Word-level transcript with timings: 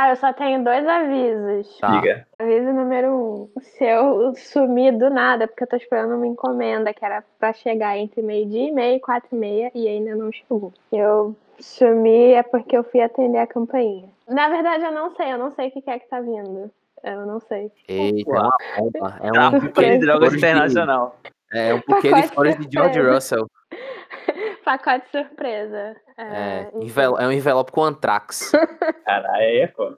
Ah, 0.00 0.08
eu 0.08 0.16
só 0.16 0.32
tenho 0.32 0.64
dois 0.64 0.88
avisos. 0.88 1.76
Tá. 1.78 2.00
Diga. 2.00 2.26
Aviso 2.38 2.72
número 2.72 3.12
um. 3.12 3.60
Se 3.60 3.84
eu 3.84 4.34
sumir 4.34 4.96
do 4.96 5.10
nada, 5.10 5.46
porque 5.46 5.64
eu 5.64 5.68
tô 5.68 5.76
esperando 5.76 6.14
uma 6.14 6.26
encomenda 6.26 6.94
que 6.94 7.04
era 7.04 7.22
pra 7.38 7.52
chegar 7.52 7.98
entre 7.98 8.22
meio-dia 8.22 8.68
e 8.68 8.72
meia 8.72 8.96
e 8.96 9.00
quatro 9.00 9.28
e 9.30 9.38
meia 9.38 9.70
e 9.74 9.86
ainda 9.86 10.16
não 10.16 10.32
chegou. 10.32 10.72
Eu 10.90 11.36
sumi 11.58 12.32
é 12.32 12.42
porque 12.42 12.78
eu 12.78 12.82
fui 12.82 13.02
atender 13.02 13.40
a 13.40 13.46
campainha. 13.46 14.08
Na 14.26 14.48
verdade, 14.48 14.84
eu 14.84 14.92
não 14.92 15.14
sei, 15.14 15.34
eu 15.34 15.38
não 15.38 15.52
sei 15.52 15.68
o 15.68 15.70
que 15.70 15.90
é 15.90 15.98
que 15.98 16.08
tá 16.08 16.18
vindo. 16.18 16.70
Eu 17.04 17.26
não 17.26 17.38
sei. 17.38 17.70
Eita, 17.86 18.50
é. 18.78 19.28
É 19.28 19.30
Tá, 19.32 19.50
um 19.50 19.56
um 19.56 19.60
buquê 19.60 19.90
de 19.90 19.98
drogas 19.98 20.32
internacional. 20.32 21.20
É 21.52 21.74
um 21.74 21.82
buquê 21.86 22.10
de 22.10 22.28
flores 22.28 22.56
de 22.56 22.68
George. 22.72 23.02
Russell. 23.02 23.46
Pacote 24.64 25.10
surpresa. 25.10 25.94
É, 26.22 26.68
envel- 26.74 27.18
é 27.18 27.26
um 27.26 27.32
envelope 27.32 27.72
com 27.72 27.82
antrax. 27.82 28.52
Caralho, 29.06 29.30
aí 29.34 29.60
é 29.62 29.68
foda. 29.68 29.96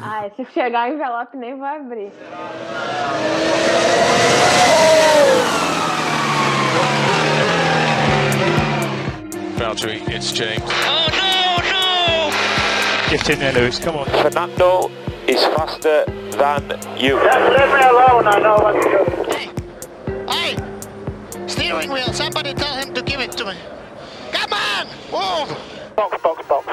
Ai, 0.00 0.30
se 0.36 0.44
chegar 0.46 0.88
o 0.88 0.92
envelope, 0.94 1.36
nem 1.36 1.56
vou 1.56 1.66
abrir. 1.66 2.12
Boundary 9.58 10.02
exchange. 10.14 10.62
Oh 10.84 11.08
no, 11.18 11.32
no! 11.72 12.30
Get 13.10 13.28
in 13.30 13.38
there, 13.38 13.52
Lewis. 13.52 13.78
Come 13.78 13.96
on. 13.96 14.04
Fernando 14.06 14.90
is 15.26 15.42
faster 15.56 16.04
than 16.36 16.68
you. 16.98 17.16
Hey! 17.18 17.38
Hey! 20.28 20.56
Steering 21.46 21.90
wheel, 21.90 22.12
somebody 22.12 22.52
tell 22.54 22.74
him 22.76 22.92
to 22.94 23.02
give 23.02 23.20
it 23.20 23.32
to 23.32 23.44
me. 23.46 23.54
Move! 25.10 25.56
Box, 25.94 26.20
box, 26.20 26.44
box. 26.48 26.66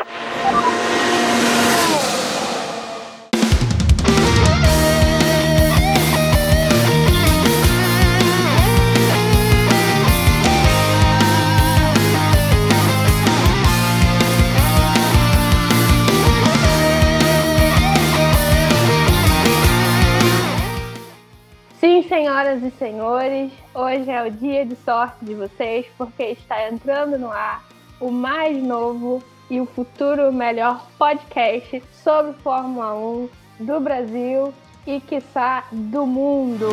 Sim, 21.80 22.02
senhoras 22.10 22.64
e 22.64 22.72
senhores, 22.72 23.52
hoje 23.76 24.10
é 24.10 24.24
o 24.24 24.32
dia 24.32 24.66
de 24.66 24.76
sorte 24.78 25.24
de 25.24 25.36
vocês, 25.36 25.86
porque 25.98 26.24
está 26.24 26.68
entrando 26.68 27.20
no 27.20 27.32
ar 27.32 27.73
o 28.04 28.12
mais 28.12 28.62
novo 28.62 29.24
e 29.50 29.62
o 29.62 29.66
futuro 29.66 30.30
melhor 30.34 30.86
podcast 31.00 31.82
sobre 32.04 32.34
Fórmula 32.34 32.94
1 32.96 33.30
do 33.62 33.80
Brasil 33.80 34.54
e, 34.86 35.00
quiçá, 35.00 35.64
do 35.72 36.06
mundo. 36.06 36.68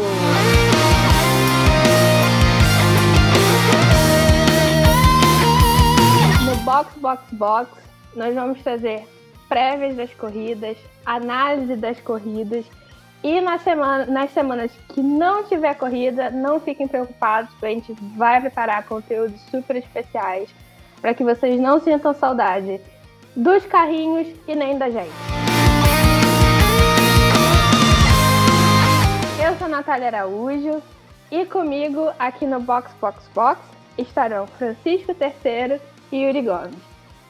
No 6.45 6.57
Box 6.65 6.99
Box 6.99 7.23
Box, 7.35 7.71
nós 8.17 8.35
vamos 8.35 8.61
trazer 8.63 9.07
prévias 9.49 9.95
das 9.95 10.13
corridas, 10.15 10.77
análise 11.07 11.77
das 11.77 12.01
corridas 12.01 12.67
e 13.23 13.41
na 13.41 13.57
semana, 13.61 14.05
nas 14.07 14.33
semanas 14.33 14.73
que 14.89 15.01
não 15.01 15.45
tiver 15.45 15.75
corrida, 15.75 16.29
não 16.29 16.59
fiquem 16.59 16.89
preocupados, 16.89 17.53
a 17.63 17.67
gente 17.67 17.93
vai 18.17 18.41
preparar 18.41 18.85
conteúdos 18.85 19.41
super 19.43 19.77
especiais 19.77 20.51
para 21.01 21.15
que 21.15 21.25
vocês 21.25 21.61
não 21.61 21.81
sintam 21.81 22.15
saudade 22.15 22.81
dos 23.35 23.65
carrinhos 23.67 24.29
e 24.47 24.55
nem 24.55 24.79
da 24.79 24.91
gente. 24.91 25.11
Eu 29.43 29.57
sou 29.57 29.67
a 29.67 29.71
Natália 29.71 30.09
Araújo 30.09 30.83
e 31.31 31.45
comigo 31.47 32.11
aqui 32.19 32.47
no 32.47 32.61
Box 32.61 32.93
Box 33.01 33.29
Box 33.35 33.61
estarão 33.97 34.47
Francisco 34.47 35.13
III 35.13 35.81
e 36.13 36.25
Yuri 36.25 36.43
Gomes. 36.43 36.79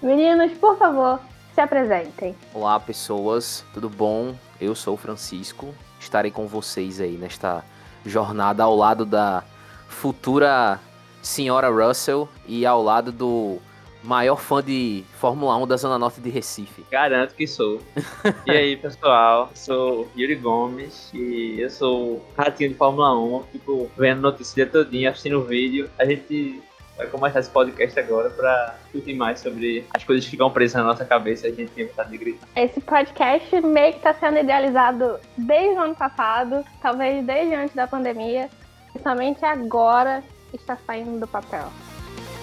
Meninos, 0.02 0.52
por 0.58 0.78
favor, 0.78 1.20
se 1.54 1.60
apresentem. 1.60 2.34
Olá, 2.54 2.80
pessoas, 2.80 3.64
tudo 3.74 3.88
bom? 3.88 4.34
Eu 4.60 4.74
sou 4.74 4.94
o 4.94 4.96
Francisco. 4.96 5.74
Estarei 5.98 6.30
com 6.30 6.46
vocês 6.46 7.00
aí 7.00 7.16
nesta 7.16 7.62
jornada 8.04 8.62
ao 8.64 8.74
lado 8.74 9.04
da 9.04 9.44
futura 9.88 10.80
senhora 11.22 11.68
Russell 11.68 12.28
e 12.46 12.64
ao 12.66 12.82
lado 12.82 13.12
do 13.12 13.58
maior 14.02 14.36
fã 14.36 14.62
de 14.62 15.04
Fórmula 15.18 15.56
1 15.58 15.66
da 15.66 15.76
Zona 15.76 15.98
Norte 15.98 16.20
de 16.20 16.30
Recife. 16.30 16.84
Garanto 16.90 17.34
que 17.34 17.46
sou. 17.46 17.80
E 18.46 18.50
aí, 18.50 18.76
pessoal? 18.76 19.50
Sou 19.54 20.08
Yuri 20.16 20.36
Gomes 20.36 21.10
e 21.12 21.60
eu 21.60 21.70
sou 21.70 22.24
ratinho 22.36 22.70
de 22.70 22.76
Fórmula 22.76 23.18
1. 23.18 23.42
Fico 23.52 23.90
vendo 23.96 24.34
dia 24.54 24.66
todinho, 24.66 25.10
assistindo 25.10 25.42
vídeo. 25.44 25.90
A 25.98 26.04
gente 26.04 26.62
vai 26.96 27.06
começar 27.06 27.40
esse 27.40 27.50
podcast 27.50 27.98
agora 27.98 28.30
pra 28.30 28.76
discutir 28.84 29.14
mais 29.14 29.40
sobre 29.40 29.86
as 29.94 30.04
coisas 30.04 30.24
que 30.24 30.30
ficam 30.32 30.50
presas 30.50 30.82
na 30.82 30.88
nossa 30.88 31.04
cabeça 31.04 31.48
e 31.48 31.52
a 31.52 31.54
gente 31.54 31.70
tem 31.72 31.86
vontade 31.86 32.10
de 32.10 32.18
gritar. 32.18 32.46
Esse 32.56 32.80
podcast 32.80 33.60
meio 33.60 33.92
que 33.92 33.98
está 33.98 34.14
sendo 34.14 34.38
idealizado 34.38 35.18
desde 35.36 35.76
o 35.76 35.80
ano 35.80 35.94
passado, 35.94 36.64
talvez 36.82 37.24
desde 37.24 37.54
antes 37.54 37.74
da 37.74 37.86
pandemia, 37.86 38.50
e 38.94 38.98
somente 39.02 39.44
agora 39.44 40.22
está 40.52 40.76
saindo 40.76 41.20
do 41.20 41.26
papel. 41.26 41.68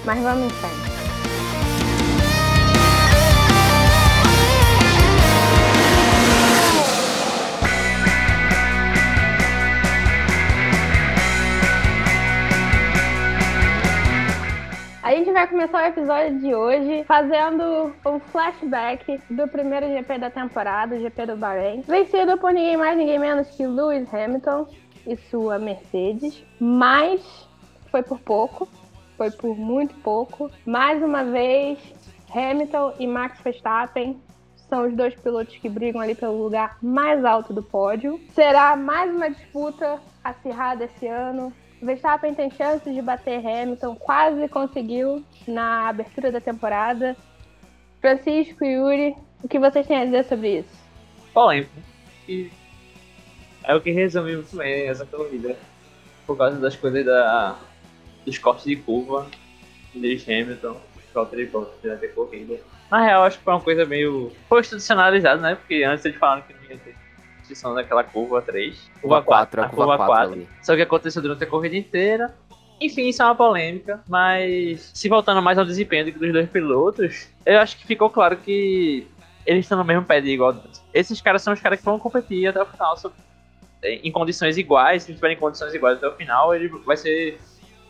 Mas 0.06 0.22
vamos 0.22 0.45
em 0.45 0.50
frente. 0.50 1.07
A 15.07 15.16
gente 15.16 15.31
vai 15.31 15.47
começar 15.47 15.85
o 15.85 15.88
episódio 15.88 16.38
de 16.39 16.53
hoje 16.53 17.06
fazendo 17.06 17.94
um 18.06 18.19
flashback 18.19 19.22
do 19.29 19.47
primeiro 19.47 19.88
GP 19.88 20.18
da 20.19 20.29
temporada, 20.29 20.97
o 20.97 21.00
GP 21.00 21.28
do 21.28 21.38
Bahrein. 21.38 21.79
Vencido 21.79 22.38
por 22.38 22.51
ninguém 22.51 22.75
mais, 22.75 22.97
ninguém 22.97 23.18
menos 23.18 23.47
que 23.51 23.66
Lewis 23.66 24.13
Hamilton 24.13 24.68
e 25.07 25.16
sua 25.16 25.57
Mercedes. 25.57 26.44
Mas 26.59 27.46
foi 27.89 28.03
por 28.03 28.19
pouco, 28.19 28.67
foi 29.15 29.31
por 29.31 29.57
muito 29.57 29.95
pouco. 29.95 30.51
Mais 30.65 31.01
uma 31.03 31.23
vez, 31.23 31.79
Hamilton 32.33 32.93
e 32.99 33.07
Max 33.07 33.39
Verstappen 33.41 34.19
são 34.69 34.87
os 34.87 34.93
dois 34.93 35.15
pilotos 35.15 35.55
que 35.57 35.69
brigam 35.69 36.01
ali 36.01 36.13
pelo 36.13 36.43
lugar 36.43 36.77
mais 36.81 37.23
alto 37.23 37.53
do 37.53 37.63
pódio. 37.63 38.19
Será 38.33 38.75
mais 38.75 39.13
uma 39.13 39.29
disputa 39.29 39.99
acirrada 40.23 40.85
esse 40.85 41.07
ano. 41.07 41.53
Verstappen 41.81 42.33
tem 42.33 42.49
chances 42.51 42.93
de 42.93 43.01
bater 43.01 43.37
Hamilton, 43.37 43.95
quase 43.95 44.47
conseguiu 44.49 45.23
na 45.47 45.87
abertura 45.87 46.31
da 46.31 46.41
temporada. 46.41 47.15
Francisco 48.01 48.63
e 48.63 48.73
Yuri, 48.73 49.15
o 49.43 49.47
que 49.47 49.59
vocês 49.59 49.85
têm 49.87 49.97
a 49.97 50.05
dizer 50.05 50.25
sobre 50.25 50.59
isso? 50.59 50.77
Polêmico. 51.33 51.71
É 53.63 53.75
o 53.75 53.81
que 53.81 53.91
resume 53.91 54.35
muito 54.35 54.55
bem 54.55 54.87
essa 54.87 55.05
corrida. 55.05 55.55
Por 56.25 56.37
causa 56.37 56.59
das 56.59 56.75
coisas 56.75 57.05
da, 57.05 57.57
dos 58.27 58.38
cortes 58.38 58.65
de 58.65 58.75
curva, 58.75 59.25
Lewis 59.95 60.23
Hamilton, 60.27 60.77
Valtteri 61.13 61.45
Bottas 61.47 61.73
durante 61.81 62.05
a 62.05 62.09
corrida. 62.09 62.59
Na 62.91 63.01
real, 63.01 63.23
acho 63.23 63.38
que 63.38 63.43
foi 63.43 63.53
uma 63.53 63.61
coisa 63.61 63.85
meio. 63.85 64.31
Foi 64.47 64.59
institucionalizado, 64.59 65.41
né? 65.41 65.55
Porque 65.55 65.83
antes 65.83 66.05
eles 66.05 66.17
falaram 66.17 66.41
que 66.43 66.53
não 66.53 66.63
ia 66.63 66.77
ter 66.77 66.95
restrição 67.38 67.73
daquela 67.73 68.03
curva 68.03 68.41
3. 68.41 68.91
Curva 69.01 69.21
4, 69.21 69.61
a 69.61 69.65
a 69.65 69.69
curva 69.69 69.97
4 69.97 70.33
ali. 70.33 70.49
Só 70.61 70.75
que 70.75 70.81
aconteceu 70.81 71.21
durante 71.21 71.43
a 71.43 71.47
corrida 71.47 71.75
inteira. 71.75 72.35
Enfim, 72.79 73.07
isso 73.07 73.23
é 73.23 73.25
uma 73.25 73.33
polêmica, 73.33 74.01
mas 74.07 74.91
se 74.94 75.09
voltando 75.09 75.41
mais 75.41 75.57
ao 75.57 75.65
desempenho 75.65 76.13
dos 76.13 76.31
dois 76.31 76.47
pilotos, 76.47 77.27
eu 77.44 77.59
acho 77.59 77.75
que 77.75 77.88
ficou 77.88 78.07
claro 78.07 78.38
que 78.38 79.07
eles 79.47 79.65
estão 79.65 79.79
no 79.79 79.83
mesmo 79.83 80.05
pé 80.05 80.21
de 80.21 80.29
igualdade. 80.29 80.79
Esses 80.94 81.19
caras 81.19 81.41
são 81.41 81.53
os 81.53 81.59
caras 81.59 81.79
que 81.79 81.85
vão 81.85 81.97
competir 81.97 82.47
até 82.47 82.62
o 82.62 82.65
final 82.68 82.95
em 83.81 84.12
condições 84.12 84.57
iguais. 84.57 85.03
Se 85.03 85.13
tiverem 85.13 85.38
condições 85.38 85.74
iguais 85.74 85.97
até 85.97 86.07
o 86.07 86.15
final, 86.15 86.53
ele 86.53 86.68
vai 86.85 86.97
ser 86.97 87.39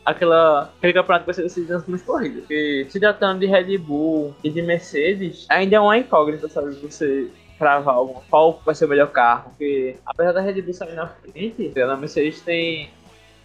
aquela, 0.08 0.72
aquele 0.78 0.94
campeonato 0.94 1.24
que 1.24 1.26
vai 1.28 1.34
ser 1.34 1.44
decidido 1.44 1.74
nas 1.74 1.82
últimas 1.82 2.02
corridas. 2.02 2.40
Porque 2.40 2.88
se 2.90 3.00
tratando 3.00 3.40
de 3.40 3.46
Red 3.46 3.78
Bull 3.78 4.34
e 4.42 4.50
de 4.50 4.62
Mercedes, 4.62 5.46
ainda 5.50 5.76
é 5.76 5.80
uma 5.80 5.98
incógnita, 5.98 6.48
sabe? 6.48 6.74
Você 6.76 7.30
cravar 7.60 7.98
qual 8.30 8.62
vai 8.66 8.74
ser 8.74 8.86
o 8.86 8.88
melhor 8.88 9.10
carro. 9.12 9.50
Porque 9.50 9.98
apesar 10.06 10.32
da 10.32 10.40
Red 10.42 10.62
Bull 10.62 10.74
sair 10.74 10.96
na 10.96 11.08
frente, 11.08 11.74
a 11.78 11.98
Mercedes 11.98 12.40
tem, 12.42 12.90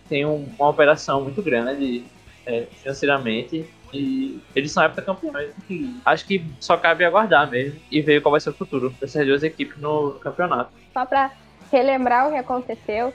tem 0.09 0.25
um- 0.25 0.49
uma 0.56 0.69
operação 0.69 1.20
muito 1.23 1.43
grande 1.43 2.05
é, 2.47 2.67
financeiramente. 2.81 3.69
E 3.93 4.41
eles 4.55 4.73
são 4.73 4.82
época 4.85 5.03
campeões. 5.03 5.50
E 5.69 5.97
acho 6.05 6.26
que 6.26 6.44
só 6.61 6.76
cabe 6.76 7.05
aguardar 7.05 7.50
mesmo 7.50 7.79
e 7.91 8.00
ver 8.00 8.23
qual 8.23 8.31
vai 8.31 8.41
ser 8.41 8.50
o 8.50 8.55
futuro 8.55 8.91
dessas 9.00 9.26
duas 9.26 9.43
equipes 9.43 9.76
no 9.79 10.12
campeonato. 10.12 10.70
Só 10.94 11.05
para 11.05 11.31
relembrar 11.70 12.29
o 12.29 12.32
que 12.32 12.38
aconteceu, 12.38 13.12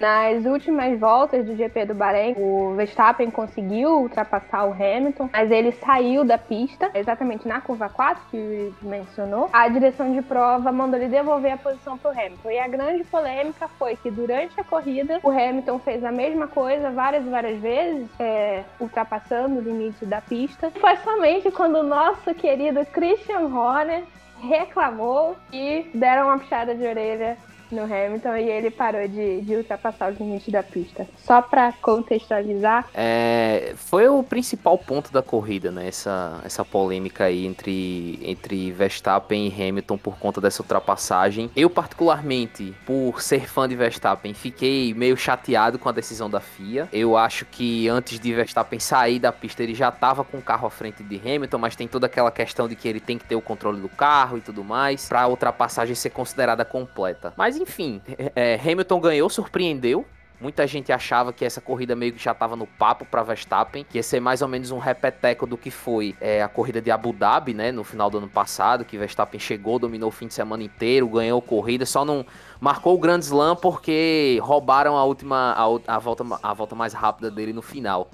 Nas 0.00 0.44
últimas 0.44 0.98
voltas 0.98 1.46
do 1.46 1.56
GP 1.56 1.86
do 1.86 1.94
Bahrein, 1.94 2.34
o 2.36 2.74
Verstappen 2.74 3.30
conseguiu 3.30 4.00
ultrapassar 4.00 4.64
o 4.64 4.72
Hamilton, 4.72 5.30
mas 5.32 5.50
ele 5.50 5.72
saiu 5.72 6.24
da 6.24 6.36
pista, 6.36 6.90
exatamente 6.94 7.46
na 7.46 7.60
curva 7.60 7.88
4, 7.88 8.22
que 8.30 8.74
mencionou. 8.82 9.48
A 9.52 9.68
direção 9.68 10.12
de 10.12 10.20
prova 10.22 10.72
mandou 10.72 10.98
ele 10.98 11.08
devolver 11.08 11.52
a 11.52 11.56
posição 11.56 11.96
para 11.96 12.10
o 12.10 12.12
Hamilton. 12.12 12.50
E 12.50 12.58
a 12.58 12.68
grande 12.68 13.04
polêmica 13.04 13.68
foi 13.68 13.96
que 13.96 14.10
durante 14.10 14.58
a 14.60 14.64
corrida, 14.64 15.20
o 15.22 15.30
Hamilton 15.30 15.78
fez 15.78 16.04
a 16.04 16.12
mesma 16.12 16.48
coisa 16.48 16.90
várias 16.90 17.24
e 17.24 17.28
várias 17.28 17.60
vezes, 17.60 18.08
é, 18.18 18.64
ultrapassando 18.80 19.58
o 19.58 19.62
limite 19.62 20.04
da 20.04 20.20
pista. 20.20 20.70
Foi 20.72 20.96
somente 20.96 21.50
quando 21.50 21.76
o 21.76 21.82
nosso 21.82 22.34
querido 22.34 22.84
Christian 22.86 23.46
Horner 23.46 24.02
reclamou 24.40 25.36
e 25.52 25.90
deram 25.94 26.26
uma 26.26 26.38
puxada 26.38 26.74
de 26.74 26.86
orelha 26.86 27.36
no 27.74 27.84
Hamilton 27.84 28.36
e 28.36 28.50
ele 28.50 28.70
parou 28.70 29.06
de, 29.06 29.42
de 29.42 29.56
ultrapassar 29.56 30.12
os 30.12 30.18
limites 30.18 30.52
da 30.52 30.62
pista. 30.62 31.06
Só 31.18 31.42
para 31.42 31.72
contextualizar. 31.72 32.86
É, 32.94 33.74
foi 33.76 34.08
o 34.08 34.22
principal 34.22 34.78
ponto 34.78 35.12
da 35.12 35.22
corrida, 35.22 35.70
né? 35.70 35.88
Essa, 35.88 36.40
essa 36.44 36.64
polêmica 36.64 37.24
aí 37.24 37.46
entre, 37.46 38.18
entre 38.22 38.70
Verstappen 38.72 39.48
e 39.48 39.62
Hamilton 39.62 39.98
por 39.98 40.18
conta 40.18 40.40
dessa 40.40 40.62
ultrapassagem. 40.62 41.50
Eu, 41.54 41.68
particularmente, 41.68 42.74
por 42.86 43.20
ser 43.20 43.48
fã 43.48 43.68
de 43.68 43.76
Verstappen, 43.76 44.34
fiquei 44.34 44.94
meio 44.94 45.16
chateado 45.16 45.78
com 45.78 45.88
a 45.88 45.92
decisão 45.92 46.30
da 46.30 46.40
FIA. 46.40 46.88
Eu 46.92 47.16
acho 47.16 47.44
que 47.44 47.88
antes 47.88 48.18
de 48.18 48.32
Verstappen 48.32 48.78
sair 48.78 49.18
da 49.18 49.32
pista, 49.32 49.62
ele 49.62 49.74
já 49.74 49.88
estava 49.88 50.24
com 50.24 50.38
o 50.38 50.42
carro 50.42 50.66
à 50.66 50.70
frente 50.70 51.02
de 51.02 51.16
Hamilton, 51.16 51.58
mas 51.58 51.76
tem 51.76 51.88
toda 51.88 52.06
aquela 52.06 52.30
questão 52.30 52.68
de 52.68 52.76
que 52.76 52.88
ele 52.88 53.00
tem 53.00 53.18
que 53.18 53.24
ter 53.24 53.36
o 53.36 53.40
controle 53.40 53.80
do 53.80 53.88
carro 53.88 54.38
e 54.38 54.40
tudo 54.40 54.62
mais, 54.62 55.08
para 55.08 55.22
a 55.22 55.28
ultrapassagem 55.28 55.94
ser 55.94 56.10
considerada 56.10 56.64
completa. 56.64 57.32
Mas 57.36 57.56
enfim, 57.64 58.00
é, 58.36 58.60
Hamilton 58.62 59.00
ganhou, 59.00 59.28
surpreendeu. 59.28 60.04
Muita 60.40 60.66
gente 60.66 60.92
achava 60.92 61.32
que 61.32 61.44
essa 61.44 61.60
corrida 61.60 61.96
meio 61.96 62.12
que 62.12 62.22
já 62.22 62.32
estava 62.32 62.54
no 62.54 62.66
papo 62.66 63.06
para 63.06 63.22
Verstappen, 63.22 63.84
que 63.88 63.96
ia 63.96 64.02
ser 64.02 64.20
mais 64.20 64.42
ou 64.42 64.48
menos 64.48 64.70
um 64.70 64.78
repeteco 64.78 65.46
do 65.46 65.56
que 65.56 65.70
foi 65.70 66.14
é, 66.20 66.42
a 66.42 66.48
corrida 66.48 66.82
de 66.82 66.90
Abu 66.90 67.12
Dhabi, 67.12 67.54
né, 67.54 67.72
no 67.72 67.82
final 67.82 68.10
do 68.10 68.18
ano 68.18 68.28
passado, 68.28 68.84
que 68.84 68.98
Verstappen 68.98 69.40
chegou, 69.40 69.78
dominou 69.78 70.08
o 70.08 70.12
fim 70.12 70.26
de 70.26 70.34
semana 70.34 70.62
inteiro, 70.62 71.08
ganhou 71.08 71.40
corrida, 71.40 71.86
só 71.86 72.04
não 72.04 72.26
marcou 72.60 72.94
o 72.94 72.98
Grand 72.98 73.20
Slam 73.20 73.56
porque 73.56 74.38
roubaram 74.42 74.98
a 74.98 75.04
última 75.04 75.54
a, 75.56 75.94
a 75.96 75.98
volta 75.98 76.24
a 76.42 76.52
volta 76.52 76.74
mais 76.74 76.92
rápida 76.92 77.30
dele 77.30 77.52
no 77.52 77.62
final 77.62 78.10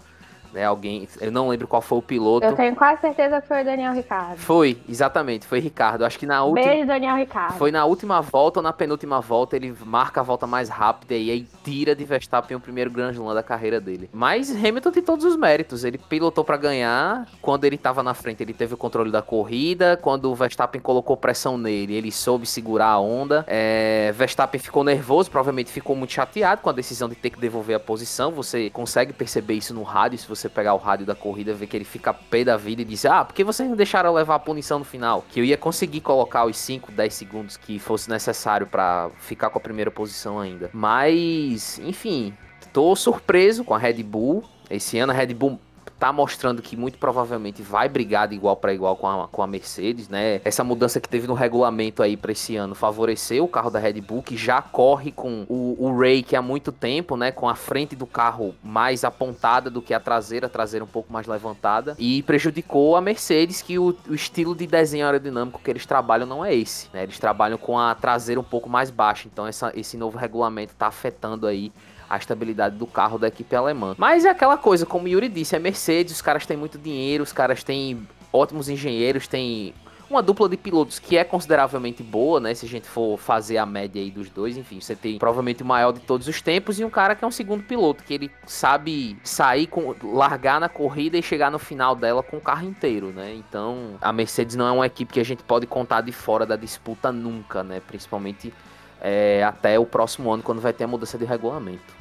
né? 0.52 0.64
Alguém, 0.64 1.08
eu 1.20 1.30
não 1.30 1.48
lembro 1.48 1.66
qual 1.66 1.82
foi 1.82 1.98
o 1.98 2.02
piloto. 2.02 2.46
Eu 2.46 2.54
tenho 2.54 2.74
quase 2.74 3.00
certeza 3.00 3.40
que 3.40 3.48
foi 3.48 3.62
o 3.62 3.64
Daniel 3.64 3.92
Ricardo. 3.92 4.38
Foi, 4.38 4.78
exatamente, 4.88 5.46
foi 5.46 5.60
Ricardo. 5.60 6.04
Acho 6.04 6.18
que 6.18 6.26
na 6.26 6.44
última. 6.44 6.66
Beijo, 6.66 6.86
Daniel 6.86 7.16
Ricardo. 7.16 7.56
Foi 7.56 7.70
na 7.70 7.84
última 7.84 8.20
volta 8.20 8.60
ou 8.60 8.62
na 8.62 8.72
penúltima 8.72 9.20
volta 9.20 9.56
ele 9.56 9.74
marca 9.84 10.20
a 10.20 10.24
volta 10.24 10.46
mais 10.46 10.68
rápida 10.68 11.14
e 11.14 11.30
aí 11.30 11.46
tira 11.64 11.94
de 11.94 12.04
Verstappen 12.04 12.56
o 12.56 12.60
primeiro 12.60 12.90
Grand 12.90 13.12
Slam 13.12 13.34
da 13.34 13.42
carreira 13.42 13.80
dele. 13.80 14.08
Mas 14.12 14.50
Hamilton 14.50 14.90
tem 14.90 15.02
todos 15.02 15.24
os 15.24 15.36
méritos. 15.36 15.84
Ele 15.84 15.98
pilotou 15.98 16.44
para 16.44 16.56
ganhar. 16.56 17.26
Quando 17.40 17.64
ele 17.64 17.76
estava 17.76 18.02
na 18.02 18.14
frente, 18.14 18.42
ele 18.42 18.52
teve 18.52 18.74
o 18.74 18.76
controle 18.76 19.10
da 19.10 19.22
corrida. 19.22 19.98
Quando 20.00 20.30
o 20.30 20.34
Verstappen 20.34 20.80
colocou 20.80 21.16
pressão 21.16 21.56
nele, 21.56 21.94
ele 21.94 22.10
soube 22.10 22.46
segurar 22.46 22.88
a 22.88 23.00
onda. 23.00 23.44
É... 23.46 24.12
Verstappen 24.14 24.60
ficou 24.60 24.84
nervoso, 24.84 25.30
provavelmente 25.30 25.70
ficou 25.70 25.94
muito 25.94 26.12
chateado 26.12 26.62
com 26.62 26.70
a 26.70 26.72
decisão 26.72 27.08
de 27.08 27.14
ter 27.14 27.30
que 27.30 27.40
devolver 27.40 27.76
a 27.76 27.80
posição. 27.80 28.30
Você 28.32 28.70
consegue 28.70 29.12
perceber 29.12 29.54
isso 29.54 29.74
no 29.74 29.82
rádio 29.82 30.18
se 30.18 30.26
você 30.26 30.39
você 30.40 30.48
pegar 30.48 30.74
o 30.74 30.78
rádio 30.78 31.06
da 31.06 31.14
corrida, 31.14 31.54
ver 31.54 31.66
que 31.66 31.76
ele 31.76 31.84
fica 31.84 32.12
pé 32.12 32.44
da 32.44 32.56
vida 32.56 32.82
e 32.82 32.84
diz: 32.84 33.04
Ah, 33.04 33.24
por 33.24 33.34
que 33.34 33.44
vocês 33.44 33.68
não 33.68 33.76
deixaram 33.76 34.12
levar 34.12 34.36
a 34.36 34.38
punição 34.38 34.78
no 34.78 34.84
final? 34.84 35.24
Que 35.28 35.40
eu 35.40 35.44
ia 35.44 35.56
conseguir 35.56 36.00
colocar 36.00 36.44
os 36.44 36.56
5, 36.56 36.92
10 36.92 37.14
segundos 37.14 37.56
que 37.56 37.78
fosse 37.78 38.08
necessário 38.08 38.66
para 38.66 39.10
ficar 39.18 39.50
com 39.50 39.58
a 39.58 39.60
primeira 39.60 39.90
posição 39.90 40.38
ainda. 40.38 40.70
Mas, 40.72 41.78
enfim, 41.80 42.34
tô 42.72 42.94
surpreso 42.96 43.64
com 43.64 43.74
a 43.74 43.78
Red 43.78 44.02
Bull. 44.02 44.44
Esse 44.68 44.98
ano 44.98 45.12
a 45.12 45.14
Red 45.14 45.34
Bull 45.34 45.58
tá 46.00 46.10
mostrando 46.10 46.62
que 46.62 46.78
muito 46.78 46.96
provavelmente 46.96 47.60
vai 47.60 47.86
brigar 47.86 48.26
de 48.26 48.34
igual 48.34 48.56
para 48.56 48.72
igual 48.72 48.96
com 48.96 49.06
a, 49.06 49.28
com 49.28 49.42
a 49.42 49.46
Mercedes, 49.46 50.08
né? 50.08 50.40
Essa 50.42 50.64
mudança 50.64 50.98
que 50.98 51.06
teve 51.06 51.26
no 51.26 51.34
regulamento 51.34 52.02
aí 52.02 52.16
para 52.16 52.32
esse 52.32 52.56
ano 52.56 52.74
favoreceu 52.74 53.44
o 53.44 53.48
carro 53.48 53.70
da 53.70 53.78
Red 53.78 54.00
Bull, 54.00 54.22
que 54.22 54.34
já 54.34 54.62
corre 54.62 55.12
com 55.12 55.44
o, 55.46 55.76
o 55.78 55.98
Ray 55.98 56.24
há 56.34 56.40
muito 56.40 56.72
tempo, 56.72 57.18
né? 57.18 57.30
Com 57.30 57.46
a 57.46 57.54
frente 57.54 57.94
do 57.94 58.06
carro 58.06 58.54
mais 58.64 59.04
apontada 59.04 59.68
do 59.68 59.82
que 59.82 59.92
a 59.92 60.00
traseira, 60.00 60.46
a 60.46 60.50
traseira 60.50 60.82
um 60.82 60.88
pouco 60.88 61.12
mais 61.12 61.26
levantada, 61.26 61.94
e 61.98 62.22
prejudicou 62.22 62.96
a 62.96 63.00
Mercedes, 63.02 63.60
que 63.60 63.78
o, 63.78 63.94
o 64.08 64.14
estilo 64.14 64.54
de 64.54 64.66
desenho 64.66 65.04
aerodinâmico 65.04 65.60
que 65.62 65.70
eles 65.70 65.84
trabalham 65.84 66.26
não 66.26 66.42
é 66.42 66.54
esse, 66.54 66.88
né? 66.94 67.02
Eles 67.02 67.18
trabalham 67.18 67.58
com 67.58 67.78
a 67.78 67.94
traseira 67.94 68.40
um 68.40 68.44
pouco 68.44 68.70
mais 68.70 68.90
baixa, 68.90 69.28
então 69.30 69.46
essa, 69.46 69.70
esse 69.76 69.98
novo 69.98 70.16
regulamento 70.16 70.74
tá 70.74 70.86
afetando 70.86 71.46
aí 71.46 71.70
a 72.10 72.16
estabilidade 72.16 72.76
do 72.76 72.86
carro 72.86 73.18
da 73.18 73.28
equipe 73.28 73.54
alemã. 73.54 73.94
Mas 73.96 74.24
é 74.24 74.30
aquela 74.30 74.58
coisa, 74.58 74.84
como 74.84 75.06
Yuri 75.06 75.28
disse, 75.28 75.54
é 75.54 75.60
Mercedes, 75.60 76.14
os 76.14 76.20
caras 76.20 76.44
têm 76.44 76.56
muito 76.56 76.76
dinheiro, 76.76 77.22
os 77.22 77.32
caras 77.32 77.62
têm 77.62 78.06
ótimos 78.32 78.68
engenheiros, 78.68 79.28
têm 79.28 79.72
uma 80.10 80.20
dupla 80.20 80.48
de 80.48 80.56
pilotos 80.56 80.98
que 80.98 81.16
é 81.16 81.22
consideravelmente 81.22 82.02
boa, 82.02 82.40
né? 82.40 82.52
Se 82.52 82.66
a 82.66 82.68
gente 82.68 82.88
for 82.88 83.16
fazer 83.16 83.58
a 83.58 83.64
média 83.64 84.02
aí 84.02 84.10
dos 84.10 84.28
dois, 84.28 84.56
enfim, 84.56 84.80
você 84.80 84.96
tem 84.96 85.18
provavelmente 85.18 85.62
o 85.62 85.66
maior 85.66 85.92
de 85.92 86.00
todos 86.00 86.26
os 86.26 86.42
tempos 86.42 86.80
e 86.80 86.84
um 86.84 86.90
cara 86.90 87.14
que 87.14 87.24
é 87.24 87.28
um 87.28 87.30
segundo 87.30 87.62
piloto, 87.62 88.02
que 88.02 88.12
ele 88.12 88.30
sabe 88.44 89.16
sair 89.22 89.68
com 89.68 89.94
largar 90.02 90.58
na 90.58 90.68
corrida 90.68 91.16
e 91.16 91.22
chegar 91.22 91.48
no 91.48 91.60
final 91.60 91.94
dela 91.94 92.24
com 92.24 92.38
o 92.38 92.40
carro 92.40 92.66
inteiro, 92.66 93.12
né? 93.12 93.32
Então, 93.34 93.94
a 94.00 94.12
Mercedes 94.12 94.56
não 94.56 94.66
é 94.66 94.72
uma 94.72 94.86
equipe 94.86 95.12
que 95.12 95.20
a 95.20 95.24
gente 95.24 95.44
pode 95.44 95.64
contar 95.66 96.00
de 96.00 96.10
fora 96.10 96.44
da 96.44 96.56
disputa 96.56 97.12
nunca, 97.12 97.62
né? 97.62 97.80
Principalmente 97.86 98.52
é, 99.00 99.44
até 99.44 99.78
o 99.78 99.86
próximo 99.86 100.32
ano, 100.32 100.42
quando 100.42 100.60
vai 100.60 100.72
ter 100.72 100.84
a 100.84 100.88
mudança 100.88 101.16
de 101.16 101.24
regulamento. 101.24 101.99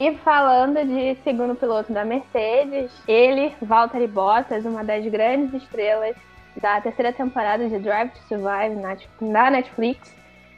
E 0.00 0.14
falando 0.18 0.76
de 0.86 1.16
segundo 1.24 1.56
piloto 1.56 1.92
da 1.92 2.04
Mercedes, 2.04 2.92
ele, 3.06 3.52
Valtteri 3.60 4.06
Bottas, 4.06 4.64
uma 4.64 4.84
das 4.84 5.04
grandes 5.06 5.60
estrelas 5.60 6.14
da 6.60 6.80
terceira 6.80 7.12
temporada 7.12 7.68
de 7.68 7.78
Drive 7.78 8.10
to 8.10 8.18
Survive 8.28 8.76
na 9.20 9.50
Netflix. 9.50 10.14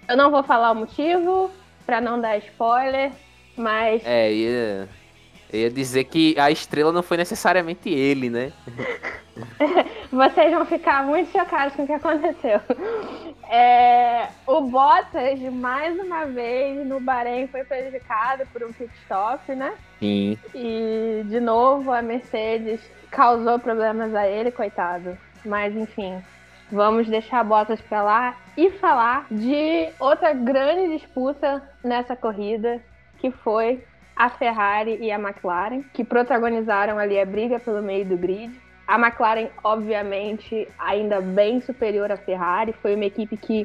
Eu 0.06 0.16
não 0.16 0.30
vou 0.30 0.42
falar 0.42 0.72
o 0.72 0.74
motivo, 0.74 1.50
para 1.86 2.00
não 2.00 2.20
dar 2.20 2.36
spoiler, 2.38 3.12
mas. 3.56 4.02
É, 4.04 4.32
ia, 4.32 4.88
ia 5.52 5.70
dizer 5.70 6.04
que 6.04 6.38
a 6.38 6.50
estrela 6.50 6.92
não 6.92 7.02
foi 7.02 7.16
necessariamente 7.16 7.88
ele, 7.88 8.28
né? 8.28 8.52
Vocês 10.12 10.52
vão 10.52 10.64
ficar 10.66 11.04
muito 11.04 11.30
chocados 11.30 11.74
com 11.76 11.84
o 11.84 11.86
que 11.86 11.92
aconteceu. 11.92 12.60
É, 13.48 14.28
o 14.46 14.60
Bottas, 14.62 15.40
mais 15.40 15.98
uma 15.98 16.24
vez, 16.26 16.86
no 16.86 17.00
Bahrein 17.00 17.46
foi 17.46 17.64
prejudicado 17.64 18.44
por 18.52 18.62
um 18.62 18.72
pit 18.72 18.92
stop, 19.02 19.54
né? 19.54 19.72
Sim. 20.00 20.38
E, 20.54 21.22
de 21.26 21.40
novo, 21.40 21.92
a 21.92 22.02
Mercedes 22.02 22.80
causou 23.10 23.58
problemas 23.58 24.14
a 24.14 24.26
ele, 24.26 24.50
coitado. 24.50 25.16
Mas, 25.44 25.76
enfim, 25.76 26.20
vamos 26.70 27.08
deixar 27.08 27.44
Bottas 27.44 27.80
pra 27.80 28.02
lá 28.02 28.36
e 28.56 28.70
falar 28.70 29.26
de 29.30 29.88
outra 29.98 30.32
grande 30.32 30.96
disputa 30.96 31.62
nessa 31.84 32.16
corrida, 32.16 32.80
que 33.18 33.30
foi 33.30 33.82
a 34.16 34.28
Ferrari 34.28 34.98
e 35.00 35.10
a 35.10 35.18
McLaren, 35.18 35.82
que 35.94 36.04
protagonizaram 36.04 36.98
ali 36.98 37.18
a 37.18 37.24
briga 37.24 37.58
pelo 37.58 37.80
meio 37.80 38.04
do 38.04 38.16
grid. 38.16 38.52
A 38.90 38.98
McLaren, 38.98 39.50
obviamente, 39.62 40.66
ainda 40.76 41.20
bem 41.20 41.60
superior 41.60 42.10
à 42.10 42.16
Ferrari, 42.16 42.72
foi 42.72 42.96
uma 42.96 43.04
equipe 43.04 43.36
que 43.36 43.64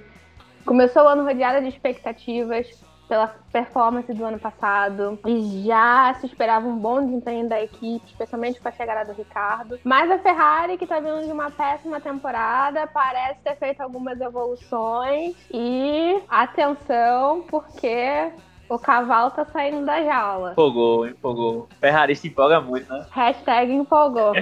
começou 0.63 1.01
o 1.01 1.07
ano 1.07 1.23
rodeada 1.23 1.59
de 1.61 1.67
expectativas 1.67 2.67
pela 3.07 3.33
performance 3.51 4.13
do 4.13 4.23
ano 4.23 4.37
passado. 4.37 5.17
E 5.25 5.63
já 5.65 6.13
se 6.19 6.27
esperava 6.27 6.67
um 6.67 6.77
bom 6.77 7.03
desempenho 7.03 7.49
da 7.49 7.59
equipe, 7.59 8.05
especialmente 8.05 8.59
com 8.59 8.67
a 8.69 8.71
chegada 8.71 9.11
do 9.11 9.17
Ricardo. 9.17 9.79
Mas 9.83 10.11
a 10.11 10.19
Ferrari, 10.19 10.77
que 10.77 10.83
está 10.83 10.99
vindo 10.99 11.25
de 11.25 11.31
uma 11.31 11.49
péssima 11.49 11.99
temporada, 11.99 12.85
parece 12.85 13.39
ter 13.41 13.55
feito 13.55 13.81
algumas 13.81 14.21
evoluções. 14.21 15.35
E 15.51 16.21
atenção, 16.29 17.41
porque 17.49 18.31
o 18.69 18.79
cavalo 18.79 19.31
tá 19.31 19.45
saindo 19.45 19.85
da 19.85 20.03
jaula. 20.03 20.51
Empolgou, 20.51 21.07
empolgou. 21.07 21.69
Ferrari 21.79 22.15
se 22.15 22.27
empolga 22.27 22.59
muito, 22.59 22.91
né? 22.91 23.05
Hashtag 23.11 23.71
empolgou. 23.71 24.33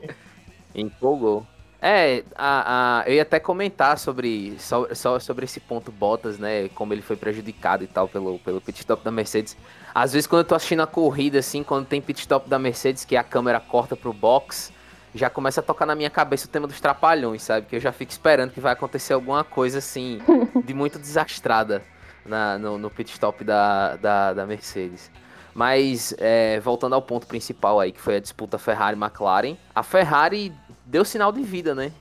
empolgou. 0.74 1.46
É, 1.80 2.24
a, 2.34 3.02
a, 3.02 3.08
eu 3.08 3.14
ia 3.14 3.22
até 3.22 3.38
comentar 3.38 3.98
sobre, 3.98 4.58
só, 4.58 4.86
só 4.94 5.18
sobre 5.18 5.44
esse 5.44 5.60
ponto 5.60 5.92
Bottas, 5.92 6.38
né? 6.38 6.68
Como 6.70 6.94
ele 6.94 7.02
foi 7.02 7.14
prejudicado 7.14 7.84
e 7.84 7.86
tal 7.86 8.08
pelo, 8.08 8.38
pelo 8.38 8.60
pit 8.60 8.80
stop 8.80 9.04
da 9.04 9.10
Mercedes. 9.10 9.56
Às 9.94 10.12
vezes, 10.14 10.26
quando 10.26 10.40
eu 10.40 10.48
tô 10.48 10.54
assistindo 10.54 10.80
a 10.80 10.86
corrida, 10.86 11.38
assim, 11.38 11.62
quando 11.62 11.86
tem 11.86 12.00
pit 12.00 12.20
stop 12.20 12.48
da 12.48 12.58
Mercedes, 12.58 13.04
que 13.04 13.16
a 13.16 13.22
câmera 13.22 13.60
corta 13.60 13.94
pro 13.94 14.14
box, 14.14 14.72
já 15.14 15.28
começa 15.28 15.60
a 15.60 15.62
tocar 15.62 15.84
na 15.84 15.94
minha 15.94 16.10
cabeça 16.10 16.46
o 16.46 16.50
tema 16.50 16.66
dos 16.66 16.80
trapalhões, 16.80 17.42
sabe? 17.42 17.66
Que 17.66 17.76
eu 17.76 17.80
já 17.80 17.92
fico 17.92 18.10
esperando 18.10 18.52
que 18.52 18.60
vai 18.60 18.72
acontecer 18.72 19.12
alguma 19.12 19.44
coisa 19.44 19.78
assim, 19.78 20.20
de 20.64 20.72
muito 20.72 20.98
desastrada 20.98 21.82
na, 22.24 22.58
no, 22.58 22.78
no 22.78 22.90
pit 22.90 23.10
stop 23.10 23.44
da, 23.44 23.96
da, 23.96 24.32
da 24.32 24.46
Mercedes. 24.46 25.10
Mas, 25.54 26.14
é, 26.18 26.58
voltando 26.60 26.94
ao 26.94 27.02
ponto 27.02 27.26
principal 27.26 27.78
aí, 27.78 27.92
que 27.92 28.00
foi 28.00 28.16
a 28.16 28.20
disputa 28.20 28.58
Ferrari-McLaren, 28.58 29.56
a 29.74 29.82
Ferrari 29.82 30.52
deu 30.84 31.04
sinal 31.04 31.30
de 31.30 31.42
vida, 31.42 31.74
né? 31.74 31.92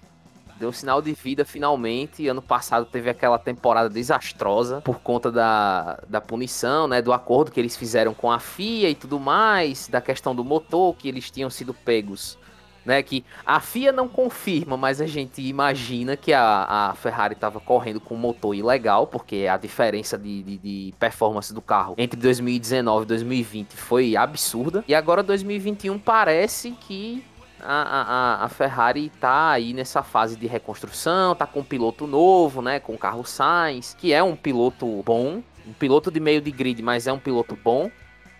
deu 0.64 0.72
sinal 0.72 1.02
de 1.02 1.14
vida 1.14 1.44
finalmente. 1.44 2.28
Ano 2.28 2.42
passado 2.42 2.86
teve 2.86 3.10
aquela 3.10 3.38
temporada 3.38 3.90
desastrosa 3.90 4.82
por 4.82 5.00
conta 5.00 5.32
da, 5.32 6.00
da 6.08 6.22
punição, 6.22 6.88
né? 6.88 7.02
Do 7.02 7.12
acordo 7.12 7.52
que 7.52 7.60
eles 7.60 7.76
fizeram 7.76 8.14
com 8.14 8.32
a 8.32 8.40
FIA 8.40 8.90
e 8.90 8.96
tudo 8.96 9.20
mais, 9.20 9.88
da 9.88 10.00
questão 10.00 10.34
do 10.34 10.44
motor, 10.44 10.96
que 10.96 11.08
eles 11.08 11.30
tinham 11.30 11.50
sido 11.50 11.74
pegos 11.74 12.38
né? 12.86 13.02
Que 13.02 13.24
a 13.46 13.60
FIA 13.60 13.92
não 13.92 14.08
confirma, 14.08 14.78
mas 14.78 15.02
a 15.02 15.06
gente 15.06 15.42
imagina 15.42 16.16
que 16.16 16.34
a, 16.34 16.90
a 16.90 16.96
Ferrari 16.96 17.34
estava 17.34 17.60
correndo 17.60 18.00
com 18.00 18.16
um 18.16 18.18
motor 18.18 18.56
ilegal, 18.56 19.08
porque 19.08 19.48
a 19.50 19.58
diferença 19.58 20.18
de, 20.18 20.44
de, 20.44 20.58
de, 20.58 20.94
performance 21.00 21.54
do 21.54 21.62
carro 21.62 21.96
entre 21.98 22.20
2019 22.20 23.04
e 23.04 23.08
2020 23.08 23.74
foi 23.74 24.16
absurda. 24.16 24.84
E 24.88 24.96
agora 24.96 25.24
2021 25.24 25.98
parece 26.00 26.72
que 26.72 27.24
a, 27.62 28.42
a, 28.42 28.46
a 28.46 28.50
Ferrari 28.50 29.10
tá 29.20 29.52
aí 29.52 29.74
nessa 29.74 30.04
fase 30.04 30.36
de 30.36 30.48
reconstrução, 30.48 31.36
tá 31.36 31.48
com 31.48 31.62
um 31.62 31.64
piloto 31.64 32.06
novo, 32.06 32.62
né? 32.62 32.80
Com 32.80 32.94
o 32.94 32.98
carro 32.98 33.26
Sainz, 33.26 33.96
que 33.98 34.12
é 34.12 34.22
um 34.22 34.36
piloto 34.36 35.02
bom, 35.04 35.42
um 35.66 35.74
piloto 35.74 36.12
de 36.12 36.20
meio 36.20 36.42
de 36.42 36.52
grid, 36.52 36.82
mas 36.82 37.08
é 37.08 37.14
um 37.14 37.20
piloto 37.20 37.58
bom. 37.62 37.90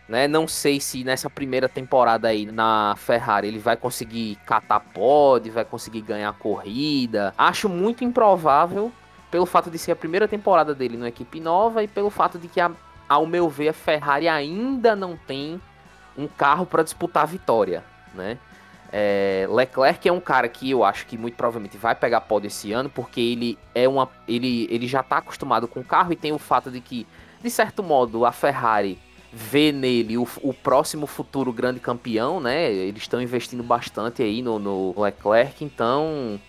Né? 0.08 0.28
Não 0.28 0.48
sei 0.48 0.80
se 0.80 1.04
nessa 1.04 1.30
primeira 1.30 1.70
temporada 1.70 2.28
aí 2.28 2.46
na 2.46 2.94
Ferrari 2.98 3.48
ele 3.48 3.60
vai 3.60 3.78
conseguir 3.78 4.38
catar 4.46 4.80
pod, 4.80 5.50
vai 5.50 5.64
conseguir 5.64 6.02
ganhar 6.02 6.34
corrida. 6.34 7.34
Acho 7.38 7.70
muito 7.70 8.04
improvável 8.04 8.92
pelo 9.32 9.46
fato 9.46 9.72
de 9.72 9.78
ser 9.78 9.94
a 9.94 9.96
primeira 9.96 10.28
temporada 10.28 10.76
dele 10.76 10.98
numa 10.98 11.08
equipe 11.08 11.40
nova 11.40 11.84
e 11.84 11.88
pelo 11.88 12.10
fato 12.10 12.38
de 12.38 12.48
que, 12.48 12.60
a, 12.60 12.70
ao 13.08 13.26
meu 13.26 13.50
ver, 13.50 13.70
a 13.70 13.74
Ferrari 13.74 14.28
ainda 14.28 14.96
não 14.96 15.18
tem 15.18 15.60
um 16.18 16.28
carro 16.28 16.66
para 16.66 16.84
disputar 16.84 17.24
a 17.24 17.26
vitória, 17.26 17.84
né? 18.14 18.38
É, 18.96 19.48
Leclerc 19.50 20.08
é 20.08 20.14
um 20.14 20.20
cara 20.20 20.48
que 20.48 20.70
eu 20.70 20.84
acho 20.84 21.08
que 21.08 21.18
muito 21.18 21.36
provavelmente 21.36 21.80
vai 21.80 21.96
pegar 21.96 22.22
pódio 22.22 22.46
esse 22.46 22.72
ano, 22.72 22.92
porque 22.92 23.20
ele 23.20 23.58
é 23.74 23.90
uma. 23.90 24.08
Ele, 24.28 24.68
ele 24.70 24.88
já 24.88 25.00
está 25.00 25.18
acostumado 25.18 25.68
com 25.68 25.80
o 25.80 25.84
carro 25.84 26.14
e 26.14 26.16
tem 26.16 26.32
o 26.32 26.38
fato 26.38 26.70
de 26.70 26.80
que, 26.80 27.08
de 27.42 27.50
certo 27.50 27.82
modo, 27.82 28.24
a 28.24 28.32
Ferrari 28.32 29.00
vê 29.34 29.72
nele 29.72 30.18
o, 30.18 30.28
o 30.42 30.54
próximo 30.54 31.08
futuro 31.08 31.52
grande 31.52 31.80
campeão, 31.80 32.40
né? 32.40 32.72
Eles 32.72 33.02
estão 33.02 33.22
investindo 33.22 33.64
bastante 33.64 34.22
aí 34.22 34.42
no, 34.42 34.60
no 34.60 35.02
Leclerc, 35.02 35.64
então. 35.64 36.40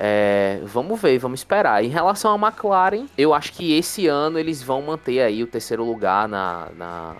É, 0.00 0.60
vamos 0.62 1.00
ver, 1.00 1.18
vamos 1.18 1.40
esperar. 1.40 1.82
Em 1.82 1.88
relação 1.88 2.32
à 2.32 2.48
McLaren, 2.48 3.06
eu 3.18 3.34
acho 3.34 3.52
que 3.52 3.72
esse 3.72 4.06
ano 4.06 4.38
eles 4.38 4.62
vão 4.62 4.80
manter 4.80 5.20
aí 5.20 5.42
o 5.42 5.46
terceiro 5.48 5.82
lugar 5.84 6.28
na, 6.28 6.68
na 6.76 7.16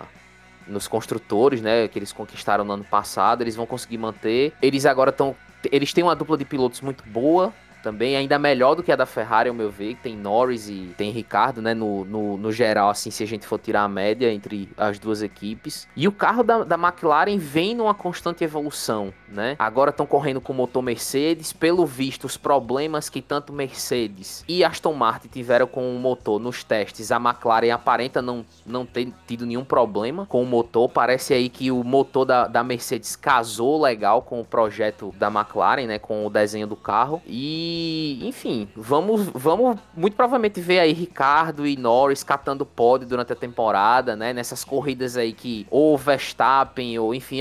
nos 0.65 0.87
construtores, 0.87 1.61
né, 1.61 1.87
que 1.87 1.97
eles 1.97 2.13
conquistaram 2.13 2.63
no 2.63 2.73
ano 2.73 2.83
passado, 2.85 3.41
eles 3.41 3.55
vão 3.55 3.65
conseguir 3.65 3.97
manter. 3.97 4.53
Eles 4.61 4.85
agora 4.85 5.09
estão 5.09 5.35
eles 5.71 5.91
têm 5.91 6.03
uma 6.03 6.15
dupla 6.15 6.37
de 6.37 6.45
pilotos 6.45 6.79
muito 6.79 7.03
boa, 7.09 7.53
também, 7.81 8.15
ainda 8.15 8.37
melhor 8.37 8.75
do 8.75 8.83
que 8.83 8.91
a 8.91 8.95
da 8.95 9.05
Ferrari, 9.05 9.49
ao 9.49 9.55
meu 9.55 9.69
ver, 9.69 9.95
que 9.95 10.03
tem 10.03 10.15
Norris 10.15 10.69
e 10.69 10.93
tem 10.97 11.11
Ricardo, 11.11 11.61
né, 11.61 11.73
no, 11.73 12.05
no, 12.05 12.37
no, 12.37 12.51
geral, 12.51 12.89
assim, 12.89 13.11
se 13.11 13.23
a 13.23 13.27
gente 13.27 13.45
for 13.45 13.57
tirar 13.57 13.83
a 13.83 13.87
média 13.87 14.31
entre 14.31 14.69
as 14.77 14.99
duas 14.99 15.21
equipes. 15.21 15.87
E 15.95 16.07
o 16.07 16.11
carro 16.11 16.43
da, 16.43 16.63
da 16.63 16.75
McLaren 16.75 17.37
vem 17.37 17.73
numa 17.75 17.93
constante 17.93 18.43
evolução, 18.43 19.13
né? 19.27 19.55
Agora 19.57 19.91
estão 19.91 20.05
correndo 20.05 20.41
com 20.41 20.53
motor 20.53 20.81
Mercedes, 20.81 21.53
pelo 21.53 21.85
visto, 21.85 22.25
os 22.25 22.37
problemas 22.37 23.09
que 23.09 23.21
tanto 23.21 23.53
Mercedes 23.53 24.43
e 24.47 24.63
Aston 24.63 24.93
Martin 24.93 25.27
tiveram 25.27 25.67
com 25.67 25.95
o 25.95 25.99
motor 25.99 26.39
nos 26.39 26.63
testes, 26.63 27.11
a 27.11 27.17
McLaren 27.17 27.71
aparenta 27.71 28.21
não, 28.21 28.45
não 28.65 28.85
ter 28.85 29.11
tido 29.27 29.45
nenhum 29.45 29.63
problema 29.63 30.25
com 30.25 30.41
o 30.41 30.45
motor, 30.45 30.89
parece 30.89 31.33
aí 31.33 31.49
que 31.49 31.71
o 31.71 31.83
motor 31.83 32.25
da, 32.25 32.47
da 32.47 32.63
Mercedes 32.63 33.15
casou 33.15 33.81
legal 33.81 34.21
com 34.21 34.41
o 34.41 34.45
projeto 34.45 35.13
da 35.17 35.27
McLaren, 35.27 35.87
né, 35.87 35.99
com 35.99 36.25
o 36.25 36.29
desenho 36.29 36.67
do 36.67 36.75
carro, 36.75 37.21
e 37.25 37.68
enfim, 38.21 38.67
vamos, 38.75 39.27
vamos 39.33 39.77
muito 39.95 40.15
provavelmente 40.15 40.59
ver 40.61 40.79
aí 40.79 40.93
Ricardo 40.93 41.65
e 41.65 41.75
Norris 41.75 42.23
catando 42.23 42.65
pódio 42.65 43.07
durante 43.07 43.33
a 43.33 43.35
temporada, 43.35 44.15
né? 44.15 44.33
Nessas 44.33 44.63
corridas 44.63 45.17
aí 45.17 45.33
que 45.33 45.67
ou 45.69 45.97
Verstappen 45.97 46.97
ou 46.99 47.13
enfim, 47.13 47.39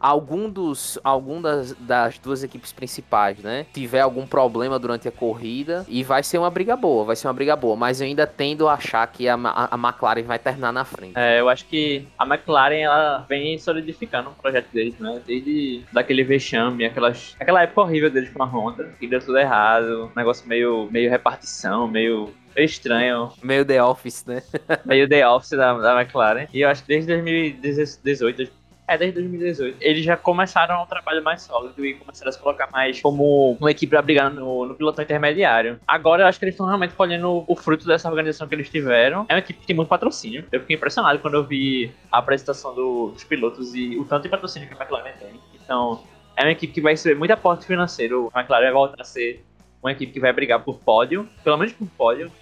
algum 0.00 0.48
dos 0.48 0.98
algum 1.02 1.40
das, 1.40 1.72
das 1.72 2.18
duas 2.18 2.42
equipes 2.42 2.72
principais, 2.72 3.38
né? 3.38 3.66
Tiver 3.72 4.00
algum 4.00 4.26
problema 4.26 4.78
durante 4.78 5.08
a 5.08 5.12
corrida 5.12 5.84
e 5.88 6.02
vai 6.02 6.22
ser 6.22 6.38
uma 6.38 6.50
briga 6.50 6.76
boa, 6.76 7.04
vai 7.04 7.16
ser 7.16 7.26
uma 7.26 7.34
briga 7.34 7.56
boa, 7.56 7.76
mas 7.76 8.00
eu 8.00 8.06
ainda 8.06 8.26
tendo 8.26 8.68
a 8.68 8.74
achar 8.74 9.06
que 9.06 9.28
a, 9.28 9.34
a, 9.34 9.74
a 9.74 9.76
McLaren 9.76 10.22
vai 10.22 10.38
terminar 10.38 10.72
na 10.72 10.84
frente. 10.84 11.14
É, 11.16 11.40
eu 11.40 11.48
acho 11.48 11.64
que 11.66 12.06
a 12.18 12.26
McLaren 12.26 12.80
ela 12.80 13.24
vem 13.28 13.58
solidificando 13.58 14.30
o 14.30 14.34
projeto 14.34 14.68
deles, 14.72 14.98
né? 14.98 15.20
Desde 15.26 15.82
daquele 15.92 16.24
vexame, 16.24 16.84
aquelas, 16.84 17.36
aquela 17.38 17.62
época 17.62 17.80
horrível 17.82 18.10
deles 18.10 18.30
com 18.30 18.42
a 18.42 18.46
Honda, 18.46 18.94
que 18.98 19.06
deu 19.06 19.20
tudo 19.20 19.38
errado 19.38 19.63
um 19.82 20.10
negócio 20.16 20.46
meio, 20.48 20.88
meio 20.90 21.10
repartição, 21.10 21.86
meio 21.86 22.32
meio 22.54 22.66
estranho. 22.66 23.32
Meio 23.42 23.64
The 23.64 23.82
Office, 23.82 24.24
né? 24.26 24.42
meio 24.84 25.08
The 25.08 25.28
Office 25.28 25.50
da, 25.50 25.74
da 25.74 26.00
McLaren. 26.00 26.46
E 26.52 26.60
eu 26.60 26.68
acho 26.68 26.82
que 26.82 26.88
desde 26.88 27.12
2018, 27.12 28.50
é, 28.86 28.98
desde 28.98 29.20
2018, 29.20 29.78
eles 29.80 30.04
já 30.04 30.16
começaram 30.16 30.82
um 30.82 30.86
trabalho 30.86 31.22
mais 31.22 31.42
sólido 31.42 31.84
e 31.84 31.94
começaram 31.94 32.28
a 32.28 32.32
se 32.32 32.38
colocar 32.38 32.68
mais 32.70 33.00
como 33.00 33.52
uma 33.52 33.70
equipe 33.70 33.90
pra 33.90 34.02
brigar 34.02 34.30
no, 34.30 34.66
no 34.66 34.74
pilotão 34.74 35.02
intermediário. 35.02 35.80
Agora 35.86 36.22
eu 36.22 36.26
acho 36.26 36.38
que 36.38 36.44
eles 36.44 36.54
estão 36.54 36.66
realmente 36.66 36.94
colhendo 36.94 37.44
o 37.46 37.56
fruto 37.56 37.86
dessa 37.86 38.08
organização 38.08 38.46
que 38.46 38.54
eles 38.54 38.68
tiveram. 38.68 39.26
É 39.28 39.34
uma 39.34 39.40
equipe 39.40 39.60
que 39.60 39.66
tem 39.66 39.76
muito 39.76 39.88
patrocínio. 39.88 40.44
Eu 40.52 40.60
fiquei 40.60 40.76
impressionado 40.76 41.18
quando 41.18 41.34
eu 41.34 41.44
vi 41.44 41.92
a 42.12 42.18
apresentação 42.18 42.74
do, 42.74 43.10
dos 43.10 43.24
pilotos 43.24 43.74
e 43.74 43.96
o 43.98 44.04
tanto 44.04 44.24
de 44.24 44.28
patrocínio 44.28 44.68
que 44.68 44.74
a 44.74 44.76
McLaren 44.76 45.12
tem. 45.18 45.40
Então, 45.54 46.02
é 46.36 46.42
uma 46.42 46.52
equipe 46.52 46.72
que 46.72 46.80
vai 46.80 46.92
receber 46.92 47.14
muito 47.14 47.30
aporte 47.30 47.64
financeiro. 47.64 48.30
A 48.34 48.40
McLaren 48.40 48.64
vai 48.64 48.72
voltar 48.72 49.00
a 49.00 49.04
ser 49.04 49.42
uma 49.84 49.92
equipe 49.92 50.14
que 50.14 50.20
vai 50.20 50.32
brigar 50.32 50.60
por 50.60 50.78
pódio, 50.78 51.28
pelo 51.44 51.58
menos 51.58 51.74
por 51.74 51.86
pódio, 51.88 52.32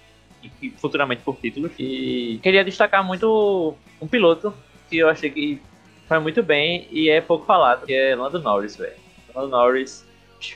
e 0.61 0.69
futuramente 0.71 1.21
por 1.23 1.35
títulos. 1.35 1.73
E 1.77 2.39
queria 2.41 2.63
destacar 2.63 3.03
muito 3.03 3.75
um 4.01 4.07
piloto 4.07 4.53
que 4.89 4.97
eu 4.97 5.09
achei 5.09 5.29
que 5.29 5.61
foi 6.07 6.19
muito 6.19 6.41
bem 6.41 6.87
e 6.89 7.09
é 7.09 7.19
pouco 7.19 7.45
falado, 7.45 7.85
que 7.85 7.93
é 7.93 8.15
Lando 8.15 8.39
Norris, 8.39 8.77
velho. 8.77 8.95
Lando 9.35 9.49
Norris 9.49 10.07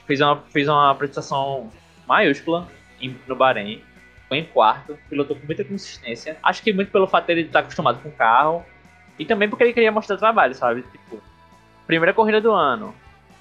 fez 0.05 0.21
uma, 0.21 0.37
fez 0.49 0.67
uma 0.69 0.91
apresentação 0.91 1.69
maiúscula 2.07 2.67
no 3.27 3.35
Bahrein, 3.35 3.81
foi 4.29 4.39
em 4.39 4.45
quarto, 4.45 4.97
pilotou 5.09 5.35
com 5.35 5.45
muita 5.45 5.65
consistência. 5.65 6.37
Acho 6.41 6.63
que 6.63 6.71
muito 6.71 6.91
pelo 6.91 7.07
fato 7.07 7.25
de 7.25 7.33
ele 7.33 7.41
estar 7.41 7.59
acostumado 7.59 8.01
com 8.01 8.09
o 8.09 8.13
carro 8.13 8.65
e 9.19 9.25
também 9.25 9.49
porque 9.49 9.63
ele 9.63 9.73
queria 9.73 9.91
mostrar 9.91 10.17
trabalho, 10.17 10.55
sabe? 10.55 10.83
Tipo, 10.83 11.21
primeira 11.85 12.13
corrida 12.13 12.39
do 12.39 12.51
ano, 12.51 12.93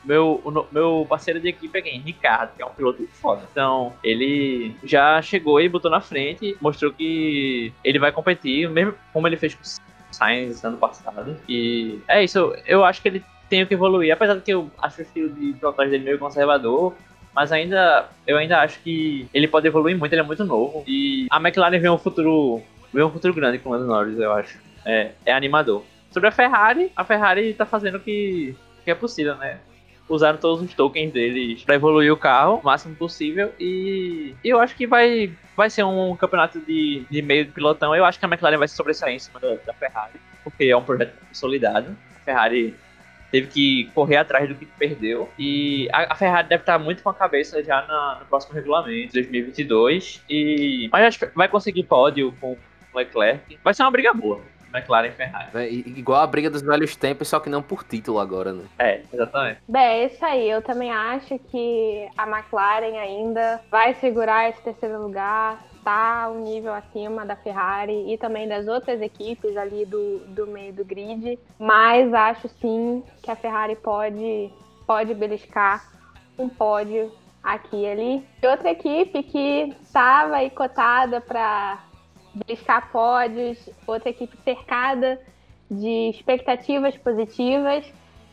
meu, 0.06 0.40
o, 0.44 0.66
meu 0.72 1.06
parceiro 1.08 1.40
de 1.40 1.48
equipe 1.48 1.78
é 1.78 1.82
quem? 1.82 2.00
Ricardo, 2.00 2.54
que 2.56 2.62
é 2.62 2.66
um 2.66 2.70
piloto 2.70 3.06
foda. 3.12 3.42
Então, 3.50 3.92
ele 4.02 4.74
já 4.84 5.20
chegou 5.20 5.60
e 5.60 5.68
botou 5.68 5.90
na 5.90 6.00
frente, 6.00 6.56
mostrou 6.60 6.92
que 6.92 7.72
ele 7.82 7.98
vai 7.98 8.12
competir, 8.12 8.70
mesmo 8.70 8.94
como 9.12 9.26
ele 9.26 9.36
fez 9.36 9.54
com 9.54 9.62
o 9.62 10.14
Sainz 10.14 10.64
ano 10.64 10.76
passado. 10.76 11.36
E 11.48 12.00
é 12.08 12.22
isso, 12.22 12.54
eu 12.66 12.84
acho 12.84 13.02
que 13.02 13.08
ele 13.08 13.24
tem 13.48 13.66
que 13.66 13.74
evoluir, 13.74 14.12
apesar 14.12 14.34
de 14.34 14.40
que 14.40 14.52
eu 14.52 14.70
acho 14.78 15.00
o 15.00 15.02
estilo 15.02 15.28
de 15.30 15.52
pilotagem 15.52 15.90
dele 15.90 16.04
meio 16.04 16.18
conservador, 16.18 16.94
mas 17.34 17.52
ainda 17.52 18.08
eu 18.26 18.38
ainda 18.38 18.60
acho 18.60 18.80
que 18.80 19.28
ele 19.34 19.46
pode 19.46 19.66
evoluir 19.66 19.96
muito, 19.96 20.12
ele 20.12 20.22
é 20.22 20.24
muito 20.24 20.44
novo. 20.44 20.84
E 20.86 21.26
a 21.30 21.38
McLaren 21.38 21.78
vê 21.78 21.90
um 21.90 21.98
futuro, 21.98 22.62
vê 22.92 23.02
um 23.02 23.10
futuro 23.10 23.34
grande 23.34 23.58
com 23.58 23.68
o 23.68 23.72
Lando 23.72 23.86
Norris, 23.86 24.18
eu 24.18 24.32
acho. 24.32 24.58
É, 24.84 25.12
é 25.24 25.32
animador. 25.32 25.82
Sobre 26.10 26.28
a 26.28 26.32
Ferrari, 26.32 26.90
a 26.96 27.04
Ferrari 27.04 27.52
tá 27.52 27.66
fazendo 27.66 27.96
o 27.96 28.00
que, 28.00 28.56
que 28.84 28.90
é 28.90 28.94
possível, 28.94 29.34
né? 29.36 29.58
Usaram 30.08 30.38
todos 30.38 30.62
os 30.62 30.74
tokens 30.74 31.12
deles 31.12 31.64
para 31.64 31.74
evoluir 31.74 32.12
o 32.12 32.16
carro 32.16 32.60
o 32.62 32.64
máximo 32.64 32.94
possível 32.94 33.52
e 33.58 34.34
eu 34.44 34.60
acho 34.60 34.74
que 34.76 34.86
vai, 34.86 35.32
vai 35.56 35.68
ser 35.70 35.84
um 35.84 36.14
campeonato 36.16 36.60
de, 36.60 37.04
de 37.10 37.22
meio 37.22 37.44
de 37.44 37.52
pilotão. 37.52 37.94
Eu 37.94 38.04
acho 38.04 38.18
que 38.18 38.24
a 38.24 38.28
McLaren 38.28 38.58
vai 38.58 38.68
se 38.68 38.76
sobressair 38.76 39.14
em 39.14 39.18
cima 39.18 39.40
da, 39.40 39.54
da 39.66 39.72
Ferrari, 39.72 40.20
porque 40.44 40.64
é 40.64 40.76
um 40.76 40.82
projeto 40.82 41.14
consolidado. 41.28 41.96
A 42.16 42.24
Ferrari 42.24 42.74
teve 43.30 43.48
que 43.48 43.90
correr 43.94 44.16
atrás 44.16 44.48
do 44.48 44.54
que 44.54 44.66
perdeu. 44.66 45.28
E 45.38 45.88
a, 45.92 46.12
a 46.12 46.16
Ferrari 46.16 46.48
deve 46.48 46.62
estar 46.62 46.78
muito 46.78 47.02
com 47.02 47.10
a 47.10 47.14
cabeça 47.14 47.62
já 47.62 47.82
na, 47.86 48.18
no 48.20 48.26
próximo 48.26 48.54
regulamento, 48.54 49.12
2022. 49.12 50.22
E, 50.28 50.88
mas 50.92 51.04
acho 51.04 51.18
que 51.18 51.26
vai 51.34 51.48
conseguir 51.48 51.84
pódio 51.84 52.32
com 52.40 52.52
o 52.52 52.98
Leclerc. 52.98 53.58
Vai 53.62 53.74
ser 53.74 53.82
uma 53.82 53.90
briga 53.90 54.12
boa. 54.12 54.40
McLaren 54.74 55.08
e 55.08 55.12
Ferrari. 55.12 55.50
É, 55.54 55.70
igual 55.70 56.20
a 56.20 56.26
briga 56.26 56.50
dos 56.50 56.62
velhos 56.62 56.96
tempos, 56.96 57.28
só 57.28 57.40
que 57.40 57.48
não 57.48 57.62
por 57.62 57.84
título 57.84 58.18
agora, 58.18 58.52
né? 58.52 58.64
É, 58.78 59.02
exatamente. 59.12 59.60
Bem, 59.68 59.82
é 59.82 60.06
isso 60.06 60.24
aí. 60.24 60.50
Eu 60.50 60.62
também 60.62 60.90
acho 60.90 61.38
que 61.38 62.08
a 62.16 62.26
McLaren 62.28 62.98
ainda 62.98 63.60
vai 63.70 63.94
segurar 63.94 64.48
esse 64.48 64.60
terceiro 64.62 65.00
lugar. 65.02 65.64
Tá 65.84 66.28
um 66.28 66.42
nível 66.42 66.74
acima 66.74 67.24
da 67.24 67.36
Ferrari 67.36 68.12
e 68.12 68.18
também 68.18 68.48
das 68.48 68.66
outras 68.66 69.00
equipes 69.00 69.56
ali 69.56 69.86
do, 69.86 70.18
do 70.26 70.46
meio 70.46 70.72
do 70.72 70.84
grid. 70.84 71.38
Mas 71.58 72.12
acho 72.12 72.48
sim 72.60 73.04
que 73.22 73.30
a 73.30 73.36
Ferrari 73.36 73.76
pode, 73.76 74.50
pode 74.84 75.14
beliscar 75.14 75.84
um 76.36 76.48
pódio 76.48 77.12
aqui 77.46 77.82
e 77.82 77.86
ali. 77.86 78.26
E 78.42 78.46
outra 78.46 78.70
equipe 78.70 79.22
que 79.22 79.74
estava 79.80 80.36
aí 80.36 80.50
cotada 80.50 81.20
para 81.20 81.78
beliscar 82.36 82.90
pódios, 82.90 83.58
outra 83.86 84.10
equipe 84.10 84.36
cercada 84.44 85.20
de 85.70 86.10
expectativas 86.10 86.96
positivas 86.98 87.84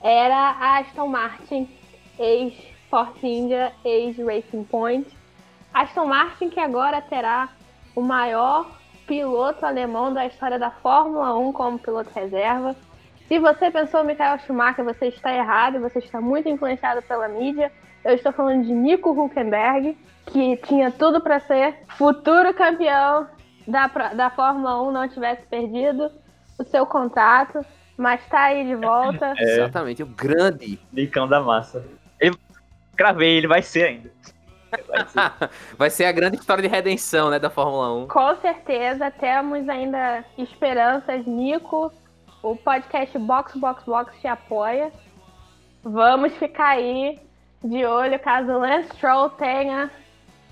era 0.01 0.35
a 0.35 0.79
Aston 0.79 1.07
Martin, 1.07 1.69
ex-Force 2.19 3.25
India, 3.25 3.71
ex-Racing 3.85 4.65
Point, 4.65 5.07
Aston 5.73 6.05
Martin 6.05 6.49
que 6.49 6.59
agora 6.59 7.01
terá 7.01 7.49
o 7.95 8.01
maior 8.01 8.69
piloto 9.07 9.65
alemão 9.65 10.13
da 10.13 10.25
história 10.25 10.59
da 10.59 10.69
Fórmula 10.69 11.35
1 11.37 11.53
como 11.53 11.79
piloto 11.79 12.09
reserva. 12.13 12.75
Se 13.27 13.39
você 13.39 13.71
pensou 13.71 14.03
Michael 14.03 14.39
Schumacher, 14.39 14.83
você 14.83 15.07
está 15.07 15.33
errado, 15.33 15.79
você 15.79 15.99
está 15.99 16.19
muito 16.19 16.49
influenciado 16.49 17.01
pela 17.01 17.27
mídia. 17.27 17.71
Eu 18.03 18.15
estou 18.15 18.33
falando 18.33 18.65
de 18.65 18.73
Nico 18.73 19.11
Huckenberg, 19.11 19.97
que 20.25 20.57
tinha 20.57 20.91
tudo 20.91 21.21
para 21.21 21.39
ser 21.39 21.79
futuro 21.87 22.53
campeão 22.53 23.27
da, 23.67 23.87
da 23.87 24.29
Fórmula 24.29 24.81
1, 24.83 24.91
não 24.91 25.07
tivesse 25.07 25.45
perdido 25.47 26.11
o 26.57 26.63
seu 26.63 26.85
contrato, 26.85 27.65
mas 27.97 28.21
está 28.21 28.43
aí 28.45 28.65
de 28.65 28.75
volta. 28.75 29.33
É. 29.37 29.43
Exatamente, 29.43 30.03
o 30.03 30.07
grande. 30.07 30.79
Nicão 30.91 31.27
da 31.27 31.41
massa. 31.41 31.85
Ele, 32.19 32.35
cravei, 32.95 33.37
ele 33.37 33.47
vai 33.47 33.61
ser 33.61 33.83
ainda. 33.83 34.11
Vai 34.87 35.07
ser. 35.07 35.49
Vai 35.77 35.89
ser 35.89 36.05
a 36.05 36.11
grande 36.11 36.37
história 36.37 36.63
de 36.63 36.67
redenção, 36.67 37.29
né, 37.29 37.37
da 37.37 37.49
Fórmula 37.49 37.93
1. 38.05 38.07
Com 38.07 38.35
certeza, 38.37 39.11
temos 39.11 39.69
ainda 39.69 40.25
esperanças. 40.35 41.25
Nico, 41.27 41.91
o 42.41 42.55
podcast 42.55 43.15
Box 43.19 43.55
Box 43.55 43.83
Box 43.85 44.19
te 44.19 44.27
apoia. 44.27 44.91
Vamos 45.83 46.33
ficar 46.37 46.69
aí 46.69 47.19
de 47.63 47.85
olho 47.85 48.19
caso 48.19 48.51
o 48.51 48.59
Lance 48.59 48.89
Stroll 48.95 49.29
tenha 49.31 49.91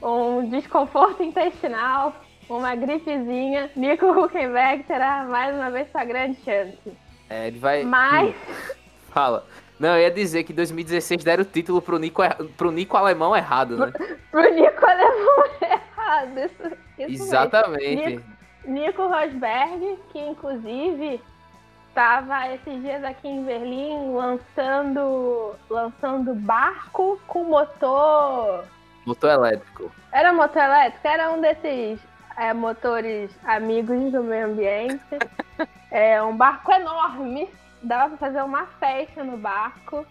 um 0.02 0.50
desconforto 0.50 1.22
intestinal, 1.22 2.16
uma 2.58 2.76
gripezinha. 2.76 3.70
Nico 3.76 4.06
Huckenberg 4.12 4.84
terá 4.84 5.24
mais 5.26 5.56
uma 5.56 5.70
vez 5.72 5.90
sua 5.92 6.04
grande 6.04 6.38
chance. 6.44 6.78
É, 7.30 7.48
ele 7.48 7.60
vai. 7.60 7.84
Mas 7.84 8.36
Fala. 9.10 9.46
Não, 9.80 9.96
eu 9.96 10.02
ia 10.04 10.12
dizer 10.12 10.44
que 10.44 10.54
em 10.54 10.56
2016 10.56 11.24
deram 11.24 11.42
o 11.42 11.46
título 11.46 11.82
pro 11.82 11.98
Nico, 11.98 12.22
erra- 12.22 12.38
pro 12.56 12.72
Nico 12.72 12.96
alemão 12.96 13.36
errado, 13.36 13.78
né? 13.78 13.92
pro 14.30 14.42
Nico 14.54 14.86
alemão 14.86 15.44
errado. 15.62 16.38
Isso, 16.38 16.78
isso. 17.14 17.24
Exatamente. 17.24 18.06
Nico, 18.16 18.24
Nico 18.66 19.08
Rosberg, 19.08 19.98
que 20.12 20.20
inclusive 20.20 21.20
estava 21.90 22.48
esses 22.54 22.82
dias 22.82 23.04
aqui 23.04 23.28
em 23.28 23.44
Berlim 23.44 24.14
lançando, 24.14 25.56
lançando 25.70 26.34
barco 26.36 27.20
com 27.28 27.44
motor. 27.46 28.64
Motor 29.06 29.32
elétrico. 29.32 29.92
Era 30.12 30.32
motor 30.32 30.62
elétrico? 30.62 31.08
Era 31.08 31.32
um 31.32 31.42
desses 31.42 32.00
é, 32.42 32.54
motores 32.56 33.30
amigos 33.44 34.12
do 34.12 34.24
meio 34.24 34.48
ambiente. 34.48 35.00
É 35.94 36.24
um 36.24 36.38
barco 36.38 36.72
enorme. 36.72 37.50
Dava 37.84 38.16
pra 38.16 38.30
fazer 38.30 38.42
uma 38.44 38.66
festa 38.80 39.26
no 39.26 39.36
barco. 39.36 40.06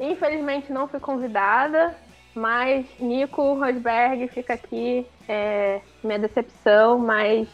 Infelizmente 0.00 0.72
não 0.72 0.88
fui 0.88 0.98
convidada, 0.98 1.94
mas 2.34 2.84
Nico 2.98 3.54
Rosberg 3.54 4.26
fica 4.26 4.54
aqui 4.54 5.06
é, 5.28 5.80
minha 6.02 6.18
decepção, 6.18 6.98
mas 6.98 7.46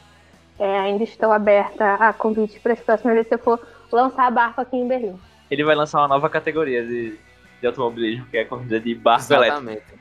é, 0.58 0.78
ainda 0.78 1.04
estou 1.04 1.30
aberta 1.30 1.96
a 1.96 2.14
convite 2.14 2.58
para 2.60 2.72
as 2.72 2.80
próximas 2.80 3.14
vezes 3.14 3.28
que 3.28 3.34
eu 3.34 3.38
for 3.38 3.60
lançar 3.92 4.30
barco 4.30 4.62
aqui 4.62 4.78
em 4.78 4.88
Berlim. 4.88 5.20
Ele 5.50 5.62
vai 5.62 5.74
lançar 5.74 5.98
uma 5.98 6.08
nova 6.08 6.30
categoria 6.30 6.82
de, 6.82 7.18
de 7.60 7.66
automobilismo, 7.66 8.24
que 8.24 8.38
é 8.38 8.40
a 8.40 8.46
corrida 8.46 8.80
de 8.80 8.94
barco 8.94 9.30
elétrico. 9.34 9.58
Exatamente. 9.58 10.00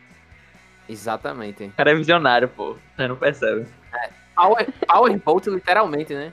Exatamente. 0.88 1.64
O 1.66 1.72
cara 1.74 1.92
é 1.92 1.96
visionário, 1.96 2.48
pô. 2.48 2.78
Você 2.96 3.06
não 3.06 3.18
percebe. 3.18 3.68
Power, 4.40 4.68
Powerboat, 4.88 5.50
literalmente, 5.50 6.14
né? 6.14 6.32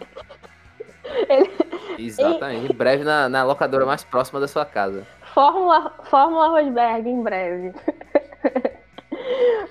Ele- 1.29 1.51
Exatamente. 1.99 2.73
Em 2.73 2.75
breve 2.77 3.03
na, 3.05 3.29
na 3.29 3.43
locadora 3.43 3.85
mais 3.87 4.05
próxima 4.05 4.39
da 4.39 4.47
sua 4.49 4.65
casa. 4.65 5.07
Fórmula, 5.35 5.93
Fórmula 6.05 6.49
Rosberg 6.49 7.09
em 7.09 7.23
breve. 7.23 7.73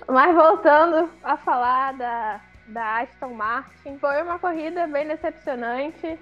Mas 0.08 0.36
voltando 0.36 1.10
a 1.24 1.38
falar 1.38 1.94
da, 1.94 2.42
da 2.68 3.02
Aston 3.02 3.34
Martin, 3.34 3.98
foi 4.00 4.22
uma 4.22 4.38
corrida 4.40 4.88
bem 4.88 5.08
decepcionante. 5.08 6.20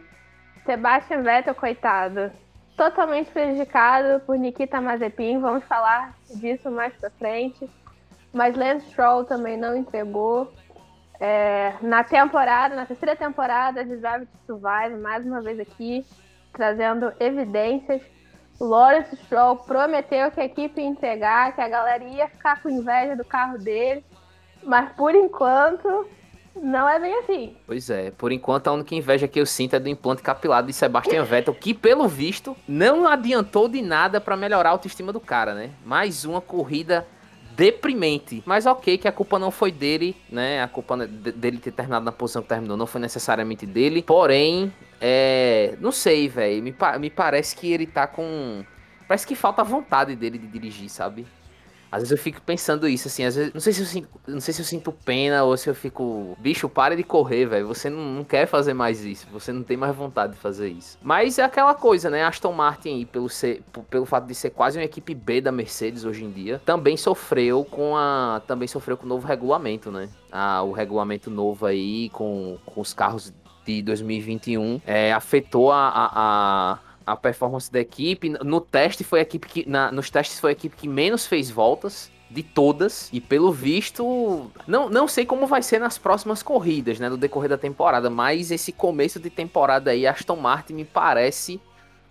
Sebastian 0.66 1.22
Vettel, 1.24 1.56
coitado, 1.56 2.32
totalmente 2.78 3.30
prejudicado 3.32 4.22
por 4.22 4.38
Nikita 4.38 4.80
Mazepin. 4.80 5.40
Vamos 5.40 5.64
falar 5.66 6.14
disso 6.36 6.72
mais 6.72 6.94
pra 6.96 7.10
frente. 7.12 7.70
Mas 8.34 8.56
Lance 8.56 8.90
Stroll 8.90 9.26
também 9.26 9.58
não 9.58 9.76
entregou. 9.76 10.52
É, 11.26 11.76
na 11.82 12.04
temporada, 12.04 12.76
na 12.76 12.86
terceira 12.86 13.16
temporada 13.16 13.86
de 13.86 13.96
Drive 13.96 14.26
to 14.26 14.38
Survive, 14.46 15.02
mais 15.02 15.26
uma 15.26 15.42
vez 15.42 15.58
aqui, 15.58 16.06
trazendo 16.52 17.14
evidências. 17.18 18.02
Lawrence 18.60 19.16
Stroll 19.16 19.56
prometeu 19.56 20.30
que 20.32 20.42
a 20.42 20.44
equipe 20.44 20.82
ia 20.82 20.86
entregar, 20.86 21.56
que 21.56 21.62
a 21.62 21.70
galera 21.70 22.04
ia 22.04 22.28
ficar 22.28 22.62
com 22.62 22.70
inveja 22.70 23.16
do 23.16 23.24
carro 23.24 23.58
dele, 23.58 24.04
mas 24.64 24.92
por 24.98 25.16
enquanto 25.16 26.06
não 26.62 26.90
é 26.90 27.00
bem 27.00 27.18
assim. 27.20 27.56
Pois 27.66 27.90
é, 27.90 28.12
por 28.12 28.34
enquanto 28.34 28.68
a 28.68 28.74
única 28.74 28.94
inveja 28.94 29.26
que 29.26 29.40
eu 29.40 29.46
sinto 29.46 29.78
é 29.78 29.80
do 29.80 29.88
implante 29.88 30.22
capilar 30.22 30.62
de 30.62 30.74
Sebastian 30.74 31.24
Vettel, 31.24 31.54
que 31.54 31.74
pelo 31.74 32.06
visto 32.06 32.54
não 32.68 33.08
adiantou 33.08 33.70
de 33.70 33.82
nada 33.82 34.20
pra 34.20 34.36
melhorar 34.36 34.68
a 34.68 34.72
autoestima 34.74 35.14
do 35.14 35.22
cara, 35.22 35.54
né? 35.54 35.70
Mais 35.86 36.26
uma 36.26 36.42
corrida 36.42 37.08
deprimente. 37.56 38.42
Mas 38.46 38.66
ok, 38.66 38.98
que 38.98 39.08
a 39.08 39.12
culpa 39.12 39.38
não 39.40 39.52
foi 39.52 39.72
dele, 39.72 40.16
né? 40.30 40.62
A 40.64 40.68
culpa 40.68 40.96
de- 41.08 41.32
dele 41.32 41.58
ter 41.58 41.72
terminado 41.72 42.06
na 42.06 42.12
posição 42.12 42.42
que 42.42 42.48
terminou 42.50 42.76
não 42.78 42.88
foi 42.88 43.02
necessariamente 43.02 43.66
dele. 43.66 44.02
Porém, 44.02 44.72
é. 45.02 45.76
Não 45.80 45.92
sei, 45.92 46.28
velho. 46.28 46.62
Me, 46.64 46.72
pa- 46.72 46.98
me 47.00 47.10
parece 47.10 47.56
que 47.56 47.72
ele 47.72 47.86
tá 47.86 48.08
com. 48.08 48.64
Parece 49.08 49.28
que 49.28 49.36
falta 49.36 49.64
vontade 49.64 50.16
dele 50.16 50.38
de 50.38 50.48
dirigir, 50.48 50.90
sabe? 50.90 51.26
Às 51.94 52.00
vezes 52.00 52.12
eu 52.12 52.18
fico 52.18 52.42
pensando 52.42 52.88
isso, 52.88 53.08
assim, 53.08 53.24
às 53.24 53.36
vezes. 53.36 53.54
Não 53.54 53.62
sei 53.62 53.72
se 53.72 53.82
eu 53.82 53.86
sinto, 53.86 54.10
não 54.28 54.40
sei 54.40 54.52
se 54.52 54.62
eu 54.62 54.66
sinto 54.66 54.92
pena 54.92 55.44
ou 55.44 55.56
se 55.56 55.70
eu 55.70 55.76
fico. 55.76 56.36
Bicho, 56.40 56.68
pare 56.68 56.96
de 56.96 57.04
correr, 57.04 57.46
velho. 57.46 57.68
Você 57.68 57.88
não, 57.88 58.00
não 58.00 58.24
quer 58.24 58.48
fazer 58.48 58.74
mais 58.74 59.06
isso. 59.06 59.28
Você 59.32 59.54
não 59.54 59.62
tem 59.62 59.78
mais 59.78 59.96
vontade 59.96 60.34
de 60.34 60.40
fazer 60.40 60.70
isso. 60.70 60.98
Mas 61.04 61.38
é 61.38 61.44
aquela 61.44 61.76
coisa, 61.76 62.10
né? 62.10 62.24
Aston 62.24 62.52
Martin 62.52 62.90
aí, 62.96 63.06
pelo, 63.06 63.30
ser, 63.30 63.62
pelo 63.92 64.08
fato 64.08 64.26
de 64.26 64.34
ser 64.34 64.50
quase 64.50 64.80
uma 64.80 64.84
equipe 64.84 65.14
B 65.14 65.40
da 65.40 65.52
Mercedes 65.52 66.04
hoje 66.04 66.26
em 66.26 66.32
dia, 66.32 66.60
também 66.66 66.98
sofreu 66.98 67.64
com 67.64 67.96
a. 67.96 68.42
Também 68.48 68.68
sofreu 68.68 68.98
com 68.98 69.06
o 69.06 69.10
novo 69.10 69.28
regulamento, 69.28 69.92
né? 69.92 70.10
Ah, 70.32 70.64
o 70.64 70.72
regulamento 70.72 71.30
novo 71.30 71.68
aí 71.68 72.10
com, 72.10 72.58
com 72.66 72.82
os 72.82 72.92
carros 72.92 73.32
de 73.64 73.82
2021 73.84 74.82
é, 74.86 75.14
afetou 75.14 75.72
a- 75.72 75.88
a- 75.90 76.12
a, 76.16 76.80
a 77.06 77.16
performance 77.16 77.72
da 77.72 77.80
equipe. 77.80 78.30
No 78.30 78.60
teste 78.62 79.04
foi 79.04 79.20
a 79.20 79.24
equipe 79.24 79.48
que. 79.48 79.70
na- 79.70 79.92
nos 79.92 80.10
testes 80.10 80.40
foi 80.40 80.52
a 80.52 80.54
equipe 80.54 80.76
que 80.76 80.88
menos 80.88 81.26
fez 81.26 81.50
voltas. 81.50 82.12
De 82.30 82.42
todas, 82.42 83.10
e 83.14 83.22
pelo 83.22 83.52
visto, 83.52 84.50
não, 84.66 84.90
não 84.90 85.08
sei 85.08 85.24
como 85.24 85.46
vai 85.46 85.62
ser 85.62 85.78
nas 85.78 86.00
próximas 86.00 86.42
corridas, 86.42 87.00
né, 87.00 87.08
no 87.08 87.16
decorrer 87.16 87.48
da 87.48 87.60
temporada, 87.60 88.10
mas 88.10 88.50
esse 88.50 88.72
começo 88.72 89.20
de 89.20 89.30
temporada 89.30 89.92
aí, 89.92 90.08
Aston 90.08 90.38
Martin 90.38 90.74
me 90.74 90.84
parece 90.84 91.62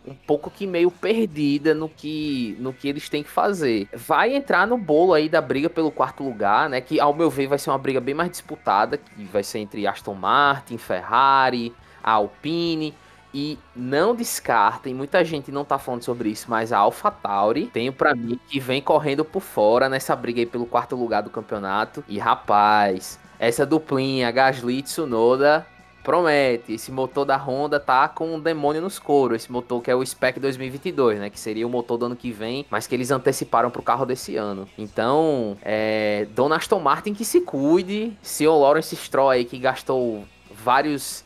um 0.07 0.15
pouco 0.15 0.49
que 0.49 0.65
meio 0.65 0.93
perdida 0.93 1.75
no 1.75 1.89
que, 1.89 2.57
no 2.61 2.73
que 2.73 2.87
eles 2.89 3.09
têm 3.09 3.25
que 3.25 3.31
fazer. 3.31 3.89
Vai 3.93 4.37
entrar 4.37 4.65
no 4.65 4.79
bolo 4.79 5.13
aí 5.13 5.29
da 5.29 5.41
briga 5.41 5.69
pelo 5.69 5.91
quarto 5.91 6.23
lugar, 6.23 6.71
né, 6.71 6.81
que 6.81 7.01
ao 7.01 7.13
meu 7.13 7.29
ver 7.29 7.49
vai 7.49 7.59
ser 7.59 7.71
uma 7.71 7.79
briga 7.79 8.01
bem 8.01 8.15
mais 8.15 8.31
disputada, 8.31 8.99
que 8.99 9.25
vai 9.25 9.43
ser 9.43 9.59
entre 9.59 9.89
Aston 9.89 10.15
Martin, 10.15 10.79
Ferrari, 10.79 11.75
Alpine, 12.01 12.95
e 13.35 13.59
não 13.75 14.15
descartem, 14.15 14.95
muita 14.95 15.25
gente 15.25 15.51
não 15.51 15.65
tá 15.65 15.79
falando 15.79 16.03
sobre 16.03 16.29
isso, 16.29 16.47
mas 16.49 16.73
a 16.73 16.79
AlphaTauri 16.79 17.67
tenho 17.67 17.93
pra 17.93 18.15
mim 18.15 18.39
que 18.49 18.61
vem 18.61 18.83
correndo 18.83 19.25
por 19.25 19.41
fora 19.41 19.89
nessa 19.89 20.15
briga 20.15 20.41
aí 20.41 20.47
pelo 20.47 20.67
quarto 20.67 20.95
lugar 20.97 21.23
do 21.23 21.31
campeonato. 21.31 22.05
E 22.09 22.19
rapaz, 22.19 23.19
essa 23.39 23.65
duplinha 23.65 24.31
Gasly 24.31 24.79
e 24.79 24.83
Tsunoda 24.83 25.67
promete. 26.03 26.75
Esse 26.75 26.91
motor 26.91 27.25
da 27.25 27.37
Honda 27.37 27.81
tá 27.81 28.09
com 28.09 28.35
um 28.35 28.41
demônio 28.41 28.83
nos 28.83 28.99
coros. 28.99 29.43
Esse 29.43 29.53
motor 29.53 29.81
que 29.81 29.91
é 29.91 29.95
o 29.95 30.05
Spec 30.05 30.39
2022, 30.39 31.21
né? 31.21 31.31
Que 31.31 31.39
seria 31.39 31.67
o 31.67 31.71
motor 31.71 31.97
do 31.97 32.07
ano 32.07 32.17
que 32.17 32.31
vem, 32.31 32.67
mas 32.71 32.87
que 32.87 32.95
eles 32.95 33.11
anteciparam 33.11 33.71
pro 33.71 33.83
carro 33.83 34.05
desse 34.05 34.37
ano. 34.37 34.69
Então, 34.77 35.57
é. 35.63 36.27
Dona 36.35 36.57
Aston 36.57 36.81
Martin 36.81 37.15
que 37.15 37.25
se 37.25 37.41
cuide. 37.41 38.17
Seu 38.21 38.59
Lawrence 38.59 38.95
Stroll 38.97 39.31
aí 39.31 39.45
que 39.45 39.59
gastou 39.59 40.25
vários 40.53 41.25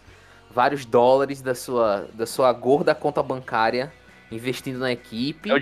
vários 0.56 0.86
dólares 0.86 1.42
da 1.42 1.54
sua, 1.54 2.08
da 2.14 2.24
sua 2.24 2.50
gorda 2.50 2.94
conta 2.94 3.22
bancária 3.22 3.92
investindo 4.32 4.78
na 4.78 4.90
equipe. 4.90 5.50
É 5.50 5.54
o, 5.54 5.58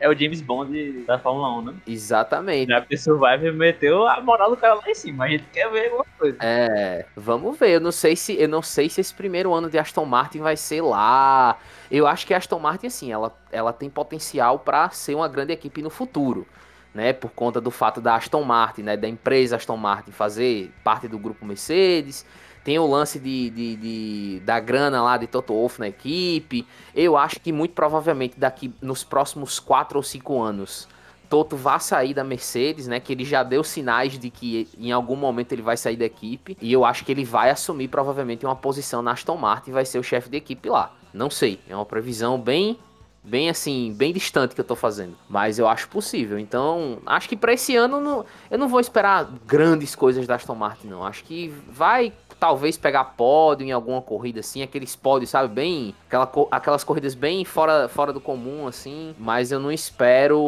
é 0.00 0.08
o 0.08 0.18
James 0.18 0.42
Bond 0.42 1.04
da 1.06 1.20
Fórmula 1.20 1.56
1, 1.58 1.62
né? 1.62 1.74
Exatamente. 1.86 2.72
Que 2.88 2.96
Survivor 2.96 3.52
meteu 3.52 4.08
a 4.08 4.20
moral 4.20 4.50
do 4.50 4.56
cara 4.56 4.74
lá 4.74 4.90
em 4.90 4.94
cima. 4.94 5.26
A 5.26 5.28
gente 5.28 5.44
quer 5.52 5.70
ver 5.70 5.84
alguma 5.84 6.04
coisa. 6.18 6.36
É, 6.40 7.06
vamos 7.14 7.56
ver. 7.56 7.76
Eu 7.76 7.80
não 7.80 7.92
sei 7.92 8.16
se 8.16 8.36
eu 8.36 8.48
não 8.48 8.60
sei 8.60 8.88
se 8.88 9.00
esse 9.00 9.14
primeiro 9.14 9.54
ano 9.54 9.70
de 9.70 9.78
Aston 9.78 10.04
Martin 10.04 10.40
vai 10.40 10.56
ser 10.56 10.82
lá. 10.82 11.56
Eu 11.88 12.04
acho 12.08 12.26
que 12.26 12.34
a 12.34 12.38
Aston 12.38 12.58
Martin 12.58 12.88
assim, 12.88 13.12
ela, 13.12 13.32
ela 13.52 13.72
tem 13.72 13.88
potencial 13.88 14.58
para 14.58 14.90
ser 14.90 15.14
uma 15.14 15.28
grande 15.28 15.52
equipe 15.52 15.80
no 15.80 15.90
futuro, 15.90 16.44
né? 16.92 17.12
Por 17.12 17.30
conta 17.30 17.60
do 17.60 17.70
fato 17.70 18.00
da 18.00 18.16
Aston 18.16 18.42
Martin, 18.42 18.82
né, 18.82 18.96
da 18.96 19.06
empresa 19.06 19.54
Aston 19.54 19.76
Martin 19.76 20.10
fazer 20.10 20.72
parte 20.82 21.06
do 21.06 21.20
grupo 21.20 21.46
Mercedes. 21.46 22.26
Tem 22.64 22.78
o 22.78 22.86
lance 22.86 23.18
de, 23.18 23.50
de- 23.50 23.76
de- 23.76 24.40
da 24.40 24.58
grana 24.58 25.02
lá 25.02 25.16
de 25.18 25.26
Toto 25.26 25.52
Wolff 25.52 25.78
na 25.78 25.88
equipe. 25.88 26.66
Eu 26.94 27.16
acho 27.16 27.38
que 27.40 27.52
muito 27.52 27.72
provavelmente 27.74 28.38
daqui 28.38 28.72
nos 28.80 29.04
próximos 29.04 29.60
4 29.60 29.98
ou 29.98 30.02
5 30.02 30.40
anos 30.40 30.88
Toto 31.28 31.56
vá 31.56 31.78
sair 31.78 32.14
da 32.14 32.22
Mercedes, 32.22 32.86
né? 32.86 33.00
Que 33.00 33.12
ele 33.12 33.24
já 33.24 33.42
deu 33.42 33.64
sinais 33.64 34.18
de 34.18 34.30
que 34.30 34.68
em 34.78 34.92
algum 34.92 35.16
momento 35.16 35.52
ele 35.52 35.62
vai 35.62 35.76
sair 35.76 35.96
da 35.96 36.04
equipe. 36.04 36.56
E 36.60 36.72
eu 36.72 36.84
acho 36.84 37.04
que 37.04 37.10
ele 37.10 37.24
vai 37.24 37.50
assumir 37.50 37.88
provavelmente 37.88 38.44
uma 38.46 38.54
posição 38.54 39.02
na 39.02 39.12
Aston 39.12 39.36
Martin 39.36 39.70
e 39.70 39.72
vai 39.72 39.84
ser 39.84 39.98
o 39.98 40.02
chefe 40.02 40.28
de 40.28 40.36
equipe 40.36 40.68
lá. 40.68 40.92
Não 41.12 41.30
sei, 41.30 41.58
é 41.68 41.74
uma 41.74 41.86
previsão 41.86 42.38
bem 42.40 42.78
bem 43.26 43.48
assim, 43.48 43.94
bem 43.96 44.12
distante 44.12 44.54
que 44.54 44.60
eu 44.60 44.64
tô 44.66 44.76
fazendo. 44.76 45.16
Mas 45.26 45.58
eu 45.58 45.66
acho 45.66 45.88
possível. 45.88 46.38
Então, 46.38 46.98
acho 47.06 47.26
que 47.26 47.36
para 47.36 47.54
esse 47.54 47.74
ano 47.74 48.26
eu 48.50 48.58
não 48.58 48.68
vou 48.68 48.78
esperar 48.80 49.24
grandes 49.46 49.94
coisas 49.94 50.26
da 50.26 50.34
Aston 50.34 50.54
Martin, 50.54 50.88
não. 50.88 51.02
Acho 51.06 51.24
que 51.24 51.48
vai 51.70 52.12
talvez 52.44 52.76
pegar 52.76 53.04
pódio 53.04 53.66
em 53.66 53.72
alguma 53.72 54.02
corrida 54.02 54.40
assim, 54.40 54.60
aqueles 54.60 54.94
pódios, 54.94 55.30
sabe, 55.30 55.48
bem, 55.48 55.94
aquela, 56.06 56.30
aquelas 56.50 56.84
corridas 56.84 57.14
bem 57.14 57.42
fora, 57.42 57.88
fora 57.88 58.12
do 58.12 58.20
comum 58.20 58.68
assim, 58.68 59.14
mas 59.18 59.50
eu 59.50 59.58
não 59.58 59.72
espero 59.72 60.38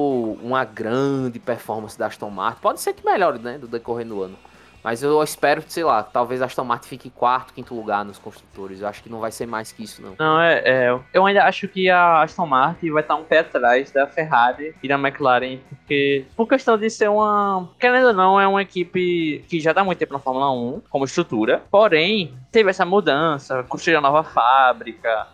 uma 0.43 0.63
grande 0.63 1.39
performance 1.39 1.99
da 1.99 2.09
Aston 2.09 2.29
Martin. 2.29 2.61
Pode 2.61 2.83
ser 2.83 2.93
que 2.93 3.03
melhore, 3.03 3.39
né, 3.39 3.57
do 3.57 3.67
decorrer 3.67 4.07
do 4.07 4.23
ano. 4.23 4.37
Mas 4.87 5.03
eu 5.03 5.20
espero, 5.20 5.64
sei 5.66 5.83
lá, 5.83 6.01
talvez 6.01 6.40
a 6.40 6.44
Aston 6.44 6.62
Martin 6.62 6.88
fique 6.90 7.11
quarto, 7.11 7.53
quinto 7.53 7.75
lugar 7.75 8.05
nos 8.05 8.20
construtores. 8.20 8.81
Eu 8.81 8.87
acho 8.87 9.03
que 9.03 9.11
não 9.11 9.18
vai 9.18 9.33
ser 9.33 9.44
mais 9.44 9.72
que 9.72 9.83
isso, 9.83 10.01
não. 10.01 10.14
Não, 10.16 10.40
é, 10.40 10.62
é 10.64 11.01
eu 11.12 11.27
ainda 11.27 11.42
acho 11.42 11.66
que 11.66 11.90
a 11.90 12.22
Aston 12.22 12.46
Martin 12.46 12.92
vai 12.92 13.03
estar 13.03 13.16
um 13.16 13.25
pé 13.25 13.40
atrás 13.40 13.90
da 13.90 14.07
Ferrari 14.07 14.77
e 14.81 14.87
da 14.87 14.94
McLaren, 14.94 15.59
porque 15.70 16.25
por 16.37 16.46
questão 16.46 16.79
de 16.79 16.88
ser 16.88 17.11
uma, 17.11 17.68
querendo 17.81 18.07
ou 18.07 18.12
não, 18.12 18.40
é 18.40 18.46
uma 18.46 18.62
equipe 18.62 19.44
que 19.49 19.59
já 19.59 19.72
dá 19.72 19.83
muito 19.83 19.99
tempo 19.99 20.12
na 20.12 20.20
Fórmula 20.20 20.53
1 20.53 20.83
como 20.88 21.05
estrutura, 21.05 21.64
porém 21.68 22.33
teve 22.53 22.70
essa 22.70 22.85
mudança, 22.85 23.64
construiu 23.64 23.99
a 23.99 24.01
nova 24.01 24.22
fábrica, 24.22 25.27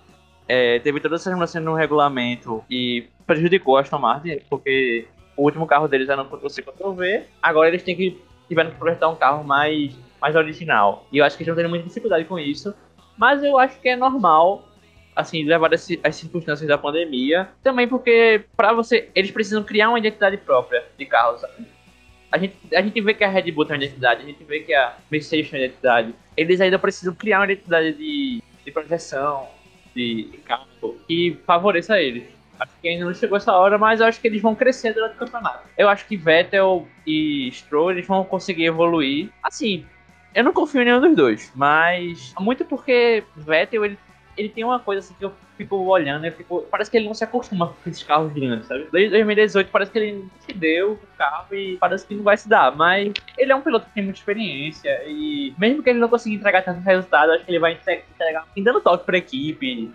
é, 0.49 0.79
teve 0.79 0.99
todas 0.99 1.21
essas 1.21 1.35
mudanças 1.35 1.63
no 1.63 1.75
regulamento 1.75 2.65
e 2.71 3.07
prejudicou 3.27 3.77
a 3.77 3.83
Aston 3.83 3.99
Martin, 3.99 4.41
porque 4.49 5.07
o 5.37 5.43
último 5.43 5.67
carro 5.67 5.89
deles 5.89 6.09
era 6.09 6.23
no 6.23 6.31
Ctrl-C, 6.31 6.63
Ctrl-V, 6.63 7.25
agora 7.43 7.69
eles 7.69 7.83
têm 7.83 7.95
que 7.95 8.32
tiveram 8.53 8.71
que 8.71 8.77
projetar 8.77 9.09
um 9.09 9.17
carro 9.17 9.43
mais, 9.43 9.95
mais 10.21 10.37
original. 10.37 11.07
E 11.11 11.19
eu 11.19 11.25
acho 11.25 11.37
que 11.37 11.43
eles 11.43 11.49
estão 11.49 11.57
tendo 11.57 11.71
muita 11.71 11.87
dificuldade 11.87 12.25
com 12.27 12.39
isso. 12.39 12.75
Mas 13.17 13.43
eu 13.43 13.59
acho 13.59 13.81
que 13.81 13.89
é 13.89 13.97
normal, 13.97 14.69
assim, 15.17 15.45
levar 15.45 15.73
as, 15.73 15.89
as 16.05 16.17
circunstâncias 16.17 16.69
da 16.69 16.77
pandemia. 16.77 17.49
Também 17.63 17.89
porque, 17.89 18.45
para 18.57 18.73
você, 18.73 19.09
eles 19.15 19.31
precisam 19.31 19.63
criar 19.63 19.89
uma 19.89 19.99
identidade 19.99 20.37
própria 20.37 20.85
de 20.99 21.07
carros. 21.07 21.43
A 22.31 22.39
gente, 22.39 22.57
a 22.75 22.83
gente 22.83 23.01
vê 23.01 23.15
que 23.15 23.25
a 23.25 23.29
Red 23.29 23.51
Bull 23.53 23.65
tem 23.65 23.77
uma 23.77 23.85
identidade, 23.85 24.23
a 24.23 24.27
gente 24.27 24.43
vê 24.45 24.61
que 24.61 24.75
a 24.75 24.97
Mercedes 25.11 25.51
tem 25.51 25.61
uma 25.61 25.67
identidade. 25.67 26.15
Eles 26.37 26.61
ainda 26.61 26.79
precisam 26.79 27.15
criar 27.15 27.41
uma 27.41 27.45
identidade 27.45 27.93
de, 27.93 28.43
de 28.65 28.71
projeção, 28.71 29.49
de 29.95 30.41
carro, 30.45 30.67
que 31.07 31.39
favoreça 31.47 32.01
eles. 32.01 32.25
Acho 32.63 32.73
que 32.81 32.89
ainda 32.89 33.05
não 33.05 33.15
chegou 33.15 33.37
essa 33.37 33.53
hora, 33.53 33.77
mas 33.77 34.01
eu 34.01 34.07
acho 34.07 34.21
que 34.21 34.29
eles 34.29 34.41
vão 34.41 34.55
crescer 34.55 34.95
durante 34.95 35.15
o 35.15 35.19
campeonato. 35.19 35.67
Eu 35.77 35.89
acho 35.89 36.07
que 36.07 36.17
Vettel 36.17 36.87
e 37.07 37.51
Stroll 37.53 37.91
eles 37.91 38.07
vão 38.07 38.25
conseguir 38.25 38.67
evoluir. 38.67 39.31
Assim, 39.43 39.85
eu 40.35 40.45
não 40.45 40.53
confio 40.53 40.83
em 40.83 40.85
nenhum 40.85 41.01
dos 41.01 41.17
dois, 41.17 41.53
mas 41.57 42.33
muito 42.39 42.65
porque 42.65 43.25
Vettel 43.37 43.85
ele, 43.85 43.99
ele 44.37 44.49
tem 44.49 44.65
uma 44.65 44.79
coisa 44.79 45.01
assim 45.01 45.15
que 45.19 45.25
eu 45.25 45.33
fico 45.57 45.77
olhando, 45.77 46.25
eu 46.25 46.33
fico, 46.33 46.63
parece 46.71 46.91
que 46.91 46.97
ele 46.97 47.07
não 47.07 47.15
se 47.15 47.25
acostuma 47.25 47.69
com 47.69 47.91
esses 47.91 48.03
carros 48.03 48.33
grandes, 48.33 48.67
sabe? 48.67 48.89
Desde 48.93 49.11
2018 49.11 49.71
parece 49.71 49.91
que 49.91 49.99
ele 49.99 50.25
se 50.41 50.53
deu 50.53 50.93
o 50.93 51.17
carro 51.19 51.55
e 51.55 51.77
parece 51.79 52.07
que 52.07 52.15
não 52.15 52.23
vai 52.23 52.37
se 52.37 52.49
dar, 52.49 52.75
mas 52.75 53.13
ele 53.37 53.53
é 53.53 53.55
um 53.55 53.61
piloto 53.61 53.87
que 53.87 53.93
tem 53.93 54.05
muita 54.05 54.19
experiência 54.19 55.03
e 55.07 55.53
mesmo 55.59 55.83
que 55.83 55.91
ele 55.91 55.99
não 55.99 56.09
consiga 56.09 56.37
entregar 56.37 56.63
tanto 56.63 56.81
resultado, 56.81 57.33
acho 57.33 57.45
que 57.45 57.51
ele 57.51 57.59
vai 57.59 57.73
entregar, 57.73 58.47
dando 58.57 58.81
toque 58.81 59.05
para 59.05 59.19
equipe, 59.19 59.91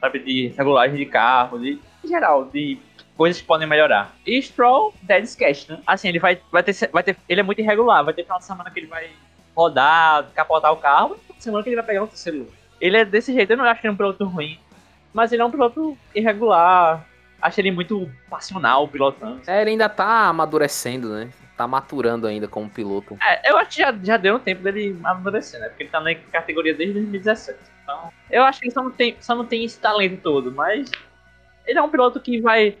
sabe, 0.00 0.18
de 0.20 0.48
regulagem 0.56 0.96
de 0.96 1.06
carro, 1.06 1.58
de 1.58 1.78
geral, 2.06 2.46
de 2.46 2.78
coisas 3.16 3.40
que 3.40 3.46
podem 3.46 3.66
melhorar. 3.66 4.14
E 4.26 4.40
Stroll, 4.40 4.94
dead 5.02 5.24
sketch, 5.24 5.68
né? 5.68 5.80
Assim, 5.86 6.08
ele 6.08 6.18
vai, 6.18 6.40
vai, 6.50 6.62
ter, 6.62 6.74
vai 6.92 7.02
ter. 7.02 7.16
Ele 7.28 7.40
é 7.40 7.44
muito 7.44 7.60
irregular. 7.60 8.04
Vai 8.04 8.14
ter 8.14 8.22
final 8.22 8.38
de 8.38 8.44
semana 8.44 8.70
que 8.70 8.80
ele 8.80 8.86
vai 8.86 9.10
rodar, 9.56 10.26
capotar 10.34 10.72
o 10.72 10.76
carro, 10.76 11.16
e 11.30 11.42
semana 11.42 11.62
que 11.62 11.68
ele 11.68 11.76
vai 11.76 11.84
pegar 11.84 12.02
um 12.02 12.06
terceiro. 12.06 12.50
Ele 12.80 12.96
é 12.96 13.04
desse 13.04 13.32
jeito, 13.32 13.52
eu 13.52 13.56
não 13.56 13.64
acho 13.64 13.80
que 13.80 13.86
ele 13.86 13.92
é 13.92 13.94
um 13.94 13.96
piloto 13.96 14.24
ruim. 14.26 14.58
Mas 15.12 15.32
ele 15.32 15.42
é 15.42 15.44
um 15.44 15.50
piloto 15.50 15.96
irregular. 16.14 17.06
Acho 17.40 17.60
ele 17.60 17.70
muito 17.70 18.10
passional 18.28 18.88
pilotando. 18.88 19.42
É, 19.46 19.60
ele 19.60 19.70
ainda 19.70 19.88
tá 19.88 20.26
amadurecendo, 20.26 21.10
né? 21.10 21.30
Tá 21.56 21.68
maturando 21.68 22.26
ainda 22.26 22.48
como 22.48 22.68
piloto. 22.68 23.16
É, 23.22 23.50
eu 23.50 23.56
acho 23.58 23.70
que 23.70 23.76
já, 23.76 23.94
já 24.02 24.16
deu 24.16 24.36
um 24.36 24.38
tempo 24.40 24.62
dele 24.62 24.98
amadurecer, 25.04 25.60
né? 25.60 25.68
Porque 25.68 25.84
ele 25.84 25.90
tá 25.90 26.00
na 26.00 26.14
categoria 26.14 26.74
desde 26.74 26.94
2017. 26.94 27.58
Então, 27.84 28.10
eu 28.30 28.42
acho 28.42 28.58
que 28.58 28.66
ele 28.66 28.72
só 28.72 28.82
não 28.82 28.90
tem, 28.90 29.16
só 29.20 29.34
não 29.36 29.44
tem 29.44 29.62
esse 29.62 29.78
talento 29.78 30.20
todo, 30.20 30.50
mas 30.50 30.90
ele 31.66 31.78
é 31.78 31.82
um 31.82 31.88
piloto 31.88 32.20
que 32.20 32.40
vai, 32.40 32.76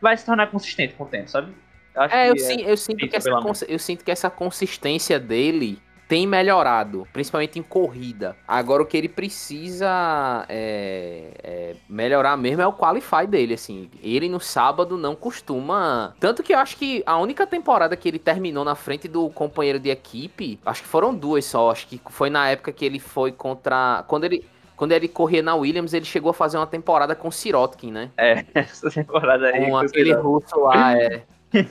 vai 0.00 0.16
se 0.16 0.24
tornar 0.24 0.50
consistente 0.50 0.94
com 0.94 1.04
o 1.04 1.06
tempo, 1.06 1.28
sabe? 1.28 1.52
Eu 1.94 2.02
é, 2.02 2.30
eu, 2.30 2.38
sim, 2.38 2.60
eu, 2.62 2.76
sinto 2.76 3.08
que 3.08 3.16
essa, 3.16 3.30
eu 3.68 3.78
sinto 3.78 4.04
que 4.04 4.10
essa 4.10 4.28
consistência 4.28 5.18
dele 5.18 5.80
tem 6.08 6.26
melhorado, 6.26 7.08
principalmente 7.12 7.58
em 7.58 7.62
corrida. 7.62 8.36
Agora 8.46 8.82
o 8.82 8.86
que 8.86 8.96
ele 8.96 9.08
precisa 9.08 10.44
é, 10.48 11.30
é 11.42 11.76
melhorar 11.88 12.36
mesmo 12.36 12.60
é 12.60 12.66
o 12.66 12.72
qualify 12.72 13.26
dele, 13.26 13.54
assim. 13.54 13.90
Ele 14.02 14.28
no 14.28 14.40
sábado 14.40 14.96
não 14.98 15.14
costuma. 15.14 16.14
Tanto 16.20 16.42
que 16.42 16.52
eu 16.52 16.58
acho 16.58 16.76
que 16.76 17.02
a 17.06 17.16
única 17.18 17.46
temporada 17.46 17.96
que 17.96 18.08
ele 18.08 18.18
terminou 18.18 18.64
na 18.64 18.74
frente 18.74 19.08
do 19.08 19.30
companheiro 19.30 19.78
de 19.78 19.88
equipe, 19.88 20.58
acho 20.66 20.82
que 20.82 20.88
foram 20.88 21.14
duas 21.14 21.44
só. 21.44 21.70
Acho 21.70 21.86
que 21.86 22.00
foi 22.10 22.28
na 22.28 22.48
época 22.48 22.72
que 22.72 22.84
ele 22.84 22.98
foi 22.98 23.32
contra. 23.32 24.04
Quando 24.06 24.24
ele 24.24 24.46
quando 24.84 24.92
ele 24.92 25.08
corria 25.08 25.42
na 25.42 25.54
Williams, 25.54 25.94
ele 25.94 26.04
chegou 26.04 26.28
a 26.28 26.34
fazer 26.34 26.58
uma 26.58 26.66
temporada 26.66 27.14
com 27.14 27.30
Sirotkin, 27.30 27.90
né? 27.90 28.10
É, 28.18 28.44
essa 28.54 28.90
temporada 28.90 29.46
aí. 29.46 29.64
Com 29.64 29.78
aquele 29.78 30.12
russo 30.12 30.60
lá, 30.60 30.92
é. 31.00 31.22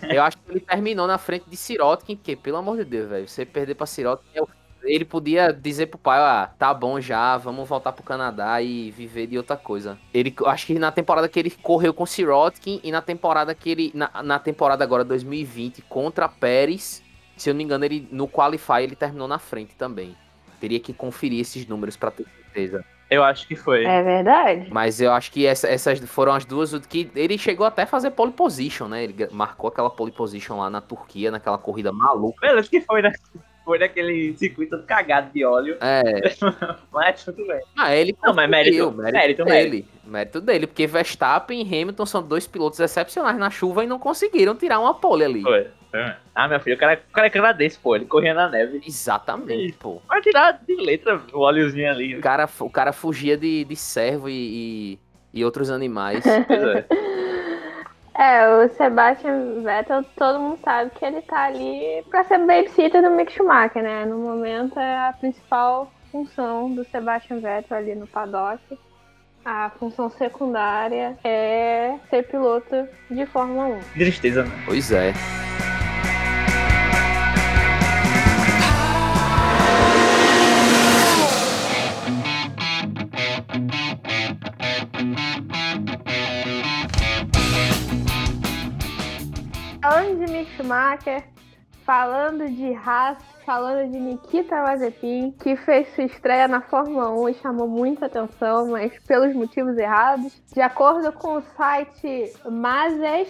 Eu 0.10 0.24
acho 0.24 0.36
que 0.38 0.52
ele 0.52 0.60
terminou 0.62 1.06
na 1.06 1.20
frente 1.20 1.48
de 1.48 1.56
Sirotkin, 1.56 2.16
porque, 2.16 2.36
pelo 2.36 2.58
amor 2.58 2.78
de 2.78 2.86
Deus, 2.86 3.08
velho, 3.08 3.28
você 3.28 3.46
perder 3.46 3.76
pra 3.76 3.86
Sirotkin, 3.86 4.26
ele 4.82 5.06
podia 5.06 5.54
dizer 5.54 5.88
pro 5.88 6.00
pai, 6.00 6.18
ah, 6.18 6.50
tá 6.58 6.74
bom 6.74 7.00
já, 7.00 7.38
vamos 7.38 7.70
voltar 7.70 7.92
pro 7.92 8.02
Canadá 8.02 8.60
e 8.64 8.90
viver 8.90 9.28
de 9.28 9.38
outra 9.38 9.58
coisa. 9.58 9.96
Ele, 10.12 10.34
acho 10.48 10.66
que 10.66 10.80
na 10.80 10.92
temporada 10.92 11.30
que 11.30 11.38
ele 11.38 11.52
correu 11.52 11.94
com 11.94 12.08
Sirotkin 12.08 12.82
e 12.84 12.92
na 12.92 13.02
temporada 13.04 13.54
que 13.54 13.70
ele, 13.70 13.92
na, 13.94 14.24
na 14.24 14.40
temporada 14.40 14.84
agora 14.84 15.04
2020 15.04 15.84
contra 15.84 16.28
Pérez, 16.28 17.04
se 17.38 17.48
eu 17.48 17.54
não 17.54 17.60
me 17.60 17.64
engano, 17.64 17.86
ele 17.86 18.08
no 18.12 18.28
Qualify 18.28 18.82
ele 18.82 18.96
terminou 18.96 19.28
na 19.28 19.38
frente 19.38 19.76
também. 19.76 20.18
Teria 20.60 20.80
que 20.80 20.94
conferir 20.94 21.42
esses 21.42 21.68
números 21.68 21.96
para 21.96 22.10
ter 22.10 22.26
certeza. 22.54 22.84
Eu 23.14 23.24
acho 23.24 23.48
que 23.48 23.56
foi. 23.56 23.86
É 23.86 24.02
verdade. 24.02 24.68
Mas 24.72 25.00
eu 25.00 25.12
acho 25.12 25.32
que 25.32 25.46
essa, 25.46 25.68
essas 25.68 26.00
foram 26.00 26.34
as 26.34 26.46
duas 26.46 26.74
que 26.88 27.12
ele 27.16 27.38
chegou 27.38 27.64
até 27.64 27.84
a 27.84 27.88
fazer 27.88 28.10
pole 28.10 28.32
position, 28.32 28.88
né? 28.88 29.04
Ele 29.04 29.28
marcou 29.32 29.68
aquela 29.68 29.90
pole 29.90 30.12
position 30.12 30.58
lá 30.58 30.68
na 30.68 30.82
Turquia, 30.82 31.30
naquela 31.30 31.60
corrida 31.60 31.92
maluca. 31.92 32.48
Beleza, 32.48 32.68
que 32.68 32.82
foi, 32.82 33.04
né? 33.04 33.12
Foi 33.64 33.78
naquele 33.78 34.36
circuito 34.36 34.72
todo 34.72 34.88
cagado 34.88 35.32
de 35.32 35.46
óleo. 35.46 35.78
É. 35.80 36.04
mas 36.92 37.24
tudo 37.24 37.46
bem. 37.46 37.62
Ah, 37.78 37.96
ele 37.96 38.18
Não, 38.24 38.34
mas 38.34 38.50
mérito, 38.50 38.92
mérito, 38.92 39.14
mérito 39.14 39.46
dele. 39.46 39.88
Mérito 40.04 40.42
dele, 40.42 40.68
porque 40.68 40.88
Verstappen 40.88 41.62
e 41.62 41.82
Hamilton 41.82 42.06
são 42.08 42.24
dois 42.24 42.48
pilotos 42.48 42.80
excepcionais 42.80 43.38
na 43.38 43.52
chuva 43.52 43.84
e 43.84 43.88
não 43.88 44.00
conseguiram 44.00 44.56
tirar 44.56 44.80
uma 44.80 44.96
pole 44.96 45.24
ali. 45.24 45.42
Foi. 45.44 45.68
Ah, 46.34 46.48
meu 46.48 46.60
filho, 46.60 46.76
o 46.76 46.80
cara, 46.80 47.00
o 47.10 47.14
cara 47.14 47.28
é 47.28 47.30
canadense, 47.30 47.78
pô. 47.78 47.96
Ele 47.96 48.06
corria 48.06 48.34
na 48.34 48.50
neve. 48.50 48.82
Exatamente, 48.86 49.70
e, 49.70 49.74
pô. 49.74 50.02
Vai 50.08 50.22
tirar 50.22 50.60
de 50.66 50.76
letra 50.76 51.22
o 51.32 51.40
óleozinho 51.40 51.90
ali. 51.90 52.18
O 52.18 52.22
cara, 52.22 52.50
o 52.60 52.70
cara 52.70 52.92
fugia 52.92 53.38
de, 53.38 53.64
de 53.64 53.76
servo 53.76 54.28
e, 54.28 54.98
e, 55.34 55.40
e 55.40 55.46
outros 55.46 55.70
animais. 55.70 56.26
é. 56.26 57.14
É, 58.16 58.48
o 58.48 58.70
Sebastian 58.70 59.64
Vettel, 59.64 60.04
todo 60.16 60.40
mundo 60.40 60.60
sabe 60.64 60.92
que 60.92 61.04
ele 61.04 61.22
tá 61.24 61.46
ali 61.46 62.04
pra 62.10 62.24
ser 62.24 62.38
babysitter 62.40 63.02
do 63.02 63.10
Mick 63.10 63.32
Schumacher, 63.34 63.82
né? 63.82 64.06
No 64.06 64.20
momento 64.20 64.80
é 64.80 65.10
a 65.10 65.14
principal 65.14 65.92
função 66.12 66.74
do 66.76 66.84
Sebastian 66.86 67.40
Vettel 67.40 67.78
ali 67.78 67.96
no 67.96 68.06
paddock. 68.06 68.62
A 69.44 69.72
função 69.80 70.10
secundária 70.12 71.18
é 71.24 71.98
ser 72.10 72.24
piloto 72.28 72.88
de 73.10 73.26
Fórmula 73.26 73.66
1. 73.66 73.80
Tristeza, 73.94 74.44
né? 74.44 74.52
Pois 74.66 74.92
é. 74.92 75.12
Schumacher, 90.64 91.24
falando 91.86 92.48
de 92.50 92.74
Haas, 92.74 93.18
falando 93.46 93.92
de 93.92 94.00
Nikita 94.00 94.64
Mazepin, 94.64 95.32
que 95.44 95.58
fez 95.58 95.94
sua 95.94 96.06
estreia 96.06 96.48
na 96.48 96.62
Fórmula 96.62 97.10
1 97.12 97.30
e 97.30 97.34
chamou 97.36 97.68
muita 97.68 98.06
atenção, 98.06 98.70
mas 98.70 98.98
pelos 99.06 99.36
motivos 99.36 99.78
errados. 99.78 100.42
De 100.54 100.62
acordo 100.62 101.12
com 101.12 101.36
o 101.36 101.42
site 101.58 102.32
mazesp.in, 102.50 103.28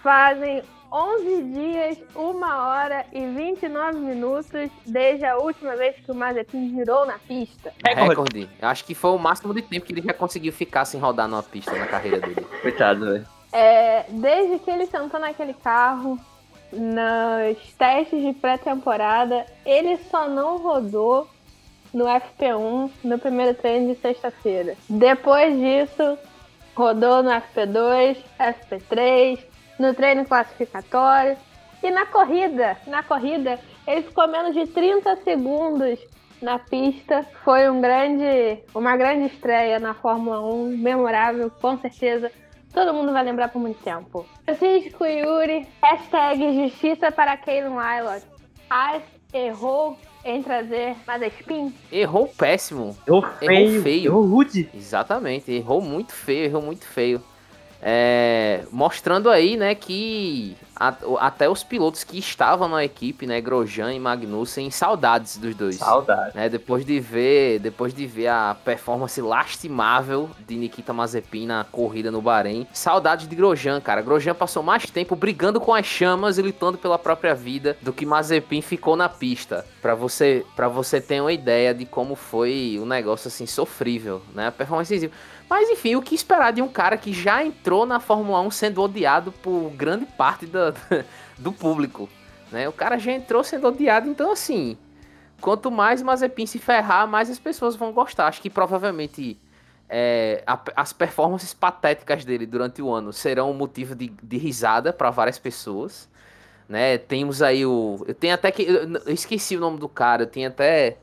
fazem 0.00 0.62
11 0.92 1.42
dias, 1.42 1.98
1 2.14 2.20
hora 2.44 3.04
e 3.12 3.26
29 3.26 3.98
minutos 3.98 4.70
desde 4.86 5.24
a 5.24 5.36
última 5.36 5.74
vez 5.74 5.96
que 5.96 6.12
o 6.12 6.14
Mazepin 6.14 6.70
girou 6.70 7.04
na 7.04 7.18
pista. 7.18 7.72
Recorde. 7.84 8.48
Acho 8.62 8.84
que 8.84 8.94
foi 8.94 9.10
o 9.10 9.18
máximo 9.18 9.52
de 9.52 9.62
tempo 9.62 9.84
que 9.84 9.92
ele 9.92 10.02
já 10.02 10.14
conseguiu 10.14 10.52
ficar 10.52 10.84
sem 10.84 11.00
rodar 11.00 11.26
numa 11.26 11.42
pista 11.42 11.76
na 11.76 11.88
carreira 11.88 12.20
dele. 12.20 12.46
Coitado, 12.62 13.04
velho. 13.04 13.35
É, 13.58 14.04
desde 14.10 14.58
que 14.58 14.70
ele 14.70 14.84
sentou 14.84 15.18
naquele 15.18 15.54
carro, 15.54 16.18
nos 16.70 17.72
testes 17.78 18.22
de 18.22 18.34
pré-temporada, 18.34 19.46
ele 19.64 19.96
só 20.10 20.28
não 20.28 20.58
rodou 20.58 21.26
no 21.94 22.04
FP1 22.04 22.90
no 23.02 23.18
primeiro 23.18 23.54
treino 23.54 23.94
de 23.94 23.98
sexta-feira. 23.98 24.76
Depois 24.90 25.58
disso, 25.58 26.18
rodou 26.74 27.22
no 27.22 27.30
FP2, 27.30 28.18
FP3, 28.38 29.42
no 29.78 29.94
treino 29.94 30.26
classificatório 30.26 31.38
e 31.82 31.90
na 31.90 32.04
corrida. 32.04 32.76
Na 32.86 33.02
corrida, 33.02 33.58
ele 33.86 34.02
ficou 34.02 34.28
menos 34.28 34.54
de 34.54 34.66
30 34.66 35.16
segundos 35.24 35.98
na 36.42 36.58
pista. 36.58 37.24
Foi 37.42 37.70
um 37.70 37.80
grande, 37.80 38.62
uma 38.74 38.98
grande 38.98 39.32
estreia 39.32 39.80
na 39.80 39.94
Fórmula 39.94 40.42
1, 40.42 40.76
memorável, 40.76 41.50
com 41.50 41.78
certeza. 41.78 42.30
Todo 42.76 42.92
mundo 42.92 43.10
vai 43.10 43.24
lembrar 43.24 43.48
por 43.48 43.58
muito 43.58 43.82
tempo. 43.82 44.26
Francisco 44.44 45.06
Yuri, 45.06 45.66
hashtag 45.82 46.68
justiça 46.68 47.10
para 47.10 47.34
Kaylen 47.34 47.70
Lylott. 47.70 48.26
Haas 48.68 49.02
errou 49.32 49.96
em 50.22 50.42
trazer 50.42 50.94
Mazepin. 51.06 51.72
Errou 51.90 52.28
péssimo. 52.28 52.94
Errou 53.06 53.22
feio. 53.22 53.50
Errou 53.50 53.82
feio. 53.82 54.04
Errou 54.04 54.26
rude. 54.26 54.68
Exatamente, 54.74 55.50
errou 55.50 55.80
muito 55.80 56.12
feio, 56.12 56.44
errou 56.44 56.60
muito 56.60 56.84
feio. 56.84 57.22
É, 57.88 58.64
mostrando 58.72 59.30
aí, 59.30 59.56
né, 59.56 59.72
que 59.76 60.56
a- 60.74 60.92
o- 61.04 61.16
até 61.18 61.48
os 61.48 61.62
pilotos 61.62 62.02
que 62.02 62.18
estavam 62.18 62.66
na 62.66 62.84
equipe, 62.84 63.28
né, 63.28 63.40
Grosjean 63.40 63.92
e 63.94 64.00
Magnussen, 64.00 64.72
saudades 64.72 65.36
dos 65.38 65.54
dois. 65.54 65.76
Saudade. 65.76 66.34
né, 66.34 66.48
depois 66.48 66.84
de 66.84 66.98
ver, 66.98 67.60
depois 67.60 67.94
de 67.94 68.04
ver 68.04 68.26
a 68.26 68.56
performance 68.64 69.20
lastimável 69.22 70.28
de 70.48 70.56
Nikita 70.56 70.92
Mazepin 70.92 71.46
na 71.46 71.62
corrida 71.62 72.10
no 72.10 72.20
Bahrein, 72.20 72.66
saudades 72.72 73.28
de 73.28 73.36
Grosjean, 73.36 73.80
cara. 73.80 74.02
Grosjean 74.02 74.34
passou 74.34 74.64
mais 74.64 74.90
tempo 74.90 75.14
brigando 75.14 75.60
com 75.60 75.72
as 75.72 75.86
chamas 75.86 76.38
e 76.38 76.42
lutando 76.42 76.76
pela 76.76 76.98
própria 76.98 77.36
vida 77.36 77.76
do 77.80 77.92
que 77.92 78.04
Mazepin 78.04 78.62
ficou 78.62 78.96
na 78.96 79.08
pista. 79.08 79.64
Pra 79.80 79.94
você, 79.94 80.44
para 80.56 80.66
você 80.66 81.00
ter 81.00 81.20
uma 81.20 81.32
ideia 81.32 81.72
de 81.72 81.86
como 81.86 82.16
foi 82.16 82.80
um 82.82 82.86
negócio 82.86 83.28
assim 83.28 83.46
sofrível, 83.46 84.20
né? 84.34 84.48
A 84.48 84.52
performance. 84.52 85.08
Mas 85.48 85.68
enfim, 85.70 85.94
o 85.94 86.02
que 86.02 86.14
esperar 86.14 86.52
de 86.52 86.60
um 86.60 86.68
cara 86.68 86.96
que 86.96 87.12
já 87.12 87.44
entrou 87.44 87.86
na 87.86 88.00
Fórmula 88.00 88.40
1 88.40 88.50
sendo 88.50 88.82
odiado 88.82 89.30
por 89.30 89.70
grande 89.70 90.04
parte 90.04 90.46
da- 90.46 90.72
do 91.38 91.52
público, 91.52 92.08
né? 92.50 92.68
O 92.68 92.72
cara 92.72 92.98
já 92.98 93.12
entrou 93.12 93.44
sendo 93.44 93.68
odiado, 93.68 94.08
então 94.08 94.32
assim, 94.32 94.76
quanto 95.40 95.70
mais 95.70 96.02
Mazepin 96.02 96.46
se 96.46 96.58
ferrar, 96.58 97.06
mais 97.06 97.30
as 97.30 97.38
pessoas 97.38 97.76
vão 97.76 97.92
gostar. 97.92 98.26
Acho 98.26 98.42
que 98.42 98.50
provavelmente 98.50 99.38
é, 99.88 100.42
a- 100.46 100.58
as 100.74 100.92
performances 100.92 101.54
patéticas 101.54 102.24
dele 102.24 102.44
durante 102.46 102.82
o 102.82 102.92
ano 102.92 103.12
serão 103.12 103.52
motivo 103.52 103.94
de, 103.94 104.08
de 104.22 104.36
risada 104.38 104.92
para 104.92 105.10
várias 105.10 105.38
pessoas. 105.38 106.08
Né? 106.68 106.98
Temos 106.98 107.42
aí 107.42 107.64
o. 107.64 108.04
Eu 108.08 108.14
tenho 108.14 108.34
até 108.34 108.50
que. 108.50 108.62
Eu 108.64 108.88
eu 109.06 109.14
esqueci 109.14 109.56
o 109.56 109.60
nome 109.60 109.78
do 109.78 109.88
cara, 109.88 110.24
eu 110.24 110.26
tinha 110.26 110.48
até. 110.48 110.96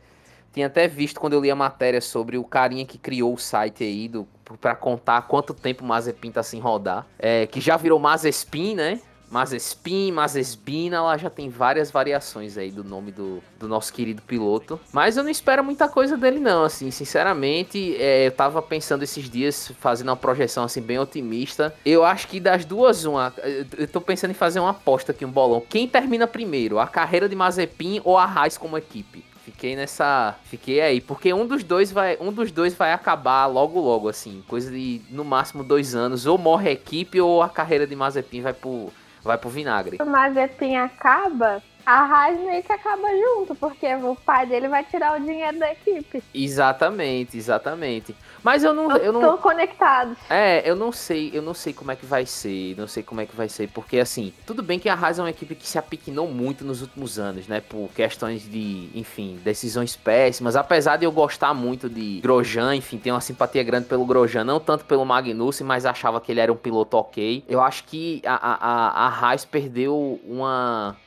Tinha 0.53 0.67
até 0.67 0.87
visto 0.87 1.19
quando 1.19 1.33
eu 1.33 1.41
li 1.41 1.49
a 1.49 1.55
matéria 1.55 1.99
sobre 1.99 2.37
o 2.37 2.43
carinha 2.43 2.85
que 2.85 2.97
criou 2.97 3.33
o 3.33 3.37
site 3.37 3.83
aí 3.83 4.07
do, 4.07 4.27
pra 4.61 4.75
contar 4.75 5.23
quanto 5.23 5.53
tempo 5.53 5.83
o 5.83 5.87
Mazepin 5.87 6.31
tá 6.31 6.43
sem 6.43 6.59
rodar. 6.59 7.07
É, 7.17 7.47
que 7.47 7.59
já 7.59 7.75
virou 7.75 7.99
Mazespin, 7.99 8.75
né? 8.75 9.01
Mazespin, 9.33 10.11
Mazesbina, 10.11 10.97
ela 10.97 11.17
já 11.17 11.27
tem 11.27 11.49
várias 11.49 11.89
variações 11.89 12.55
aí 12.55 12.69
do 12.69 12.83
nome 12.83 13.11
do, 13.11 13.41
do 13.59 13.67
nosso 13.67 13.91
querido 13.91 14.21
piloto. 14.21 14.79
Mas 14.91 15.17
eu 15.17 15.23
não 15.23 15.31
espero 15.31 15.63
muita 15.63 15.89
coisa 15.89 16.15
dele 16.15 16.39
não, 16.39 16.63
assim, 16.63 16.91
sinceramente, 16.91 17.95
é, 17.97 18.27
eu 18.27 18.31
tava 18.31 18.61
pensando 18.61 19.01
esses 19.01 19.27
dias, 19.27 19.71
fazendo 19.79 20.09
uma 20.09 20.15
projeção 20.15 20.63
assim 20.63 20.83
bem 20.83 20.99
otimista. 20.99 21.73
Eu 21.83 22.05
acho 22.05 22.27
que 22.27 22.39
das 22.39 22.63
duas, 22.63 23.05
uma, 23.05 23.33
eu 23.75 23.87
tô 23.87 23.99
pensando 23.99 24.29
em 24.29 24.35
fazer 24.35 24.59
uma 24.59 24.69
aposta 24.69 25.11
aqui, 25.11 25.25
um 25.25 25.31
bolão. 25.31 25.63
Quem 25.67 25.87
termina 25.87 26.27
primeiro, 26.27 26.77
a 26.77 26.85
carreira 26.85 27.27
de 27.27 27.35
Mazepin 27.35 28.01
ou 28.03 28.19
a 28.19 28.25
Haas 28.25 28.55
como 28.55 28.77
equipe? 28.77 29.32
Fiquei 29.43 29.75
nessa, 29.75 30.35
fiquei 30.45 30.79
aí, 30.79 31.01
porque 31.01 31.33
um 31.33 31.45
dos 31.45 31.65
dois 31.65 31.91
vai, 31.91 32.17
um 32.21 32.31
dos 32.31 32.49
dois 32.49 32.73
vai 32.73 32.93
acabar 32.93 33.45
logo 33.45 33.77
logo 33.81 34.07
assim, 34.07 34.41
coisa 34.47 34.71
de 34.71 35.01
no 35.09 35.25
máximo 35.25 35.65
dois 35.65 35.93
anos, 35.93 36.25
ou 36.25 36.37
morre 36.37 36.69
a 36.69 36.71
equipe 36.71 37.19
ou 37.19 37.41
a 37.41 37.49
carreira 37.49 37.85
de 37.85 37.93
Mazepin 37.93 38.41
vai 38.41 38.53
pro, 38.53 38.89
vai 39.21 39.37
pro 39.37 39.49
vinagre. 39.49 39.97
O 40.01 40.05
Mazepin 40.05 40.77
acaba, 40.77 41.61
a 41.85 41.99
Haas 42.03 42.39
meio 42.39 42.63
que 42.63 42.71
acaba 42.71 43.07
junto, 43.09 43.55
porque 43.55 43.93
o 43.95 44.15
pai 44.15 44.45
dele 44.45 44.67
vai 44.67 44.83
tirar 44.83 45.19
o 45.19 45.23
dinheiro 45.23 45.59
da 45.59 45.71
equipe. 45.71 46.23
Exatamente, 46.33 47.37
exatamente. 47.37 48.15
Mas 48.43 48.63
eu 48.63 48.73
não, 48.73 48.91
eu 48.97 49.13
não, 49.13 49.21
Estão 49.21 49.37
conectados. 49.37 50.17
É, 50.29 50.69
eu 50.69 50.75
não 50.75 50.91
sei, 50.91 51.31
eu 51.33 51.41
não 51.41 51.53
sei 51.53 51.73
como 51.73 51.91
é 51.91 51.95
que 51.95 52.05
vai 52.05 52.25
ser, 52.25 52.75
não 52.77 52.87
sei 52.87 53.01
como 53.01 53.21
é 53.21 53.25
que 53.25 53.35
vai 53.35 53.47
ser, 53.47 53.69
porque 53.69 53.99
assim, 53.99 54.33
tudo 54.45 54.61
bem 54.61 54.79
que 54.79 54.89
a 54.89 54.93
Haas 54.93 55.19
é 55.19 55.21
uma 55.21 55.29
equipe 55.29 55.55
que 55.55 55.67
se 55.67 55.77
apequinou 55.77 56.27
muito 56.27 56.65
nos 56.65 56.81
últimos 56.81 57.17
anos, 57.17 57.47
né, 57.47 57.61
por 57.61 57.89
questões 57.95 58.43
de, 58.43 58.89
enfim, 58.93 59.39
decisões 59.43 59.95
péssimas, 59.95 60.55
apesar 60.55 60.97
de 60.97 61.05
eu 61.05 61.11
gostar 61.11 61.53
muito 61.53 61.89
de 61.89 62.19
Grosjean, 62.21 62.75
enfim, 62.75 62.97
tenho 62.97 63.15
uma 63.15 63.21
simpatia 63.21 63.63
grande 63.63 63.87
pelo 63.87 64.05
Grosjean, 64.05 64.43
não 64.43 64.59
tanto 64.59 64.85
pelo 64.85 65.05
Magnussen, 65.05 65.65
mas 65.65 65.85
achava 65.85 66.19
que 66.19 66.31
ele 66.31 66.39
era 66.41 66.51
um 66.51 66.57
piloto 66.57 66.97
ok. 66.97 67.43
Eu 67.47 67.61
acho 67.61 67.85
que 67.85 68.21
a, 68.25 68.35
a, 68.35 68.53
a, 68.53 69.07
a 69.07 69.07
Haas 69.07 69.45
perdeu 69.45 70.19
uma 70.25 70.97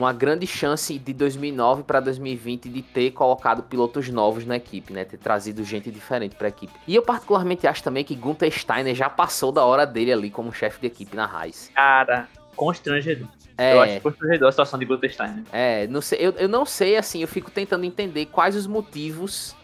uma 0.00 0.12
grande 0.12 0.46
chance 0.46 0.98
de 0.98 1.12
2009 1.12 1.82
para 1.82 2.00
2020 2.00 2.68
de 2.68 2.82
ter 2.82 3.10
colocado 3.10 3.62
pilotos 3.62 4.08
novos 4.08 4.44
na 4.46 4.56
equipe, 4.56 4.92
né? 4.92 5.04
Ter 5.04 5.18
trazido 5.18 5.62
gente 5.62 5.90
diferente 5.90 6.34
para 6.34 6.48
a 6.48 6.50
equipe. 6.50 6.72
E 6.86 6.94
eu 6.94 7.02
particularmente 7.02 7.66
acho 7.66 7.82
também 7.82 8.02
que 8.02 8.14
Gunther 8.14 8.50
Steiner 8.50 8.94
já 8.94 9.10
passou 9.10 9.52
da 9.52 9.64
hora 9.64 9.86
dele 9.86 10.12
ali 10.12 10.30
como 10.30 10.52
chefe 10.52 10.80
de 10.80 10.86
equipe 10.86 11.14
na 11.14 11.24
Haas. 11.24 11.70
Cara, 11.74 12.28
constrangedor. 12.56 13.28
É, 13.58 13.74
Eu 13.74 13.82
acho 13.82 14.00
constrangedor 14.00 14.48
a 14.48 14.52
situação 14.52 14.78
de 14.78 14.86
Gutenstein. 14.86 15.44
é, 15.52 15.86
não 15.86 16.00
sei, 16.00 16.18
eu, 16.18 16.32
eu 16.32 16.48
não 16.48 16.64
sei 16.64 16.96
assim, 16.96 17.20
eu 17.20 17.28
fico 17.28 17.50
tentando 17.50 17.84
entender 17.84 18.24
quais 18.26 18.56
os 18.56 18.66
motivos 18.66 19.54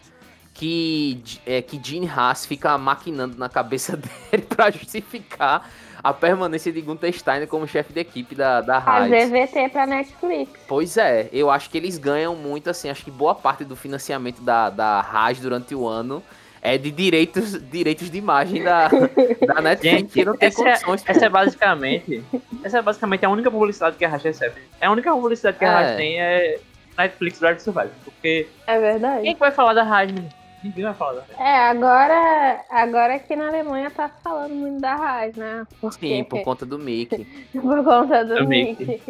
que 0.53 1.21
é, 1.45 1.61
que 1.61 1.79
Gene 1.83 2.07
Haas 2.07 2.45
fica 2.45 2.77
maquinando 2.77 3.37
na 3.37 3.49
cabeça 3.49 3.97
dele 4.31 4.43
para 4.43 4.69
justificar 4.69 5.67
a 6.09 6.13
permanência 6.13 6.71
de 6.71 6.81
Gunther 6.81 7.11
Steiner 7.13 7.47
como 7.47 7.67
chefe 7.67 7.91
de 7.93 7.99
equipe 7.99 8.33
da, 8.35 8.61
da 8.61 8.77
Haas. 8.77 9.09
Fazer 9.09 9.25
VT 9.47 9.69
pra 9.69 9.85
Netflix. 9.85 10.51
Pois 10.67 10.95
é, 10.97 11.29
eu 11.33 11.49
acho 11.51 11.69
que 11.69 11.77
eles 11.77 11.97
ganham 11.97 12.35
muito, 12.35 12.69
assim, 12.69 12.89
acho 12.89 13.03
que 13.03 13.11
boa 13.11 13.35
parte 13.35 13.63
do 13.65 13.75
financiamento 13.75 14.41
da, 14.41 14.69
da 14.69 14.99
Haas 15.01 15.39
durante 15.39 15.73
o 15.75 15.87
ano 15.87 16.23
é 16.61 16.77
de 16.77 16.91
direitos, 16.91 17.53
direitos 17.69 18.09
de 18.09 18.17
imagem 18.17 18.63
da, 18.63 18.87
da 18.87 19.61
Netflix, 19.61 19.81
Gente, 19.99 20.13
que 20.13 20.25
não 20.25 20.35
tem 20.35 20.47
essa 20.47 20.61
é, 20.61 20.79
condições. 20.79 21.03
essa 21.05 21.25
é 21.25 21.29
basicamente. 21.29 22.23
Essa 22.63 22.77
é 22.79 22.81
basicamente 22.81 23.25
a 23.25 23.29
única 23.29 23.51
publicidade 23.51 23.95
que 23.97 24.05
a 24.05 24.09
Haas 24.09 24.23
recebe. 24.23 24.55
É 24.79 24.85
a 24.87 24.91
única 24.91 25.11
publicidade 25.11 25.57
que 25.57 25.65
a 25.65 25.67
É. 25.67 25.71
Haas 25.75 25.95
tem 25.97 26.19
é 26.21 26.59
Netflix 26.97 27.39
Drive 27.39 27.57
to 27.57 27.63
Survive. 27.63 27.91
Porque 28.03 28.47
É 28.65 28.79
verdade. 28.79 29.23
quem 29.23 29.33
que 29.33 29.39
vai 29.39 29.51
falar 29.51 29.73
da 29.73 29.83
Haas, 29.83 30.11
menino? 30.11 30.29
Ninguém 30.63 30.83
vai 30.85 30.93
falar 30.93 31.13
da 31.13 31.21
Haas. 31.21 31.39
É, 31.39 31.69
agora, 31.69 32.65
agora 32.69 33.15
aqui 33.15 33.35
na 33.35 33.47
Alemanha 33.47 33.91
tá 33.91 34.09
falando 34.09 34.55
muito 34.55 34.81
da 34.81 34.93
Haas, 34.93 35.35
né? 35.35 35.65
Porque, 35.79 36.07
Sim, 36.07 36.23
por 36.23 36.41
conta 36.43 36.65
do 36.65 36.79
Mickey. 36.79 37.25
por 37.53 37.83
conta 37.83 38.25
do 38.25 38.35
Do 38.35 38.47
Mickey. 38.47 39.01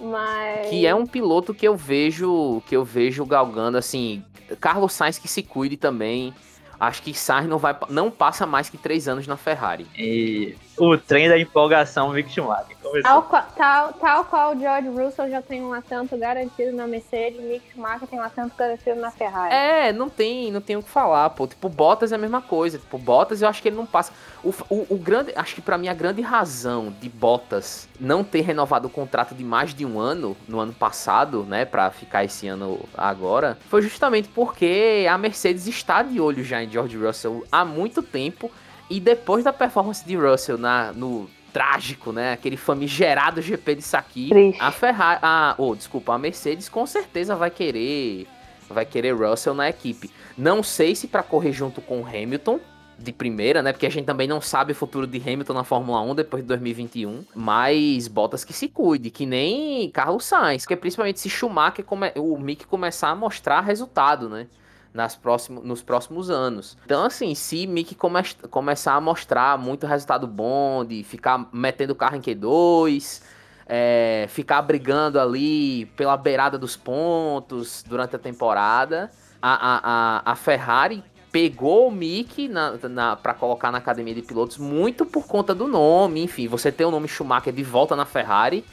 Mas. 0.00 0.68
Que 0.68 0.86
é 0.86 0.94
um 0.94 1.06
piloto 1.06 1.52
que 1.52 1.68
eu 1.68 1.76
vejo, 1.76 2.62
que 2.66 2.74
eu 2.74 2.84
vejo 2.84 3.24
galgando, 3.26 3.76
assim, 3.76 4.24
Carlos 4.58 4.92
Sainz 4.92 5.18
que 5.18 5.28
se 5.28 5.42
cuide 5.42 5.76
também. 5.76 6.32
Acho 6.78 7.02
que 7.02 7.12
Sainz 7.12 7.46
não, 7.46 7.58
vai, 7.58 7.76
não 7.90 8.10
passa 8.10 8.46
mais 8.46 8.70
que 8.70 8.78
três 8.78 9.06
anos 9.06 9.26
na 9.26 9.36
Ferrari. 9.36 9.86
E 9.94 10.56
o 10.80 10.96
trem 10.98 11.28
da 11.28 11.38
empolgação 11.38 12.10
Mick 12.10 12.30
Schumacher. 12.32 12.76
Tal, 13.02 13.22
qual- 13.22 13.46
tal, 13.56 13.92
tal 13.92 14.24
qual 14.24 14.56
o 14.56 14.58
George 14.58 14.88
Russell 14.88 15.30
já 15.30 15.40
tem 15.40 15.62
um 15.62 15.72
assento 15.72 16.16
garantido 16.16 16.72
na 16.72 16.86
Mercedes, 16.88 17.40
Mick 17.40 17.62
Schumacher 17.72 18.08
tem 18.08 18.18
um 18.18 18.22
assento 18.22 18.52
garantido 18.56 18.98
na 19.00 19.10
Ferrari. 19.10 19.52
É, 19.54 19.92
não 19.92 20.08
tem, 20.08 20.50
não 20.50 20.60
tem 20.60 20.76
o 20.76 20.82
que 20.82 20.88
falar, 20.90 21.30
pô. 21.30 21.46
Tipo, 21.46 21.68
Bottas 21.68 22.10
é 22.10 22.14
a 22.16 22.18
mesma 22.18 22.40
coisa. 22.42 22.78
Tipo, 22.78 22.98
Bottas 22.98 23.42
eu 23.42 23.48
acho 23.48 23.62
que 23.62 23.68
ele 23.68 23.76
não 23.76 23.86
passa. 23.86 24.12
O, 24.42 24.48
o, 24.68 24.86
o 24.94 24.96
grande, 24.98 25.32
acho 25.36 25.54
que 25.54 25.60
pra 25.60 25.76
mim 25.78 25.88
a 25.88 25.94
grande 25.94 26.20
razão 26.22 26.92
de 27.00 27.08
Bottas 27.08 27.86
não 28.00 28.24
ter 28.24 28.40
renovado 28.40 28.88
o 28.88 28.90
contrato 28.90 29.34
de 29.34 29.44
mais 29.44 29.72
de 29.74 29.84
um 29.86 30.00
ano 30.00 30.36
no 30.48 30.58
ano 30.58 30.72
passado, 30.72 31.44
né, 31.44 31.64
Pra 31.64 31.90
ficar 31.90 32.24
esse 32.24 32.48
ano 32.48 32.80
agora, 32.96 33.56
foi 33.68 33.82
justamente 33.82 34.28
porque 34.28 35.06
a 35.08 35.16
Mercedes 35.18 35.66
está 35.66 36.02
de 36.02 36.20
olho 36.20 36.42
já 36.42 36.62
em 36.62 36.68
George 36.70 36.96
Russell 36.96 37.44
há 37.52 37.64
muito 37.64 38.02
tempo 38.02 38.50
e 38.90 38.98
depois 38.98 39.44
da 39.44 39.52
performance 39.52 40.04
de 40.04 40.16
Russell 40.16 40.58
na, 40.58 40.92
no 40.92 41.30
trágico, 41.52 42.12
né, 42.12 42.32
aquele 42.32 42.56
famigerado 42.56 43.40
GP 43.40 43.76
de 43.76 43.82
Saki, 43.82 44.28
Triste. 44.28 44.60
a 44.60 44.70
Ferrari, 44.70 45.20
a, 45.22 45.54
oh, 45.56 45.74
desculpa, 45.74 46.14
a 46.14 46.18
Mercedes 46.18 46.68
com 46.68 46.84
certeza 46.86 47.34
vai 47.34 47.50
querer 47.50 48.26
vai 48.68 48.84
querer 48.86 49.12
Russell 49.12 49.54
na 49.54 49.68
equipe. 49.68 50.10
Não 50.38 50.62
sei 50.62 50.94
se 50.94 51.08
pra 51.08 51.22
correr 51.24 51.52
junto 51.52 51.80
com 51.80 52.02
o 52.02 52.06
Hamilton 52.06 52.60
de 53.00 53.12
primeira, 53.12 53.62
né? 53.62 53.72
Porque 53.72 53.86
a 53.86 53.90
gente 53.90 54.04
também 54.04 54.28
não 54.28 54.40
sabe 54.40 54.72
o 54.72 54.74
futuro 54.74 55.06
de 55.06 55.18
Hamilton 55.18 55.54
na 55.54 55.64
Fórmula 55.64 56.00
1 56.02 56.14
depois 56.14 56.42
de 56.42 56.48
2021. 56.48 57.24
Mas 57.34 58.06
Bottas 58.06 58.44
que 58.44 58.52
se 58.52 58.68
cuide, 58.68 59.10
que 59.10 59.26
nem 59.26 59.90
Carlos 59.90 60.24
Sainz. 60.24 60.62
Porque 60.62 60.76
principalmente 60.76 61.18
se 61.18 61.28
Schumacher, 61.28 61.84
come... 61.84 62.12
o 62.14 62.38
Mick 62.38 62.66
começar 62.66 63.08
a 63.08 63.14
mostrar 63.14 63.60
resultado, 63.60 64.28
né? 64.28 64.46
Nas 64.92 65.14
próximo, 65.14 65.62
nos 65.62 65.82
próximos 65.82 66.30
anos. 66.30 66.76
Então, 66.84 67.04
assim, 67.04 67.34
se 67.34 67.66
Mick 67.66 67.94
come, 67.94 68.20
começar 68.50 68.94
a 68.94 69.00
mostrar 69.00 69.58
muito 69.58 69.86
resultado 69.86 70.26
bom, 70.26 70.84
de 70.84 71.02
ficar 71.02 71.48
metendo 71.52 71.92
o 71.92 71.96
carro 71.96 72.16
em 72.16 72.20
Q2, 72.20 73.22
é, 73.66 74.26
ficar 74.28 74.62
brigando 74.62 75.20
ali 75.20 75.86
pela 75.96 76.16
beirada 76.16 76.58
dos 76.58 76.76
pontos 76.76 77.84
durante 77.86 78.16
a 78.16 78.18
temporada, 78.18 79.10
a, 79.40 79.54
a, 79.54 79.80
a, 79.82 80.32
a 80.32 80.36
Ferrari 80.36 81.04
pegou 81.30 81.86
o 81.86 81.90
Mick 81.90 82.48
na, 82.48 82.72
na, 82.88 83.16
para 83.16 83.34
colocar 83.34 83.70
na 83.70 83.78
academia 83.78 84.14
de 84.14 84.22
pilotos 84.22 84.58
muito 84.58 85.06
por 85.06 85.26
conta 85.26 85.54
do 85.54 85.68
nome. 85.68 86.22
Enfim, 86.24 86.48
você 86.48 86.72
ter 86.72 86.84
o 86.84 86.90
nome 86.90 87.06
Schumacher 87.06 87.52
de 87.52 87.62
volta 87.62 87.94
na 87.94 88.04
Ferrari 88.04 88.64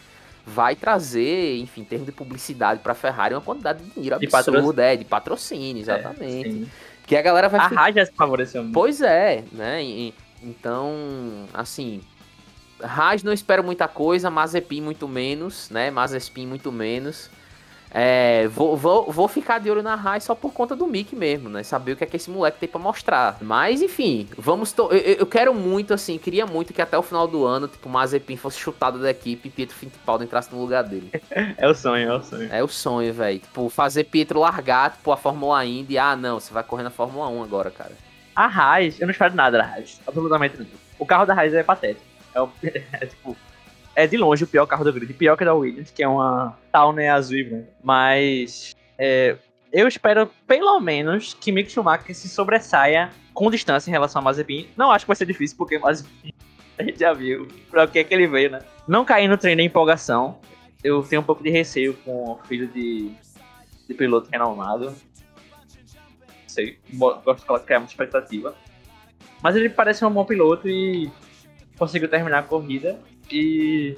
vai 0.49 0.75
trazer, 0.77 1.57
enfim, 1.59 1.81
em 1.81 1.83
termos 1.83 2.05
de 2.05 2.11
publicidade 2.13 2.79
para 2.79 2.93
a 2.93 2.95
Ferrari, 2.95 3.33
uma 3.35 3.41
quantidade 3.41 3.83
de 3.83 3.89
dinheiro 3.91 4.17
De 4.17 4.25
absurda, 4.27 4.51
patrocínio. 4.61 4.81
é, 4.81 4.95
de 4.95 5.05
patrocínio, 5.05 5.81
exatamente. 5.81 6.63
É, 6.63 6.87
que 7.05 7.15
a 7.17 7.21
galera 7.21 7.49
vai 7.49 7.59
A 7.59 7.69
ficar- 7.69 7.81
Haas 7.81 7.95
já 7.95 8.05
se 8.05 8.13
favoreceu 8.13 8.63
muito. 8.63 8.73
Pois 8.73 9.01
é, 9.01 9.43
né? 9.51 9.83
E- 9.83 10.13
então, 10.41 10.93
assim, 11.53 12.01
Haas 12.81 13.23
não 13.23 13.33
espero 13.33 13.61
muita 13.63 13.87
coisa, 13.89 14.29
Mazepin 14.29 14.81
muito 14.81 15.05
menos, 15.07 15.69
né? 15.69 15.91
Mazepin 15.91 16.47
muito 16.47 16.71
menos. 16.71 17.29
É, 17.89 18.47
vou, 18.49 18.75
vou, 18.75 19.11
vou 19.11 19.27
ficar 19.27 19.59
de 19.59 19.71
olho 19.71 19.81
na 19.81 19.93
Haas 19.93 20.23
só 20.23 20.35
por 20.35 20.51
conta 20.53 20.75
do 20.75 20.85
Mick 20.85 21.15
mesmo, 21.15 21.47
né? 21.49 21.63
Saber 21.63 21.93
o 21.93 21.95
que 21.95 22.03
é 22.03 22.07
que 22.07 22.17
esse 22.17 22.29
moleque 22.29 22.59
tem 22.59 22.67
pra 22.69 22.79
mostrar. 22.79 23.37
Mas, 23.41 23.81
enfim, 23.81 24.27
vamos. 24.37 24.71
to- 24.73 24.89
Eu, 24.91 24.97
eu- 25.19 25.25
quero 25.25 25.53
muito, 25.53 25.93
assim, 25.93 26.17
queria 26.17 26.45
muito 26.45 26.73
que 26.73 26.81
até 26.81 26.97
o 26.97 27.01
final 27.01 27.27
do 27.27 27.45
ano, 27.45 27.67
tipo, 27.67 27.87
o 27.87 27.91
Mazepin 27.91 28.35
fosse 28.35 28.59
chutado 28.59 28.99
da 28.99 29.09
equipe 29.09 29.47
e 29.47 29.51
Pietro 29.51 29.75
Fittipaldi 29.75 30.25
entrasse 30.25 30.53
no 30.53 30.59
lugar 30.59 30.83
dele. 30.83 31.11
É 31.57 31.67
o 31.67 31.73
sonho, 31.73 32.09
é 32.09 32.13
o 32.15 32.21
sonho. 32.23 32.49
É 32.51 32.63
o 32.63 32.67
sonho, 32.67 33.13
velho. 33.13 33.39
Tipo, 33.39 33.69
fazer 33.69 34.03
Pietro 34.05 34.39
largar, 34.39 34.91
tipo, 34.91 35.11
a 35.11 35.17
Fórmula 35.17 35.63
Indy. 35.65 35.97
Ah, 35.97 36.15
não, 36.15 36.39
você 36.39 36.53
vai 36.53 36.63
correr 36.63 36.83
na 36.83 36.89
Fórmula 36.89 37.27
1 37.29 37.43
agora, 37.43 37.71
cara. 37.71 37.91
A 38.35 38.45
Haas, 38.45 38.99
eu 38.99 39.07
não 39.07 39.11
espero 39.11 39.33
nada 39.33 39.57
da 39.57 39.63
Haas. 39.63 39.99
Absolutamente 40.05 40.57
nada. 40.57 40.69
O 40.99 41.05
carro 41.05 41.25
da 41.25 41.33
Haas 41.33 41.53
é 41.53 41.63
patético. 41.63 42.05
É, 42.35 42.41
o- 42.41 42.49
é, 42.63 43.05
tipo. 43.05 43.35
É 43.97 44.05
de 44.05 44.15
longe 44.15 44.43
o 44.43 44.47
pior 44.47 44.67
carro 44.67 44.83
do 44.83 44.93
grid. 44.93 45.11
Pior 45.15 45.35
que 45.35 45.41
o 45.41 45.45
da 45.47 45.55
Williams, 45.55 45.89
que 45.89 46.03
é 46.03 46.07
uma 46.07 46.55
Towner 46.71 47.11
azul 47.11 47.35
e 47.35 47.43
branca. 47.43 47.69
Mas. 47.83 48.75
é, 48.95 49.35
eu 49.73 49.87
espero, 49.87 50.29
pelo 50.45 50.79
menos, 50.79 51.33
que 51.33 51.51
Mick 51.51 51.71
Schumacher 51.71 52.15
se 52.15 52.29
sobressaia 52.29 53.09
com 53.33 53.49
distância 53.49 53.89
em 53.89 53.91
relação 53.91 54.21
a 54.21 54.25
Mazepin. 54.25 54.67
Não 54.77 54.91
acho 54.91 55.03
que 55.03 55.07
vai 55.07 55.15
ser 55.15 55.25
difícil, 55.25 55.57
porque 55.57 55.79
Mazepin 55.79 56.31
a 56.77 56.83
gente 56.83 56.99
já 56.99 57.11
viu 57.11 57.47
pra 57.71 57.87
que 57.87 57.97
é 57.97 58.03
que 58.03 58.13
ele 58.13 58.27
veio, 58.27 58.51
né? 58.51 58.59
Não 58.87 59.03
cair 59.03 59.27
no 59.27 59.35
treino 59.35 59.61
da 59.61 59.65
empolgação. 59.65 60.37
Eu 60.83 61.01
tenho 61.01 61.23
um 61.23 61.25
pouco 61.25 61.41
de 61.41 61.49
receio 61.49 61.95
com 62.05 62.33
o 62.33 62.39
filho 62.47 62.67
de, 62.67 63.11
de 63.87 63.93
piloto 63.95 64.29
renomado. 64.31 64.93
Sei, 66.45 66.77
gosto 66.93 67.51
de 67.51 67.65
criar 67.65 67.79
muita 67.79 67.93
expectativa. 67.93 68.55
Mas 69.41 69.55
ele 69.55 69.69
parece 69.69 70.05
um 70.05 70.11
bom 70.11 70.23
piloto 70.23 70.69
e 70.69 71.11
conseguiu 71.79 72.07
terminar 72.07 72.39
a 72.39 72.43
corrida. 72.43 72.99
E 73.31 73.95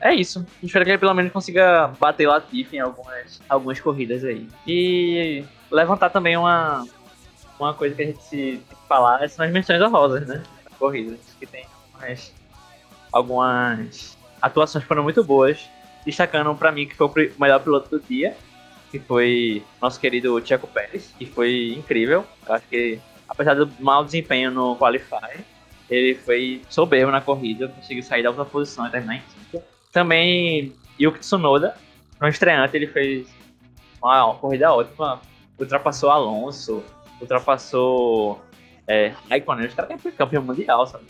é 0.00 0.14
isso. 0.14 0.46
Espero 0.62 0.84
que 0.84 0.90
ele 0.92 0.98
pelo 0.98 1.14
menos 1.14 1.32
consiga 1.32 1.88
bater 1.98 2.26
Latifi 2.26 2.76
em 2.76 2.80
algumas, 2.80 3.40
algumas 3.48 3.80
corridas 3.80 4.24
aí. 4.24 4.48
E 4.66 5.44
levantar 5.70 6.10
também 6.10 6.36
uma, 6.36 6.84
uma 7.58 7.74
coisa 7.74 7.94
que 7.94 8.02
a 8.02 8.06
gente 8.06 8.22
se 8.22 8.62
falar 8.88 9.28
são 9.28 9.44
as 9.44 9.50
menções 9.50 9.80
honrosas, 9.82 10.26
né? 10.26 10.42
Corridas. 10.78 11.18
Que 11.38 11.46
tem 11.46 11.66
algumas, 11.92 12.32
algumas 13.12 14.18
atuações 14.40 14.84
que 14.84 14.88
foram 14.88 15.02
muito 15.02 15.24
boas. 15.24 15.68
Destacando 16.06 16.54
pra 16.54 16.72
mim 16.72 16.86
que 16.86 16.94
foi 16.94 17.06
o 17.06 17.10
o 17.10 17.40
melhor 17.40 17.60
piloto 17.60 17.90
do 17.90 18.00
dia. 18.00 18.36
Que 18.90 18.98
foi 19.00 19.62
nosso 19.82 19.98
querido 19.98 20.40
Tiago 20.40 20.68
Pérez. 20.68 21.12
Que 21.18 21.26
foi 21.26 21.74
incrível. 21.76 22.24
Eu 22.46 22.54
acho 22.54 22.68
que, 22.68 23.00
apesar 23.28 23.54
do 23.54 23.70
mau 23.80 24.04
desempenho 24.04 24.50
no 24.52 24.76
Qualify, 24.76 25.44
ele 25.90 26.14
foi 26.14 26.62
soberbo 26.68 27.10
na 27.10 27.20
corrida. 27.20 27.68
Conseguiu 27.68 28.02
sair 28.02 28.22
da 28.22 28.30
outra 28.30 28.44
posição 28.44 28.86
e 28.86 28.90
terminar 28.90 29.16
em 29.16 29.22
quinta. 29.22 29.64
Também 29.92 30.72
Yuki 31.00 31.20
Tsunoda. 31.20 31.74
No 32.20 32.28
estreante, 32.28 32.76
ele 32.76 32.86
fez 32.86 33.28
uma, 34.02 34.34
corrida 34.34 34.72
ótima. 34.72 35.20
Ultrapassou 35.58 36.10
Alonso. 36.10 36.82
Ultrapassou 37.20 38.40
é, 38.86 39.12
Raikkonen. 39.28 39.66
Os 39.66 39.74
caras 39.74 40.00
têm 40.00 40.12
campeão 40.12 40.42
mundial, 40.42 40.86
sabe? 40.86 41.04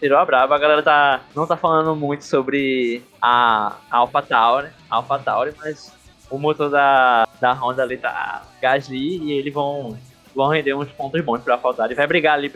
Tirou 0.00 0.18
a 0.18 0.24
brava. 0.24 0.54
A 0.54 0.58
galera 0.58 0.82
tá, 0.82 1.20
não 1.34 1.46
tá 1.46 1.56
falando 1.56 1.94
muito 1.94 2.24
sobre 2.24 3.02
a, 3.20 3.76
AlphaTauri, 3.90 4.68
AlphaTauri, 4.90 5.54
mas 5.58 5.94
o 6.28 6.38
motor 6.38 6.68
da, 6.70 7.28
da 7.40 7.52
Honda 7.52 7.84
ali 7.84 7.96
tá 7.96 8.42
Gasly 8.60 9.18
e 9.18 9.32
eles 9.32 9.54
vão, 9.54 9.96
vão 10.34 10.48
render 10.48 10.74
uns 10.74 10.90
pontos 10.90 11.20
bons 11.24 11.40
pra 11.42 11.54
AlphaTauri. 11.54 11.94
Vai 11.94 12.06
brigar 12.08 12.34
ali, 12.34 12.50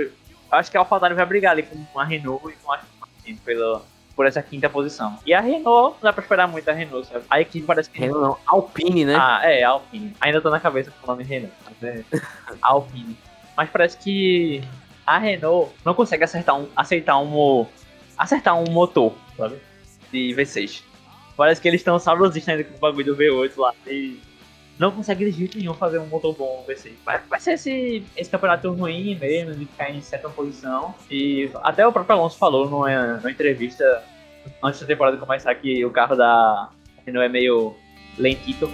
acho 0.56 0.70
que 0.70 0.76
a 0.76 0.80
AlphaTauri 0.80 1.14
vai 1.14 1.26
brigar 1.26 1.52
ali 1.52 1.62
com 1.62 2.00
a 2.00 2.04
Renault 2.04 2.48
e 2.48 2.52
com 2.56 2.72
a 2.72 2.80
Martin 3.00 3.36
pelo, 3.44 3.82
por 4.14 4.26
essa 4.26 4.42
quinta 4.42 4.68
posição. 4.68 5.18
E 5.26 5.34
a 5.34 5.40
Renault, 5.40 5.96
não 5.96 6.02
dá 6.02 6.12
pra 6.12 6.22
esperar 6.22 6.48
muito 6.48 6.68
a 6.68 6.72
Renault, 6.72 7.06
sabe? 7.06 7.24
A 7.30 7.40
equipe 7.40 7.66
parece 7.66 7.90
que... 7.90 8.00
Renault 8.00 8.22
não, 8.22 8.38
Alpine, 8.46 9.04
né? 9.04 9.16
Ah, 9.16 9.40
é, 9.44 9.62
Alpine. 9.62 10.14
Ainda 10.20 10.40
tô 10.40 10.50
na 10.50 10.58
cabeça 10.58 10.90
com 10.90 11.06
o 11.06 11.10
nome 11.10 11.22
Renault. 11.22 11.54
mas 11.64 11.82
é 11.82 12.04
Alpine. 12.62 13.16
Mas 13.56 13.70
parece 13.70 13.98
que 13.98 14.62
a 15.06 15.18
Renault 15.18 15.72
não 15.84 15.94
consegue 15.94 16.24
acertar 16.24 16.58
um, 16.58 16.68
aceitar 16.74 17.18
um, 17.18 17.66
acertar 18.16 18.58
um 18.58 18.70
motor, 18.70 19.14
sabe? 19.36 19.56
De 20.10 20.34
V6. 20.34 20.82
Parece 21.36 21.60
que 21.60 21.68
eles 21.68 21.80
estão 21.80 21.98
saudosistas 21.98 22.54
ainda 22.54 22.64
com 22.64 22.76
o 22.76 22.80
bagulho 22.80 23.14
do 23.14 23.16
V8 23.16 23.52
lá. 23.56 23.74
E 23.86 24.20
não 24.78 24.90
consegue 24.90 25.24
de 25.24 25.30
jeito 25.30 25.58
nenhum 25.58 25.74
fazer 25.74 25.98
um 25.98 26.06
motor 26.06 26.34
bom 26.34 26.64
no 26.66 26.72
V6. 26.72 26.92
Vai, 27.04 27.20
vai 27.28 27.40
ser 27.40 27.52
esse, 27.52 28.04
esse 28.16 28.30
campeonato 28.30 28.70
ruim 28.72 29.14
mesmo, 29.14 29.54
de 29.54 29.64
ficar 29.64 29.90
em 29.90 30.00
sétima 30.02 30.30
posição. 30.30 30.94
E 31.10 31.50
até 31.62 31.86
o 31.86 31.92
próprio 31.92 32.16
Alonso 32.16 32.38
falou 32.38 32.68
numa, 32.68 33.16
numa 33.16 33.30
entrevista 33.30 34.02
antes 34.62 34.80
da 34.80 34.86
temporada 34.86 35.16
começar 35.16 35.54
que 35.54 35.84
o 35.84 35.90
carro 35.90 36.14
da 36.14 36.70
Renault 37.04 37.26
é 37.26 37.28
meio 37.28 37.74
lentito. 38.18 38.70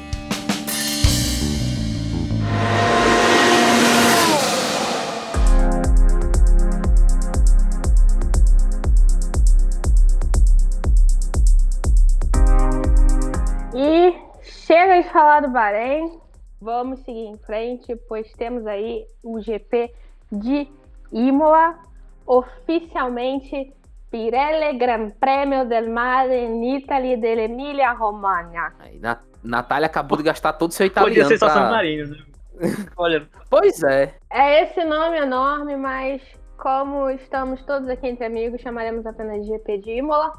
Falar 15.22 15.40
do 15.40 15.48
Bahrein. 15.50 16.18
Vamos 16.60 16.98
seguir 17.04 17.26
em 17.26 17.38
frente, 17.38 17.94
pois 18.08 18.30
temos 18.32 18.66
aí 18.66 19.04
o 19.22 19.40
GP 19.40 19.92
de 20.32 20.68
Imola, 21.12 21.78
oficialmente 22.26 23.72
Pirelli 24.10 24.76
Gran 24.78 25.10
Premio 25.10 25.64
del 25.66 25.88
Mare 25.90 26.36
in 26.44 26.76
Italy 26.76 27.16
dell'Emilia 27.16 27.92
Romagna. 27.92 28.74
Aí, 28.80 28.98
Na- 28.98 29.20
Natália 29.44 29.86
acabou 29.86 30.16
de 30.18 30.24
gastar 30.24 30.52
todo 30.54 30.70
o 30.70 30.72
seu 30.72 30.88
Podia 30.90 31.02
italiano 31.02 31.28
ser 31.28 31.38
só 31.38 31.46
pra- 31.46 31.54
San 31.54 31.70
Marino, 31.70 32.08
né? 32.10 32.16
Olha, 32.96 33.26
Pois 33.50 33.82
é. 33.82 34.14
É 34.30 34.62
esse 34.62 34.84
nome 34.84 35.18
enorme, 35.18 35.76
mas 35.76 36.22
como 36.58 37.10
estamos 37.10 37.60
todos 37.64 37.88
aqui 37.88 38.06
entre 38.08 38.24
amigos, 38.24 38.60
chamaremos 38.60 39.04
apenas 39.06 39.42
de 39.42 39.48
GP 39.52 39.78
de 39.78 39.90
Imola. 39.98 40.32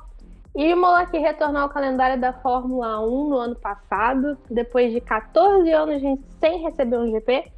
Imola 0.55 1.07
que 1.07 1.17
retornou 1.17 1.63
ao 1.63 1.69
calendário 1.69 2.21
da 2.21 2.31
Fórmula 2.31 2.99
1 3.01 3.29
no 3.29 3.37
ano 3.37 3.55
passado, 3.55 4.37
depois 4.51 4.91
de 4.91 5.01
14 5.01 5.71
anos 5.71 6.01
sem 6.39 6.61
receber 6.61 6.97
um 6.97 7.09
GP, 7.09 7.51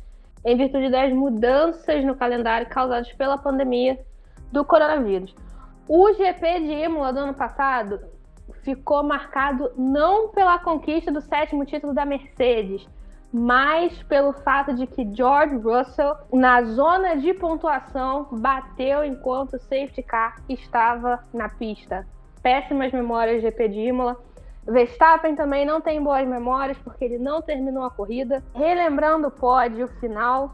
em 0.45 0.55
virtude 0.55 0.89
das 0.89 1.11
mudanças 1.11 2.05
no 2.05 2.15
calendário 2.15 2.69
causadas 2.69 3.11
pela 3.11 3.37
pandemia 3.37 3.99
do 4.49 4.63
coronavírus. 4.63 5.35
O 5.89 6.13
GP 6.13 6.61
de 6.61 6.71
Imola 6.85 7.11
do 7.11 7.19
ano 7.19 7.33
passado 7.33 7.99
ficou 8.63 9.03
marcado 9.03 9.71
não 9.75 10.29
pela 10.29 10.57
conquista 10.57 11.11
do 11.11 11.19
sétimo 11.19 11.65
título 11.65 11.93
da 11.93 12.05
Mercedes, 12.05 12.87
mas 13.29 14.01
pelo 14.03 14.31
fato 14.31 14.73
de 14.73 14.87
que 14.87 15.05
George 15.13 15.57
Russell, 15.57 16.15
na 16.31 16.63
zona 16.63 17.17
de 17.17 17.33
pontuação, 17.33 18.29
bateu 18.31 19.03
enquanto 19.03 19.55
o 19.55 19.59
safety 19.59 20.01
car 20.01 20.41
estava 20.47 21.21
na 21.33 21.49
pista. 21.49 22.07
Péssimas 22.45 22.91
memórias 22.91 23.37
do 23.37 23.47
GP 23.47 23.69
de 23.69 23.79
Imola. 23.79 24.15
Verstappen 24.67 25.35
também 25.35 25.65
não 25.65 25.81
tem 25.81 25.99
boas 25.99 26.27
memórias 26.27 26.77
porque 26.77 27.03
ele 27.03 27.17
não 27.17 27.41
terminou 27.41 27.83
a 27.83 27.89
corrida. 27.89 28.43
Relembrando 28.53 29.29
o 29.29 29.31
pódio 29.31 29.87
final, 29.99 30.53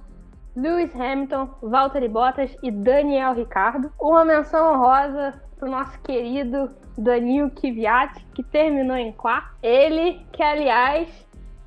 Lewis 0.55 0.95
Hamilton, 0.95 1.49
Valtteri 1.61 2.07
Bottas 2.07 2.55
e 2.63 2.71
Daniel 2.71 3.33
Ricciardo. 3.33 3.91
Uma 3.99 4.23
menção 4.23 4.73
honrosa 4.73 5.33
para 5.59 5.67
o 5.67 5.69
nosso 5.69 5.99
querido 5.99 6.71
Daniel 6.97 7.51
Kvyat, 7.51 8.25
que 8.33 8.41
terminou 8.41 8.95
em 8.95 9.11
quarto. 9.11 9.53
Ele, 9.61 10.25
que 10.31 10.41
aliás 10.41 11.09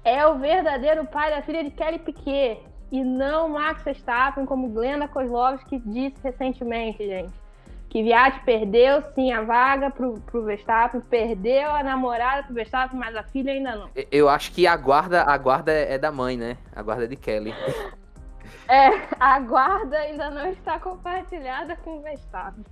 é 0.02 0.26
o 0.26 0.38
verdadeiro 0.38 1.04
pai 1.04 1.32
da 1.32 1.42
filha 1.42 1.62
de 1.62 1.70
Kelly 1.70 1.98
Piquet 1.98 2.62
e 2.90 3.04
não 3.04 3.50
Max 3.50 3.82
Verstappen, 3.82 4.46
como 4.46 4.70
Glenda 4.70 5.06
Kozlovski 5.06 5.82
disse 5.84 6.16
recentemente, 6.22 7.04
gente. 7.06 7.43
Kvyat 7.94 8.40
perdeu 8.44 9.04
sim 9.14 9.30
a 9.30 9.42
vaga 9.42 9.88
pro, 9.88 10.14
pro 10.22 10.42
Verstappen, 10.42 11.00
perdeu 11.02 11.70
a 11.70 11.80
namorada 11.80 12.42
pro 12.42 12.52
Verstappen, 12.52 12.98
mas 12.98 13.14
a 13.14 13.22
filha 13.22 13.52
ainda 13.52 13.76
não. 13.76 13.88
Eu 14.10 14.28
acho 14.28 14.50
que 14.50 14.66
a 14.66 14.76
guarda, 14.76 15.22
a 15.22 15.38
guarda 15.38 15.70
é 15.70 15.96
da 15.96 16.10
mãe, 16.10 16.36
né? 16.36 16.56
A 16.74 16.82
guarda 16.82 17.04
é 17.04 17.06
de 17.06 17.14
Kelly. 17.14 17.54
É, 18.66 18.88
a 19.20 19.38
guarda 19.40 19.98
ainda 19.98 20.30
não 20.30 20.46
está 20.46 20.78
compartilhada 20.78 21.76
com 21.76 21.98
o 21.98 22.02
Verstappen. 22.02 22.64